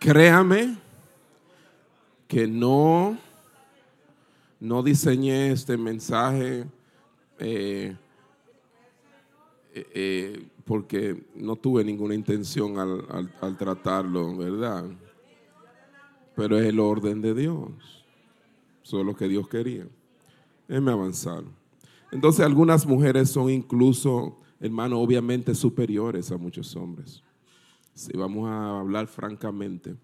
Créame 0.00 0.87
que 2.28 2.46
no, 2.46 3.18
no 4.60 4.82
diseñé 4.82 5.50
este 5.50 5.78
mensaje 5.78 6.66
eh, 7.38 7.96
eh, 9.74 9.86
eh, 9.94 10.46
porque 10.64 11.24
no 11.34 11.56
tuve 11.56 11.82
ninguna 11.82 12.14
intención 12.14 12.78
al, 12.78 13.30
al, 13.40 13.56
tratarlo, 13.56 14.36
¿verdad? 14.36 14.84
Pero 16.36 16.58
es 16.58 16.66
el 16.66 16.78
orden 16.78 17.22
de 17.22 17.34
Dios. 17.34 17.70
Eso 18.84 19.00
es 19.00 19.06
lo 19.06 19.16
que 19.16 19.28
Dios 19.28 19.48
quería. 19.48 19.86
Déjeme 20.68 20.92
avanzar. 20.92 21.42
Entonces 22.12 22.44
algunas 22.44 22.86
mujeres 22.86 23.30
son 23.30 23.48
incluso, 23.48 24.38
hermano, 24.60 25.00
obviamente 25.00 25.54
superiores 25.54 26.30
a 26.30 26.36
muchos 26.36 26.76
hombres. 26.76 27.22
Si 27.94 28.14
vamos 28.14 28.48
a 28.48 28.80
hablar 28.80 29.06
francamente 29.06 29.96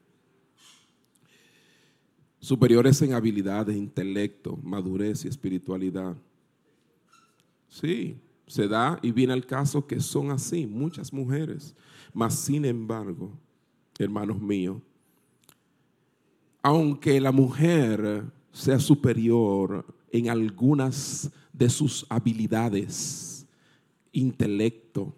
superiores 2.44 3.00
en 3.00 3.14
habilidades, 3.14 3.74
intelecto, 3.74 4.58
madurez 4.62 5.24
y 5.24 5.28
espiritualidad. 5.28 6.14
Sí, 7.70 8.18
se 8.46 8.68
da 8.68 8.98
y 9.00 9.12
viene 9.12 9.32
el 9.32 9.46
caso 9.46 9.86
que 9.86 9.98
son 9.98 10.30
así, 10.30 10.66
muchas 10.66 11.10
mujeres. 11.10 11.74
Mas 12.12 12.38
sin 12.38 12.66
embargo, 12.66 13.32
hermanos 13.98 14.38
míos, 14.42 14.76
aunque 16.62 17.18
la 17.18 17.32
mujer 17.32 18.26
sea 18.52 18.78
superior 18.78 19.86
en 20.12 20.28
algunas 20.28 21.30
de 21.50 21.70
sus 21.70 22.04
habilidades, 22.10 23.46
intelecto, 24.12 25.16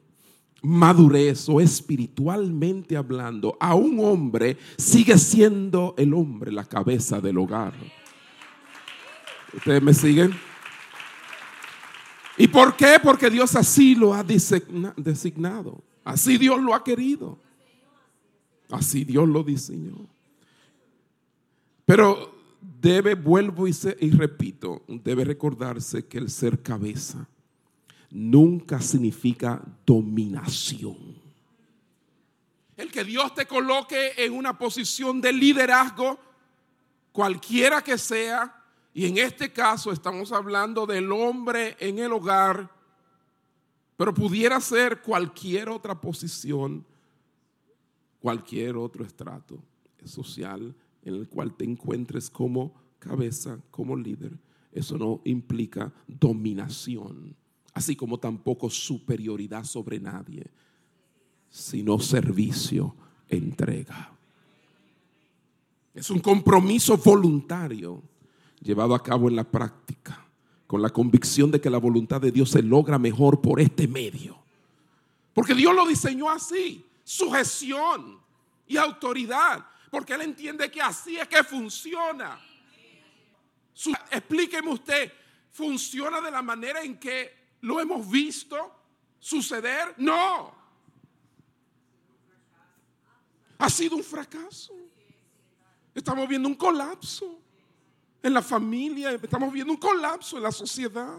madurez 0.62 1.48
o 1.48 1.60
espiritualmente 1.60 2.96
hablando, 2.96 3.56
a 3.60 3.74
un 3.74 3.98
hombre 4.00 4.56
sigue 4.76 5.18
siendo 5.18 5.94
el 5.96 6.14
hombre 6.14 6.50
la 6.50 6.64
cabeza 6.64 7.20
del 7.20 7.38
hogar. 7.38 7.74
¿Ustedes 9.54 9.82
me 9.82 9.94
siguen? 9.94 10.34
¿Y 12.36 12.48
por 12.48 12.76
qué? 12.76 12.98
Porque 13.02 13.30
Dios 13.30 13.54
así 13.56 13.94
lo 13.94 14.12
ha 14.12 14.22
designado. 14.22 15.82
Así 16.04 16.36
Dios 16.36 16.60
lo 16.60 16.74
ha 16.74 16.84
querido. 16.84 17.38
Así 18.70 19.04
Dios 19.04 19.28
lo 19.28 19.42
diseñó. 19.42 19.96
Pero 21.86 22.34
debe, 22.60 23.14
vuelvo 23.14 23.66
y, 23.66 23.74
y 24.00 24.10
repito, 24.10 24.82
debe 24.88 25.24
recordarse 25.24 26.06
que 26.06 26.18
el 26.18 26.28
ser 26.30 26.60
cabeza 26.60 27.26
nunca 28.16 28.80
significa 28.80 29.62
dominación. 29.84 30.96
El 32.74 32.90
que 32.90 33.04
Dios 33.04 33.34
te 33.34 33.46
coloque 33.46 34.12
en 34.16 34.32
una 34.32 34.58
posición 34.58 35.20
de 35.20 35.34
liderazgo, 35.34 36.18
cualquiera 37.12 37.82
que 37.82 37.98
sea, 37.98 38.64
y 38.94 39.04
en 39.04 39.18
este 39.18 39.52
caso 39.52 39.92
estamos 39.92 40.32
hablando 40.32 40.86
del 40.86 41.12
hombre 41.12 41.76
en 41.78 41.98
el 41.98 42.10
hogar, 42.10 42.70
pero 43.98 44.14
pudiera 44.14 44.60
ser 44.62 45.02
cualquier 45.02 45.68
otra 45.68 46.00
posición, 46.00 46.86
cualquier 48.18 48.78
otro 48.78 49.04
estrato 49.04 49.62
social 50.04 50.74
en 51.02 51.14
el 51.14 51.28
cual 51.28 51.54
te 51.54 51.64
encuentres 51.64 52.30
como 52.30 52.72
cabeza, 52.98 53.58
como 53.70 53.94
líder. 53.94 54.32
Eso 54.72 54.96
no 54.96 55.20
implica 55.24 55.92
dominación 56.06 57.36
así 57.76 57.94
como 57.94 58.18
tampoco 58.18 58.70
superioridad 58.70 59.62
sobre 59.64 60.00
nadie, 60.00 60.46
sino 61.50 61.98
servicio, 61.98 62.96
entrega. 63.28 64.12
Es 65.92 66.08
un 66.08 66.20
compromiso 66.20 66.96
voluntario 66.96 68.02
llevado 68.62 68.94
a 68.94 69.02
cabo 69.02 69.28
en 69.28 69.36
la 69.36 69.44
práctica, 69.44 70.26
con 70.66 70.80
la 70.80 70.88
convicción 70.88 71.50
de 71.50 71.60
que 71.60 71.68
la 71.68 71.76
voluntad 71.76 72.18
de 72.18 72.32
Dios 72.32 72.48
se 72.48 72.62
logra 72.62 72.98
mejor 72.98 73.42
por 73.42 73.60
este 73.60 73.86
medio. 73.86 74.38
Porque 75.34 75.54
Dios 75.54 75.74
lo 75.74 75.86
diseñó 75.86 76.30
así, 76.30 76.82
sujeción 77.04 78.18
y 78.66 78.78
autoridad, 78.78 79.66
porque 79.90 80.14
Él 80.14 80.22
entiende 80.22 80.70
que 80.70 80.80
así 80.80 81.18
es 81.18 81.28
que 81.28 81.44
funciona. 81.44 82.40
explíqueme 84.10 84.70
usted, 84.70 85.12
¿funciona 85.52 86.22
de 86.22 86.30
la 86.30 86.40
manera 86.40 86.82
en 86.82 86.98
que 86.98 87.45
¿Lo 87.60 87.80
hemos 87.80 88.08
visto 88.08 88.56
suceder? 89.18 89.94
No. 89.96 90.54
Ha 93.58 93.70
sido 93.70 93.96
un 93.96 94.04
fracaso. 94.04 94.74
Estamos 95.94 96.28
viendo 96.28 96.48
un 96.48 96.54
colapso 96.54 97.40
en 98.22 98.34
la 98.34 98.42
familia, 98.42 99.12
estamos 99.12 99.52
viendo 99.52 99.72
un 99.72 99.78
colapso 99.78 100.36
en 100.36 100.42
la 100.42 100.52
sociedad. 100.52 101.18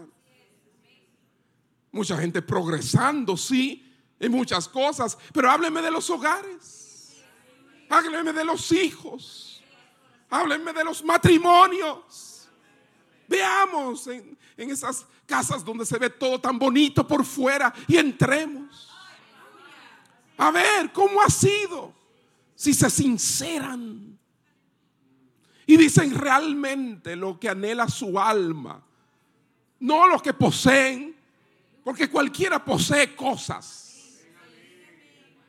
Mucha 1.90 2.16
gente 2.16 2.42
progresando, 2.42 3.36
sí, 3.36 3.92
en 4.20 4.30
muchas 4.30 4.68
cosas, 4.68 5.16
pero 5.32 5.50
hábleme 5.50 5.80
de 5.82 5.90
los 5.90 6.08
hogares. 6.10 7.16
Hábleme 7.88 8.32
de 8.32 8.44
los 8.44 8.70
hijos. 8.72 9.62
Hábleme 10.28 10.72
de 10.72 10.84
los 10.84 11.02
matrimonios. 11.02 12.48
Veamos 13.26 14.06
en, 14.06 14.38
en 14.56 14.70
esas 14.70 15.06
casas 15.28 15.62
donde 15.62 15.84
se 15.84 15.98
ve 15.98 16.08
todo 16.08 16.40
tan 16.40 16.58
bonito 16.58 17.06
por 17.06 17.24
fuera 17.24 17.72
y 17.86 17.98
entremos. 17.98 18.88
A 20.38 20.50
ver 20.50 20.90
cómo 20.92 21.20
ha 21.20 21.28
sido. 21.28 21.92
Si 22.54 22.74
se 22.74 22.90
sinceran 22.90 24.18
y 25.66 25.76
dicen 25.76 26.12
realmente 26.14 27.14
lo 27.14 27.38
que 27.38 27.48
anhela 27.48 27.86
su 27.88 28.18
alma, 28.18 28.82
no 29.78 30.08
lo 30.08 30.20
que 30.20 30.32
poseen, 30.32 31.14
porque 31.84 32.10
cualquiera 32.10 32.64
posee 32.64 33.14
cosas. 33.14 34.18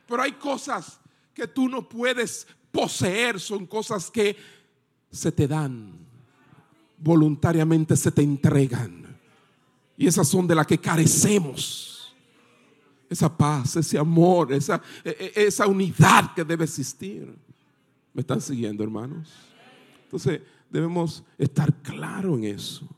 Pero 0.06 0.22
hay 0.22 0.32
cosas 0.32 1.00
que 1.34 1.48
tú 1.48 1.68
no 1.68 1.88
puedes 1.88 2.46
poseer, 2.70 3.40
son 3.40 3.66
cosas 3.66 4.10
que 4.10 4.36
se 5.10 5.32
te 5.32 5.48
dan, 5.48 5.98
voluntariamente 6.98 7.96
se 7.96 8.12
te 8.12 8.22
entregan. 8.22 9.09
Y 10.00 10.06
esas 10.06 10.26
son 10.28 10.46
de 10.46 10.54
las 10.54 10.66
que 10.66 10.78
carecemos. 10.78 12.14
Esa 13.06 13.36
paz, 13.36 13.76
ese 13.76 13.98
amor, 13.98 14.50
esa, 14.50 14.80
e, 15.04 15.32
e, 15.36 15.44
esa 15.44 15.66
unidad 15.66 16.32
que 16.34 16.42
debe 16.42 16.64
existir. 16.64 17.30
¿Me 18.14 18.22
están 18.22 18.40
siguiendo, 18.40 18.82
hermanos? 18.82 19.28
Entonces, 20.04 20.40
debemos 20.70 21.22
estar 21.36 21.70
claro 21.82 22.34
en 22.38 22.44
eso. 22.44 22.88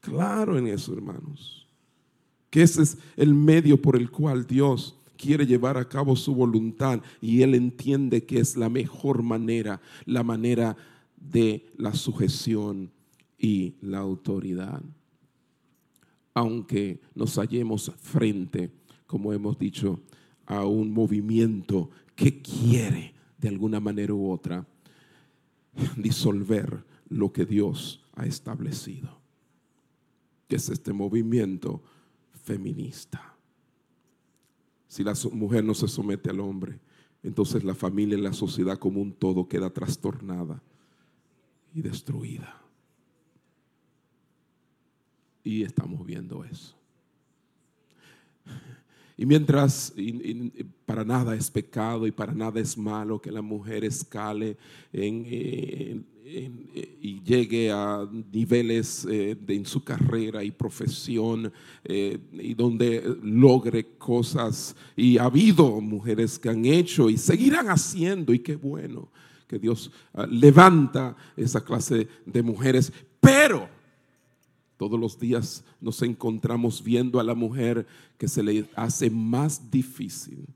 Claro 0.00 0.56
en 0.56 0.68
eso, 0.68 0.94
hermanos. 0.94 1.66
Que 2.48 2.62
ese 2.62 2.80
es 2.80 2.96
el 3.14 3.34
medio 3.34 3.76
por 3.82 3.94
el 3.94 4.10
cual 4.10 4.46
Dios 4.46 4.96
quiere 5.18 5.44
llevar 5.44 5.76
a 5.76 5.86
cabo 5.86 6.16
su 6.16 6.34
voluntad 6.34 7.02
y 7.20 7.42
Él 7.42 7.54
entiende 7.54 8.24
que 8.24 8.40
es 8.40 8.56
la 8.56 8.70
mejor 8.70 9.22
manera, 9.22 9.82
la 10.06 10.22
manera 10.22 10.78
de 11.18 11.70
la 11.76 11.92
sujeción 11.92 12.90
y 13.38 13.74
la 13.82 13.98
autoridad 13.98 14.80
aunque 16.40 17.02
nos 17.14 17.36
hallemos 17.36 17.92
frente, 17.98 18.70
como 19.06 19.34
hemos 19.34 19.58
dicho, 19.58 20.00
a 20.46 20.64
un 20.64 20.90
movimiento 20.90 21.90
que 22.16 22.40
quiere 22.40 23.12
de 23.36 23.48
alguna 23.50 23.78
manera 23.78 24.14
u 24.14 24.30
otra 24.30 24.66
disolver 25.96 26.82
lo 27.10 27.30
que 27.30 27.44
Dios 27.44 28.02
ha 28.14 28.24
establecido, 28.24 29.20
que 30.48 30.56
es 30.56 30.70
este 30.70 30.94
movimiento 30.94 31.82
feminista. 32.42 33.36
Si 34.88 35.04
la 35.04 35.12
mujer 35.32 35.62
no 35.62 35.74
se 35.74 35.88
somete 35.88 36.30
al 36.30 36.40
hombre, 36.40 36.80
entonces 37.22 37.64
la 37.64 37.74
familia 37.74 38.16
y 38.16 38.22
la 38.22 38.32
sociedad 38.32 38.78
como 38.78 39.02
un 39.02 39.12
todo 39.12 39.46
queda 39.46 39.68
trastornada 39.68 40.62
y 41.74 41.82
destruida. 41.82 42.59
Y 45.42 45.62
estamos 45.62 46.04
viendo 46.04 46.44
eso. 46.44 46.76
Y 49.20 49.26
mientras 49.26 49.92
para 50.86 51.04
nada 51.04 51.34
es 51.34 51.50
pecado 51.50 52.06
y 52.06 52.10
para 52.10 52.32
nada 52.32 52.58
es 52.58 52.78
malo 52.78 53.20
que 53.20 53.30
la 53.30 53.42
mujer 53.42 53.84
escale 53.84 54.56
y 57.02 57.20
llegue 57.22 57.70
a 57.70 58.08
niveles 58.32 59.06
eh, 59.10 59.36
en 59.48 59.66
su 59.66 59.84
carrera 59.84 60.42
y 60.42 60.50
profesión 60.50 61.52
eh, 61.84 62.18
y 62.32 62.54
donde 62.54 63.18
logre 63.22 63.98
cosas. 63.98 64.74
Y 64.96 65.18
ha 65.18 65.24
habido 65.24 65.82
mujeres 65.82 66.38
que 66.38 66.48
han 66.48 66.64
hecho 66.64 67.10
y 67.10 67.18
seguirán 67.18 67.68
haciendo 67.68 68.32
y 68.32 68.38
qué 68.38 68.56
bueno 68.56 69.10
que 69.46 69.58
Dios 69.58 69.90
ah, 70.14 70.26
levanta 70.26 71.14
esa 71.36 71.62
clase 71.62 72.08
de 72.24 72.42
mujeres. 72.42 72.90
Pero 73.20 73.68
todos 74.80 74.98
los 74.98 75.18
días 75.18 75.62
nos 75.78 76.00
encontramos 76.00 76.82
viendo 76.82 77.20
a 77.20 77.22
la 77.22 77.34
mujer 77.34 77.86
que 78.16 78.26
se 78.26 78.42
le 78.42 78.66
hace 78.74 79.10
más 79.10 79.70
difícil 79.70 80.46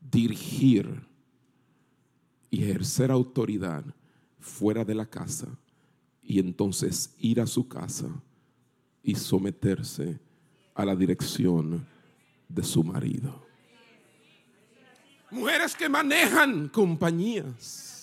dirigir 0.00 1.02
y 2.50 2.62
ejercer 2.62 3.10
autoridad 3.10 3.84
fuera 4.40 4.86
de 4.86 4.94
la 4.94 5.04
casa 5.04 5.48
y 6.22 6.38
entonces 6.38 7.14
ir 7.18 7.42
a 7.42 7.46
su 7.46 7.68
casa 7.68 8.08
y 9.02 9.14
someterse 9.16 10.18
a 10.74 10.86
la 10.86 10.96
dirección 10.96 11.86
de 12.48 12.62
su 12.64 12.82
marido. 12.82 13.38
Mujeres 15.30 15.74
que 15.74 15.90
manejan 15.90 16.70
compañías 16.70 17.95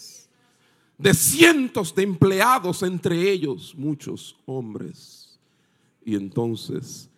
de 1.03 1.13
cientos 1.13 1.93
de 1.93 2.03
empleados, 2.03 2.81
entre 2.81 3.29
ellos 3.29 3.75
muchos 3.75 4.37
hombres. 4.45 5.37
Y 6.05 6.15
entonces 6.15 7.09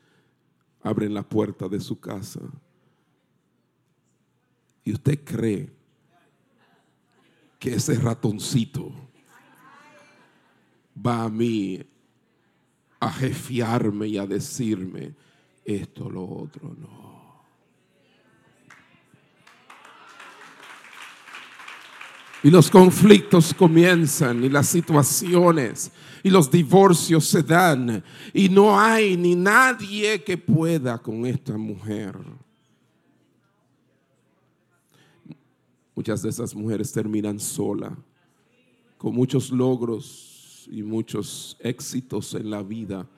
abren 0.82 1.14
la 1.14 1.22
puerta 1.22 1.68
de 1.68 1.80
su 1.80 2.00
casa 2.00 2.40
y 4.84 4.92
usted 4.92 5.24
cree 5.24 5.72
que 7.60 7.76
ese 7.76 7.94
ratoncito 8.00 8.92
va 11.06 11.24
a 11.24 11.30
mí 11.30 11.80
a 13.00 13.12
jefiarme 13.12 14.08
y 14.08 14.18
a 14.18 14.26
decirme 14.26 15.14
esto, 15.64 16.10
lo 16.10 16.28
otro, 16.28 16.76
no. 16.80 17.15
Y 22.46 22.52
los 22.52 22.70
conflictos 22.70 23.56
comienzan 23.56 24.44
y 24.44 24.50
las 24.50 24.68
situaciones 24.68 25.92
y 26.22 26.30
los 26.30 26.52
divorcios 26.52 27.26
se 27.26 27.42
dan 27.42 28.04
y 28.36 28.50
no 28.50 28.80
hay 28.80 29.18
ni 29.18 29.34
nadie 29.34 30.24
que 30.24 30.38
pueda 30.38 31.00
con 31.00 31.26
esta 31.26 31.58
mujer. 31.58 32.16
Muchas 35.96 36.22
de 36.22 36.30
esas 36.30 36.54
mujeres 36.54 36.92
terminan 36.92 37.40
sola, 37.40 37.98
con 39.00 39.16
muchos 39.16 39.50
logros 39.50 40.70
y 40.72 40.84
muchos 40.84 41.58
éxitos 41.62 42.36
en 42.36 42.52
la 42.52 42.62
vida, 42.62 43.10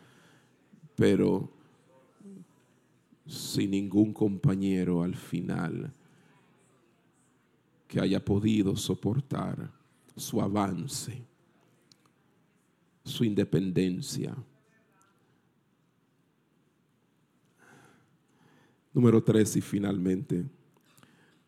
pero 0.96 1.52
sin 3.26 3.72
ningún 3.72 4.14
compañero 4.14 5.04
al 5.04 5.16
final 5.16 5.94
que 7.88 8.00
haya 8.00 8.24
podido 8.24 8.76
soportar 8.76 9.72
su 10.16 10.42
avance, 10.42 11.24
su 13.04 13.24
independencia. 13.24 14.36
Número 18.94 19.24
tres 19.24 19.56
y 19.56 19.62
finalmente. 19.62 20.44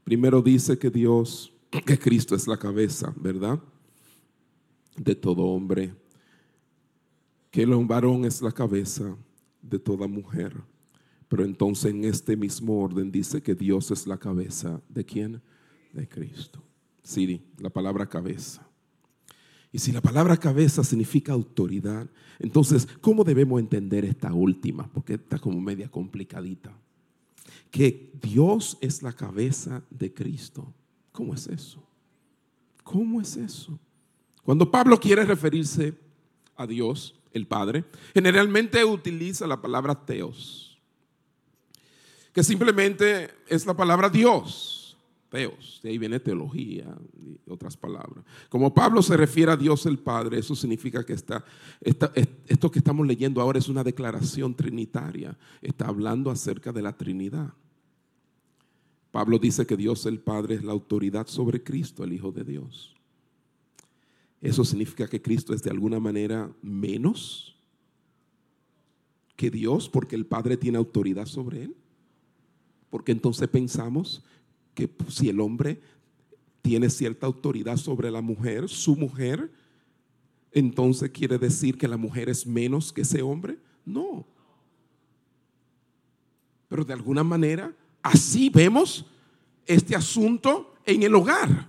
Primero 0.03 0.41
dice 0.41 0.77
que 0.77 0.89
Dios, 0.89 1.51
que 1.85 1.97
Cristo 1.97 2.35
es 2.35 2.47
la 2.47 2.57
cabeza, 2.57 3.13
¿verdad? 3.17 3.59
De 4.95 5.15
todo 5.15 5.43
hombre. 5.43 5.93
Que 7.51 7.63
el 7.63 7.71
varón 7.85 8.25
es 8.25 8.41
la 8.41 8.51
cabeza 8.51 9.15
de 9.61 9.79
toda 9.79 10.07
mujer. 10.07 10.55
Pero 11.27 11.43
entonces 11.43 11.91
en 11.91 12.03
este 12.05 12.37
mismo 12.37 12.81
orden 12.81 13.11
dice 13.11 13.41
que 13.41 13.55
Dios 13.55 13.91
es 13.91 14.07
la 14.07 14.17
cabeza 14.17 14.81
de 14.89 15.05
quién? 15.05 15.41
De 15.93 16.07
Cristo. 16.07 16.61
Sí, 17.03 17.41
la 17.57 17.69
palabra 17.69 18.07
cabeza. 18.07 18.65
Y 19.71 19.79
si 19.79 19.91
la 19.91 20.01
palabra 20.01 20.37
cabeza 20.37 20.83
significa 20.83 21.33
autoridad, 21.33 22.09
entonces, 22.39 22.87
¿cómo 23.01 23.23
debemos 23.23 23.59
entender 23.59 24.05
esta 24.05 24.33
última? 24.33 24.87
Porque 24.91 25.15
está 25.15 25.39
como 25.39 25.59
media 25.61 25.89
complicadita. 25.89 26.71
Que 27.71 28.11
Dios 28.21 28.77
es 28.81 29.03
la 29.03 29.13
cabeza 29.13 29.83
de 29.89 30.13
Cristo. 30.13 30.73
¿Cómo 31.11 31.33
es 31.33 31.47
eso? 31.47 31.83
¿Cómo 32.83 33.21
es 33.21 33.37
eso? 33.37 33.79
Cuando 34.43 34.71
Pablo 34.71 34.99
quiere 34.99 35.25
referirse 35.25 35.93
a 36.55 36.65
Dios, 36.65 37.15
el 37.31 37.45
Padre, 37.45 37.85
generalmente 38.13 38.83
utiliza 38.83 39.45
la 39.45 39.61
palabra 39.61 40.05
teos 40.05 40.69
que 42.33 42.43
simplemente 42.43 43.31
es 43.47 43.65
la 43.65 43.75
palabra 43.75 44.09
Dios. 44.09 44.88
Teos, 45.29 45.79
de 45.83 45.89
ahí 45.89 45.97
viene 45.99 46.19
teología 46.19 46.97
y 47.21 47.39
otras 47.47 47.77
palabras. 47.77 48.25
Como 48.49 48.73
Pablo 48.73 49.01
se 49.03 49.15
refiere 49.15 49.51
a 49.51 49.57
Dios 49.57 49.85
el 49.85 49.99
Padre, 49.99 50.39
eso 50.39 50.55
significa 50.55 51.05
que 51.05 51.13
está, 51.13 51.45
esto 51.81 52.71
que 52.71 52.79
estamos 52.79 53.05
leyendo 53.05 53.39
ahora 53.39 53.59
es 53.59 53.69
una 53.69 53.83
declaración 53.83 54.55
trinitaria. 54.55 55.37
Está 55.61 55.87
hablando 55.87 56.31
acerca 56.31 56.71
de 56.71 56.81
la 56.81 56.97
Trinidad. 56.97 57.53
Pablo 59.11 59.37
dice 59.37 59.65
que 59.65 59.77
Dios 59.77 60.05
el 60.07 60.19
Padre 60.19 60.55
es 60.55 60.63
la 60.63 60.71
autoridad 60.71 61.27
sobre 61.27 61.63
Cristo, 61.63 62.03
el 62.03 62.13
Hijo 62.13 62.31
de 62.31 62.43
Dios. 62.43 62.95
Eso 64.41 64.63
significa 64.63 65.07
que 65.07 65.21
Cristo 65.21 65.53
es 65.53 65.61
de 65.61 65.69
alguna 65.69 65.99
manera 65.99 66.51
menos 66.61 67.55
que 69.35 69.51
Dios 69.51 69.89
porque 69.89 70.15
el 70.15 70.25
Padre 70.25 70.57
tiene 70.57 70.77
autoridad 70.77 71.25
sobre 71.25 71.63
él. 71.63 71.75
Porque 72.89 73.11
entonces 73.11 73.47
pensamos 73.47 74.23
que 74.73 74.89
si 75.09 75.29
el 75.29 75.39
hombre 75.39 75.81
tiene 76.61 76.89
cierta 76.89 77.25
autoridad 77.25 77.77
sobre 77.77 78.11
la 78.11 78.21
mujer, 78.21 78.69
su 78.69 78.95
mujer, 78.95 79.51
entonces 80.51 81.11
quiere 81.11 81.37
decir 81.37 81.77
que 81.77 81.87
la 81.87 81.97
mujer 81.97 82.29
es 82.29 82.45
menos 82.45 82.91
que 82.91 83.01
ese 83.01 83.21
hombre. 83.21 83.57
No. 83.85 84.25
Pero 86.67 86.83
de 86.83 86.93
alguna 86.93 87.23
manera, 87.23 87.73
así 88.01 88.49
vemos 88.49 89.05
este 89.65 89.95
asunto 89.95 90.75
en 90.85 91.03
el 91.03 91.13
hogar. 91.15 91.67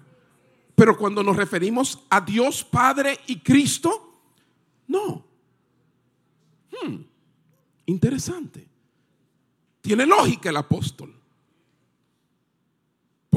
Pero 0.74 0.96
cuando 0.96 1.22
nos 1.22 1.36
referimos 1.36 1.98
a 2.08 2.20
Dios 2.20 2.64
Padre 2.64 3.18
y 3.26 3.40
Cristo, 3.40 4.22
no. 4.86 5.26
Hmm, 6.70 7.02
interesante. 7.86 8.66
Tiene 9.80 10.06
lógica 10.06 10.50
el 10.50 10.56
apóstol. 10.56 11.19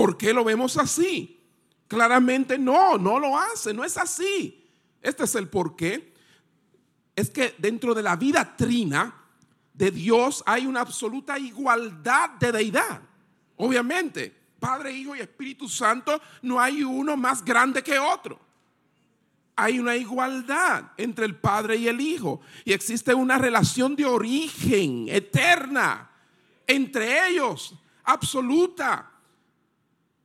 ¿Por 0.03 0.17
qué 0.17 0.33
lo 0.33 0.43
vemos 0.43 0.75
así? 0.75 1.39
Claramente 1.87 2.57
no, 2.57 2.97
no 2.97 3.19
lo 3.19 3.37
hace, 3.37 3.73
no 3.73 3.85
es 3.85 3.97
así. 3.97 4.69
Este 5.01 5.23
es 5.23 5.33
el 5.35 5.47
porqué. 5.47 6.13
Es 7.15 7.29
que 7.29 7.55
dentro 7.57 7.93
de 7.93 8.03
la 8.03 8.17
vida 8.17 8.57
trina 8.57 9.15
de 9.73 9.91
Dios 9.91 10.43
hay 10.45 10.65
una 10.65 10.81
absoluta 10.81 11.39
igualdad 11.39 12.31
de 12.31 12.51
deidad. 12.51 13.01
Obviamente, 13.55 14.35
Padre, 14.59 14.91
Hijo 14.91 15.15
y 15.15 15.21
Espíritu 15.21 15.69
Santo, 15.69 16.21
no 16.41 16.59
hay 16.59 16.83
uno 16.83 17.15
más 17.15 17.41
grande 17.45 17.81
que 17.81 17.97
otro. 17.97 18.41
Hay 19.55 19.79
una 19.79 19.95
igualdad 19.95 20.91
entre 20.97 21.23
el 21.23 21.37
Padre 21.37 21.77
y 21.77 21.87
el 21.87 22.01
Hijo. 22.01 22.41
Y 22.65 22.73
existe 22.73 23.13
una 23.13 23.37
relación 23.37 23.95
de 23.95 24.05
origen 24.05 25.07
eterna 25.07 26.11
entre 26.67 27.29
ellos, 27.29 27.73
absoluta, 28.03 29.12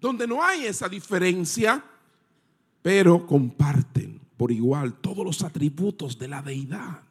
donde 0.00 0.26
no 0.26 0.42
hay 0.42 0.66
esa 0.66 0.88
diferencia, 0.88 1.84
pero 2.82 3.26
comparten 3.26 4.20
por 4.36 4.52
igual 4.52 4.94
todos 5.00 5.24
los 5.24 5.42
atributos 5.42 6.18
de 6.18 6.28
la 6.28 6.42
deidad, 6.42 7.02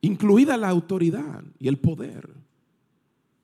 incluida 0.00 0.56
la 0.56 0.68
autoridad 0.68 1.42
y 1.58 1.68
el 1.68 1.78
poder, 1.78 2.28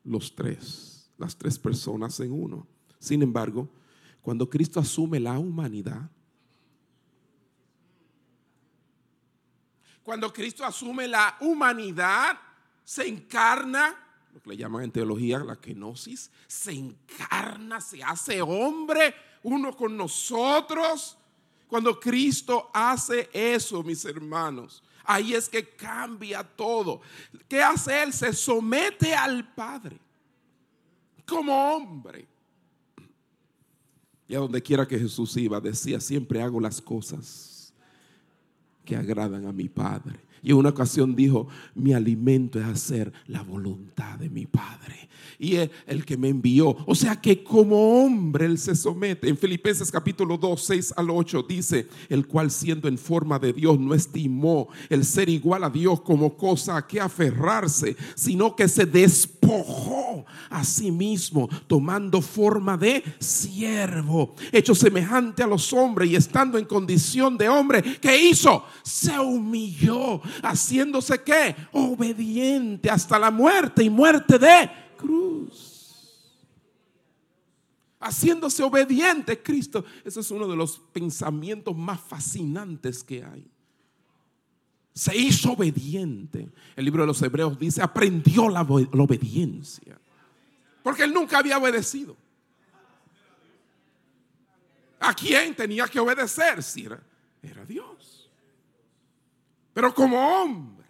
los 0.05 0.35
tres, 0.35 1.11
las 1.19 1.37
tres 1.37 1.59
personas 1.59 2.21
en 2.21 2.33
uno. 2.33 2.67
Sin 2.99 3.23
embargo, 3.23 3.69
cuando 4.23 4.49
Cristo 4.49 4.79
asume 4.81 5.19
la 5.21 5.39
humanidad, 5.39 6.11
cuando 10.03 10.33
Cristo 10.33 10.65
asume 10.65 11.07
la 11.07 11.37
humanidad, 11.41 12.39
se 12.83 13.07
encarna, 13.07 13.95
que 14.41 14.51
le 14.51 14.57
llaman 14.57 14.85
en 14.85 14.93
teología 14.93 15.39
la 15.39 15.57
kenosis, 15.57 16.31
se 16.47 16.73
encarna, 16.73 17.81
se 17.81 18.03
hace 18.03 18.41
hombre 18.43 19.15
uno 19.43 19.77
con 19.77 19.97
nosotros. 19.97 21.17
Cuando 21.67 21.99
Cristo 22.01 22.71
hace 22.73 23.29
eso, 23.33 23.83
mis 23.83 24.05
hermanos, 24.05 24.83
ahí 25.05 25.35
es 25.35 25.49
que 25.49 25.69
cambia 25.77 26.43
todo. 26.43 27.01
¿Qué 27.47 27.63
hace 27.63 28.03
Él? 28.03 28.13
Se 28.13 28.33
somete 28.33 29.15
al 29.15 29.55
Padre 29.55 29.99
como 31.27 31.75
hombre. 31.75 32.27
Y 34.27 34.35
a 34.35 34.41
donde 34.41 34.63
quiera 34.63 34.87
que 34.87 34.99
Jesús 34.99 35.37
iba, 35.37 35.61
decía, 35.61 36.01
siempre 36.01 36.43
hago 36.43 36.61
las 36.61 36.81
cosas 36.81 37.73
que 38.85 38.97
agradan 38.97 39.47
a 39.47 39.53
mi 39.53 39.69
Padre. 39.69 40.19
Y 40.43 40.51
en 40.51 40.57
una 40.57 40.71
ocasión 40.71 41.15
dijo, 41.15 41.49
mi 41.75 41.93
alimento 41.93 42.59
es 42.59 42.67
hacer 42.67 43.13
la 43.27 43.43
voluntad 43.43 44.19
de 44.19 44.31
mi 44.31 44.47
Padre. 44.47 45.09
Y 45.39 45.57
es 45.57 45.71
el 45.87 46.05
que 46.05 46.17
me 46.17 46.29
envió. 46.29 46.77
O 46.87 46.95
sea 46.95 47.21
que 47.21 47.45
como 47.45 48.03
hombre 48.03 48.47
él 48.47 48.59
se 48.59 48.75
somete. 48.75 49.29
En 49.29 49.37
Filipenses 49.37 49.91
capítulo 49.91 50.37
2, 50.37 50.61
6 50.61 50.95
al 50.97 51.11
8 51.11 51.47
dice, 51.49 51.89
el 52.09 52.27
cual 52.27 52.51
siendo 52.51 52.89
en 52.89 52.99
forma 52.99 53.39
de 53.39 53.53
Dios 53.53 53.79
no 53.79 53.95
estimó 53.95 54.69
el 54.89 55.05
ser 55.05 55.29
igual 55.29 55.65
a 55.65 55.71
Dios 55.71 56.01
como 56.01 56.37
cosa 56.37 56.77
a 56.77 56.87
que 56.87 57.01
aferrarse, 57.01 57.97
sino 58.17 58.57
que 58.57 58.69
se 58.69 58.85
despojó 58.85 60.25
a 60.51 60.65
sí 60.65 60.91
mismo, 60.91 61.49
tomando 61.67 62.21
forma 62.21 62.77
de 62.77 63.03
siervo, 63.19 64.35
hecho 64.53 64.75
semejante 64.75 65.43
a 65.43 65.47
los 65.47 65.73
hombres 65.73 66.11
y 66.11 66.17
estando 66.17 66.59
en 66.59 66.65
condición 66.65 67.37
de 67.37 67.49
hombre, 67.49 67.83
¿qué 68.01 68.29
hizo? 68.29 68.65
Se 68.83 69.19
humilló 69.19 70.21
haciéndose 70.43 71.23
qué? 71.23 71.55
Obediente 71.73 72.91
hasta 72.91 73.19
la 73.19 73.31
muerte 73.31 73.85
y 73.85 73.91
muerte 73.91 74.39
de 74.39 74.71
cruz. 74.97 75.79
Haciéndose 78.01 78.63
obediente 78.63 79.43
Cristo. 79.43 79.85
Ese 80.05 80.21
es 80.21 80.31
uno 80.31 80.47
de 80.47 80.57
los 80.57 80.79
pensamientos 80.93 81.77
más 81.77 82.01
fascinantes 82.01 83.03
que 83.03 83.25
hay. 83.25 83.51
Se 84.93 85.17
hizo 85.17 85.53
obediente. 85.53 86.49
El 86.77 86.85
libro 86.85 87.03
de 87.03 87.07
los 87.07 87.23
Hebreos 87.23 87.59
dice, 87.59 87.83
aprendió 87.83 88.49
la, 88.49 88.63
obediencia. 88.63 89.99
Porque 90.83 91.05
él 91.05 91.13
nunca 91.13 91.39
había 91.39 91.59
obedecido. 91.59 92.17
¿A 95.01 95.15
quién 95.15 95.55
tenía 95.55 95.87
que 95.87 96.01
obedecer? 96.01 96.63
Si 96.63 96.85
era, 96.85 97.01
era 97.43 97.65
Dios. 97.65 97.88
Pero 99.79 99.95
como 99.95 100.19
hombre, 100.19 100.89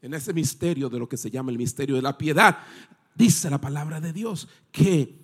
en 0.00 0.14
ese 0.14 0.32
misterio 0.32 0.88
de 0.88 0.98
lo 0.98 1.06
que 1.06 1.18
se 1.18 1.30
llama 1.30 1.50
el 1.50 1.58
misterio 1.58 1.96
de 1.96 2.00
la 2.00 2.16
piedad, 2.16 2.60
dice 3.14 3.50
la 3.50 3.60
palabra 3.60 4.00
de 4.00 4.14
Dios 4.14 4.48
que 4.72 5.18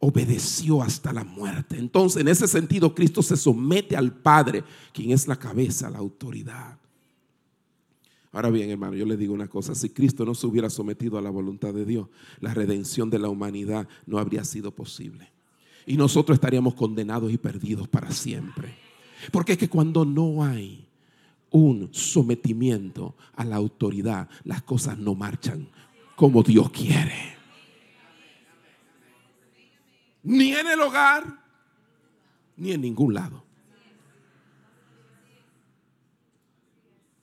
obedeció 0.00 0.82
hasta 0.82 1.12
la 1.12 1.22
muerte. 1.22 1.78
Entonces, 1.78 2.22
en 2.22 2.26
ese 2.26 2.48
sentido, 2.48 2.92
Cristo 2.92 3.22
se 3.22 3.36
somete 3.36 3.96
al 3.96 4.12
Padre, 4.12 4.64
quien 4.92 5.12
es 5.12 5.28
la 5.28 5.36
cabeza, 5.36 5.88
la 5.88 5.98
autoridad. 5.98 6.76
Ahora 8.32 8.50
bien, 8.50 8.68
hermano, 8.68 8.96
yo 8.96 9.06
le 9.06 9.16
digo 9.16 9.32
una 9.32 9.46
cosa, 9.46 9.72
si 9.76 9.90
Cristo 9.90 10.24
no 10.24 10.34
se 10.34 10.48
hubiera 10.48 10.70
sometido 10.70 11.18
a 11.18 11.22
la 11.22 11.30
voluntad 11.30 11.72
de 11.72 11.84
Dios, 11.84 12.08
la 12.40 12.52
redención 12.52 13.10
de 13.10 13.20
la 13.20 13.28
humanidad 13.28 13.86
no 14.06 14.18
habría 14.18 14.42
sido 14.42 14.72
posible. 14.72 15.30
Y 15.86 15.96
nosotros 15.96 16.34
estaríamos 16.34 16.74
condenados 16.74 17.32
y 17.32 17.38
perdidos 17.38 17.86
para 17.86 18.10
siempre. 18.10 18.74
Porque 19.30 19.52
es 19.52 19.58
que 19.58 19.68
cuando 19.68 20.04
no 20.04 20.42
hay 20.42 20.85
un 21.50 21.88
sometimiento 21.92 23.16
a 23.34 23.44
la 23.44 23.56
autoridad, 23.56 24.28
las 24.44 24.62
cosas 24.62 24.98
no 24.98 25.14
marchan 25.14 25.68
como 26.16 26.42
Dios 26.42 26.70
quiere. 26.70 27.36
Ni 30.22 30.52
en 30.52 30.66
el 30.66 30.80
hogar, 30.80 31.24
ni 32.56 32.72
en 32.72 32.80
ningún 32.80 33.14
lado. 33.14 33.44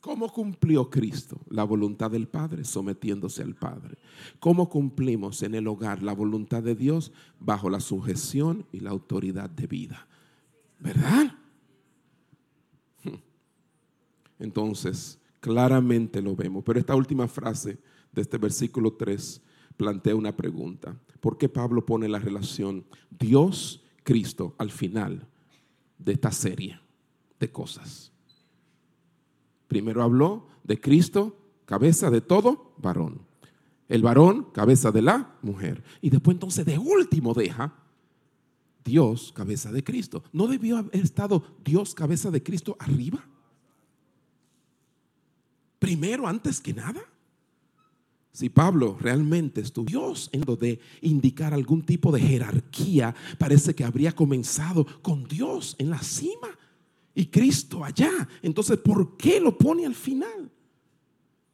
¿Cómo 0.00 0.30
cumplió 0.30 0.90
Cristo 0.90 1.40
la 1.48 1.64
voluntad 1.64 2.10
del 2.10 2.28
Padre 2.28 2.64
sometiéndose 2.64 3.42
al 3.42 3.54
Padre? 3.54 3.96
¿Cómo 4.38 4.68
cumplimos 4.68 5.42
en 5.42 5.54
el 5.54 5.66
hogar 5.66 6.02
la 6.02 6.12
voluntad 6.12 6.62
de 6.62 6.74
Dios 6.74 7.10
bajo 7.40 7.70
la 7.70 7.80
sujeción 7.80 8.66
y 8.70 8.80
la 8.80 8.90
autoridad 8.90 9.50
de 9.50 9.66
vida? 9.66 10.06
¿Verdad? 10.78 11.34
Entonces, 14.38 15.18
claramente 15.40 16.22
lo 16.22 16.34
vemos. 16.34 16.64
Pero 16.64 16.78
esta 16.78 16.94
última 16.94 17.28
frase 17.28 17.78
de 18.12 18.22
este 18.22 18.38
versículo 18.38 18.94
3 18.94 19.42
plantea 19.76 20.14
una 20.14 20.36
pregunta. 20.36 20.96
¿Por 21.20 21.36
qué 21.38 21.48
Pablo 21.48 21.84
pone 21.84 22.08
la 22.08 22.18
relación 22.18 22.84
Dios-Cristo 23.10 24.54
al 24.58 24.70
final 24.70 25.26
de 25.98 26.12
esta 26.12 26.30
serie 26.30 26.78
de 27.38 27.50
cosas? 27.50 28.12
Primero 29.68 30.02
habló 30.02 30.46
de 30.62 30.80
Cristo, 30.80 31.36
cabeza 31.64 32.10
de 32.10 32.20
todo 32.20 32.74
varón. 32.78 33.22
El 33.88 34.02
varón, 34.02 34.48
cabeza 34.52 34.92
de 34.92 35.02
la 35.02 35.36
mujer. 35.42 35.82
Y 36.00 36.10
después 36.10 36.36
entonces 36.36 36.64
de 36.64 36.78
último 36.78 37.34
deja 37.34 37.74
Dios, 38.84 39.32
cabeza 39.32 39.72
de 39.72 39.82
Cristo. 39.82 40.22
¿No 40.32 40.46
debió 40.46 40.76
haber 40.78 40.96
estado 40.96 41.42
Dios, 41.64 41.94
cabeza 41.94 42.30
de 42.30 42.42
Cristo 42.42 42.76
arriba? 42.78 43.26
Primero, 45.84 46.26
antes 46.26 46.62
que 46.62 46.72
nada. 46.72 47.02
Si 48.32 48.48
Pablo 48.48 48.96
realmente 48.98 49.60
estuvo 49.60 50.14
en 50.32 50.40
lo 50.46 50.56
de 50.56 50.80
indicar 51.02 51.52
algún 51.52 51.82
tipo 51.82 52.10
de 52.10 52.22
jerarquía, 52.22 53.14
parece 53.36 53.74
que 53.74 53.84
habría 53.84 54.12
comenzado 54.12 54.86
con 55.02 55.24
Dios 55.24 55.76
en 55.78 55.90
la 55.90 55.98
cima 55.98 56.48
y 57.14 57.26
Cristo 57.26 57.84
allá. 57.84 58.10
Entonces, 58.40 58.78
¿por 58.78 59.18
qué 59.18 59.38
lo 59.40 59.58
pone 59.58 59.84
al 59.84 59.94
final? 59.94 60.50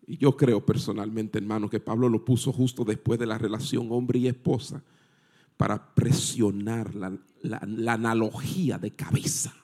Y 0.07 0.17
yo 0.17 0.37
creo 0.37 0.65
personalmente, 0.65 1.39
hermano, 1.39 1.69
que 1.69 1.81
Pablo 1.81 2.09
lo 2.09 2.25
puso 2.25 2.53
justo 2.53 2.85
después 2.85 3.19
de 3.19 3.27
la 3.27 3.37
relación 3.37 3.89
hombre 3.91 4.21
y 4.21 4.29
esposa 4.29 4.81
para 5.57 5.93
presionar 5.93 6.95
la, 6.95 7.19
la 7.43 7.93
analogía 7.95 8.79
de 8.79 8.93
cabeza. 8.93 9.60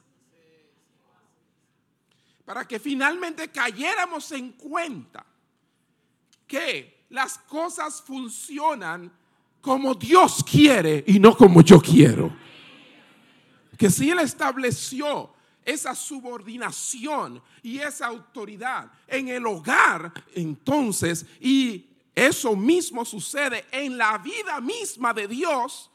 Para 2.46 2.66
que 2.66 2.78
finalmente 2.78 3.48
cayéramos 3.48 4.32
en 4.32 4.52
cuenta 4.52 5.26
que 6.46 7.06
las 7.10 7.36
cosas 7.38 8.00
funcionan 8.00 9.12
como 9.60 9.94
Dios 9.94 10.44
quiere 10.48 11.04
y 11.08 11.18
no 11.18 11.36
como 11.36 11.60
yo 11.60 11.80
quiero. 11.80 12.34
Que 13.76 13.90
si 13.90 14.10
Él 14.10 14.20
estableció 14.20 15.34
esa 15.64 15.94
subordinación 15.96 17.42
y 17.64 17.78
esa 17.78 18.06
autoridad 18.06 18.92
en 19.08 19.26
el 19.26 19.44
hogar, 19.44 20.12
entonces, 20.32 21.26
y 21.40 21.84
eso 22.14 22.54
mismo 22.54 23.04
sucede 23.04 23.66
en 23.72 23.98
la 23.98 24.18
vida 24.18 24.60
misma 24.60 25.12
de 25.12 25.26
Dios, 25.26 25.90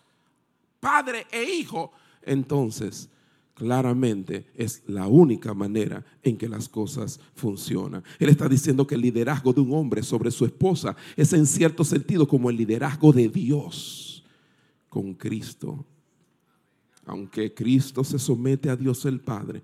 Padre 0.81 1.25
e 1.31 1.43
Hijo, 1.43 1.93
entonces 2.21 3.09
claramente 3.53 4.47
es 4.55 4.83
la 4.87 5.07
única 5.07 5.53
manera 5.53 6.05
en 6.23 6.37
que 6.37 6.49
las 6.49 6.69
cosas 6.69 7.19
funcionan. 7.35 8.03
Él 8.19 8.29
está 8.29 8.47
diciendo 8.49 8.87
que 8.87 8.95
el 8.95 9.01
liderazgo 9.01 9.53
de 9.53 9.61
un 9.61 9.73
hombre 9.73 10.03
sobre 10.03 10.31
su 10.31 10.45
esposa 10.45 10.95
es 11.15 11.33
en 11.33 11.45
cierto 11.45 11.83
sentido 11.83 12.27
como 12.27 12.49
el 12.49 12.57
liderazgo 12.57 13.11
de 13.13 13.29
Dios 13.29 14.23
con 14.89 15.13
Cristo 15.13 15.85
aunque 17.05 17.53
Cristo 17.53 18.03
se 18.03 18.19
somete 18.19 18.69
a 18.69 18.75
Dios 18.75 19.05
el 19.05 19.19
Padre, 19.19 19.63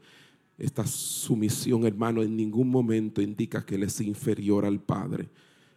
esta 0.58 0.86
sumisión, 0.88 1.86
hermano, 1.86 2.24
en 2.24 2.36
ningún 2.36 2.70
momento 2.70 3.22
indica 3.22 3.66
que 3.66 3.76
Él 3.76 3.84
es 3.84 4.02
inferior 4.02 4.66
al 4.66 4.80
Padre 4.82 5.30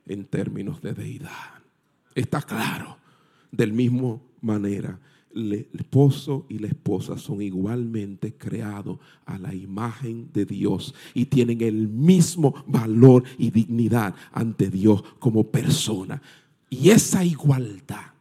en 0.06 0.24
términos 0.24 0.80
de 0.80 0.94
deidad. 0.94 1.62
Está 2.14 2.40
claro. 2.42 2.96
Del 3.52 3.72
mismo 3.72 4.22
manera, 4.40 4.98
el 5.34 5.68
esposo 5.72 6.46
y 6.48 6.58
la 6.58 6.66
esposa 6.66 7.16
son 7.18 7.40
igualmente 7.42 8.34
creados 8.34 8.98
a 9.26 9.38
la 9.38 9.54
imagen 9.54 10.30
de 10.32 10.44
Dios 10.44 10.94
y 11.14 11.26
tienen 11.26 11.60
el 11.60 11.88
mismo 11.88 12.54
valor 12.66 13.24
y 13.38 13.50
dignidad 13.50 14.14
ante 14.32 14.70
Dios 14.70 15.02
como 15.18 15.44
persona. 15.44 16.20
Y 16.68 16.90
esa 16.90 17.24
igualdad, 17.24 18.12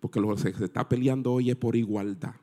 porque 0.00 0.20
lo 0.20 0.34
que 0.34 0.42
se 0.42 0.64
está 0.64 0.88
peleando 0.88 1.32
hoy 1.32 1.50
es 1.50 1.56
por 1.56 1.76
igualdad 1.76 2.34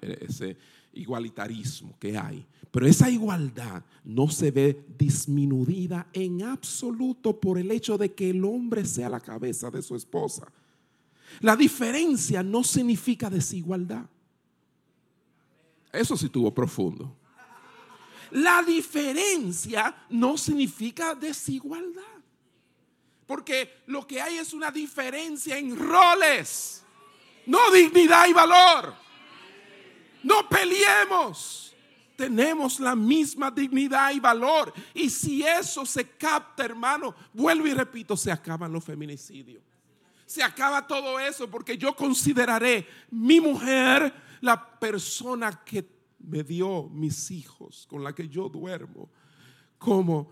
ese 0.00 0.56
igualitarismo 0.94 1.94
que 1.98 2.16
hay. 2.16 2.44
Pero 2.70 2.86
esa 2.86 3.10
igualdad 3.10 3.84
no 4.04 4.28
se 4.28 4.50
ve 4.50 4.84
disminuida 4.98 6.08
en 6.12 6.42
absoluto 6.42 7.38
por 7.38 7.58
el 7.58 7.70
hecho 7.70 7.98
de 7.98 8.12
que 8.12 8.30
el 8.30 8.44
hombre 8.44 8.84
sea 8.84 9.08
la 9.08 9.20
cabeza 9.20 9.70
de 9.70 9.82
su 9.82 9.94
esposa. 9.94 10.50
La 11.40 11.56
diferencia 11.56 12.42
no 12.42 12.62
significa 12.62 13.28
desigualdad. 13.28 14.04
Eso 15.92 16.16
sí 16.16 16.28
tuvo 16.28 16.52
profundo. 16.52 17.16
La 18.30 18.62
diferencia 18.62 19.94
no 20.08 20.38
significa 20.38 21.14
desigualdad. 21.14 22.02
Porque 23.26 23.82
lo 23.86 24.06
que 24.06 24.20
hay 24.20 24.38
es 24.38 24.52
una 24.52 24.70
diferencia 24.70 25.56
en 25.56 25.78
roles, 25.78 26.82
no 27.46 27.70
dignidad 27.70 28.26
y 28.26 28.32
valor. 28.32 28.94
No 30.22 30.48
peleemos. 30.48 31.74
Tenemos 32.16 32.78
la 32.78 32.94
misma 32.94 33.50
dignidad 33.50 34.12
y 34.12 34.20
valor. 34.20 34.72
Y 34.94 35.10
si 35.10 35.42
eso 35.42 35.84
se 35.84 36.10
capta, 36.10 36.64
hermano, 36.64 37.14
vuelvo 37.32 37.66
y 37.66 37.74
repito, 37.74 38.16
se 38.16 38.30
acaban 38.30 38.72
los 38.72 38.84
feminicidios. 38.84 39.62
Se 40.32 40.42
acaba 40.42 40.86
todo 40.86 41.20
eso 41.20 41.46
porque 41.50 41.76
yo 41.76 41.94
consideraré 41.94 42.86
mi 43.10 43.38
mujer 43.38 44.14
la 44.40 44.78
persona 44.78 45.62
que 45.62 45.86
me 46.20 46.42
dio 46.42 46.88
mis 46.88 47.30
hijos, 47.30 47.86
con 47.86 48.02
la 48.02 48.14
que 48.14 48.26
yo 48.26 48.48
duermo, 48.48 49.10
como 49.76 50.30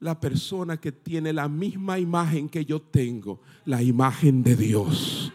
la 0.00 0.18
persona 0.18 0.78
que 0.78 0.92
tiene 0.92 1.30
la 1.34 1.46
misma 1.46 1.98
imagen 1.98 2.48
que 2.48 2.64
yo 2.64 2.80
tengo, 2.80 3.42
la 3.66 3.82
imagen 3.82 4.42
de 4.42 4.56
Dios. 4.56 5.30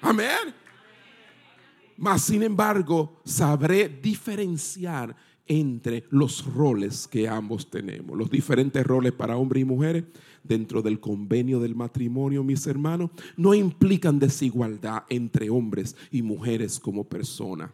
Amén. 0.00 0.52
Mas, 1.96 2.22
sin 2.22 2.42
embargo, 2.42 3.20
sabré 3.24 3.88
diferenciar 3.88 5.14
entre 5.46 6.04
los 6.10 6.46
roles 6.54 7.08
que 7.08 7.28
ambos 7.28 7.70
tenemos, 7.70 8.16
los 8.16 8.30
diferentes 8.30 8.84
roles 8.86 9.12
para 9.12 9.36
hombres 9.36 9.62
y 9.62 9.64
mujeres 9.64 10.04
dentro 10.44 10.82
del 10.82 11.00
convenio 11.00 11.60
del 11.60 11.74
matrimonio, 11.74 12.44
mis 12.44 12.66
hermanos, 12.66 13.10
no 13.36 13.54
implican 13.54 14.18
desigualdad 14.18 15.04
entre 15.08 15.50
hombres 15.50 15.96
y 16.10 16.22
mujeres 16.22 16.78
como 16.78 17.04
personas. 17.04 17.70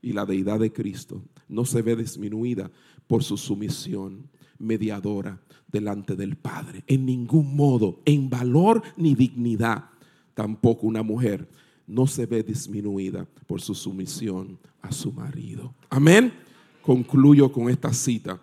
Y 0.00 0.12
la 0.12 0.24
deidad 0.24 0.60
de 0.60 0.72
Cristo 0.72 1.22
no 1.48 1.64
se 1.64 1.82
ve 1.82 1.96
disminuida 1.96 2.70
por 3.06 3.24
su 3.24 3.36
sumisión 3.36 4.28
mediadora 4.58 5.40
delante 5.70 6.14
del 6.14 6.36
Padre. 6.36 6.84
En 6.86 7.04
ningún 7.06 7.56
modo, 7.56 8.00
en 8.04 8.30
valor 8.30 8.82
ni 8.96 9.14
dignidad, 9.14 9.86
tampoco 10.34 10.86
una 10.86 11.02
mujer 11.02 11.48
no 11.86 12.06
se 12.06 12.26
ve 12.26 12.42
disminuida 12.42 13.26
por 13.46 13.60
su 13.60 13.74
sumisión 13.74 14.58
a 14.82 14.92
su 14.92 15.12
marido. 15.12 15.74
Amén. 15.90 16.32
Concluyo 16.82 17.50
con 17.52 17.68
esta 17.68 17.92
cita 17.92 18.40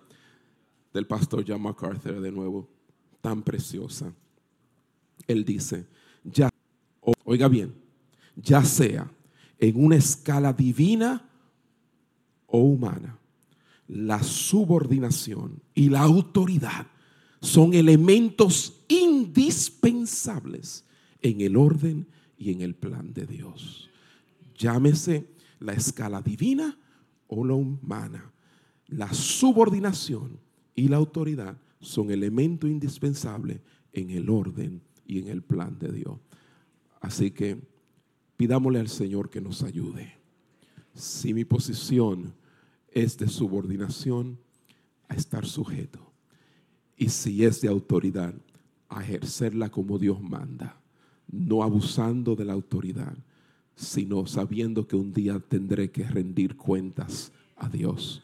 del 0.93 1.07
pastor 1.07 1.43
John 1.47 1.61
MacArthur 1.61 2.21
de 2.21 2.31
nuevo, 2.31 2.67
tan 3.21 3.41
preciosa. 3.41 4.13
Él 5.27 5.43
dice, 5.43 5.86
ya, 6.23 6.49
oiga 7.23 7.47
bien, 7.47 7.73
ya 8.36 8.63
sea 8.63 9.11
en 9.59 9.83
una 9.83 9.95
escala 9.95 10.53
divina 10.53 11.27
o 12.47 12.59
humana, 12.59 13.17
la 13.88 14.21
subordinación 14.23 15.61
y 15.73 15.89
la 15.89 16.01
autoridad 16.01 16.88
son 17.41 17.73
elementos 17.73 18.81
indispensables 18.88 20.86
en 21.21 21.41
el 21.41 21.57
orden 21.57 22.07
y 22.38 22.51
en 22.51 22.61
el 22.61 22.75
plan 22.75 23.13
de 23.13 23.25
Dios. 23.25 23.89
Llámese 24.57 25.27
la 25.59 25.73
escala 25.73 26.21
divina 26.21 26.77
o 27.28 27.45
la 27.45 27.53
humana. 27.53 28.32
La 28.88 29.13
subordinación 29.13 30.39
y 30.76 30.88
la 30.88 30.97
autoridad 30.97 31.57
son 31.80 32.11
elementos 32.11 32.69
indispensables 32.69 33.61
en 33.93 34.09
el 34.09 34.30
orden 34.30 34.82
y 35.05 35.19
en 35.19 35.28
el 35.28 35.41
plan 35.41 35.78
de 35.80 35.91
Dios. 35.91 36.19
Así 37.01 37.32
que 37.32 37.59
pidámosle 38.38 38.80
al 38.80 38.89
Señor 38.89 39.30
que 39.30 39.41
nos 39.41 39.63
ayude. 39.63 40.13
Si 40.93 41.34
mi 41.34 41.45
posición 41.45 42.34
es 42.88 43.17
de 43.17 43.28
subordinación, 43.28 44.39
a 45.07 45.15
estar 45.15 45.45
sujeto. 45.45 46.11
Y 46.97 47.09
si 47.09 47.45
es 47.45 47.61
de 47.61 47.67
autoridad, 47.67 48.34
a 48.89 49.03
ejercerla 49.03 49.69
como 49.69 49.99
Dios 49.99 50.21
manda, 50.21 50.80
no 51.28 51.63
abusando 51.63 52.36
de 52.36 52.45
la 52.45 52.53
autoridad, 52.53 53.15
sino 53.76 54.26
sabiendo 54.26 54.88
que 54.88 54.95
un 54.95 55.13
día 55.13 55.39
tendré 55.39 55.91
que 55.91 56.03
rendir 56.03 56.55
cuentas 56.55 57.32
a 57.57 57.69
Dios 57.69 58.23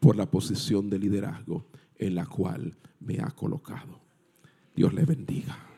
por 0.00 0.16
la 0.16 0.26
posición 0.26 0.90
de 0.90 0.98
liderazgo 0.98 1.64
en 1.98 2.16
la 2.16 2.26
cual 2.26 2.76
me 3.00 3.20
ha 3.20 3.30
colocado. 3.30 4.00
Dios 4.74 4.92
le 4.92 5.04
bendiga. 5.04 5.71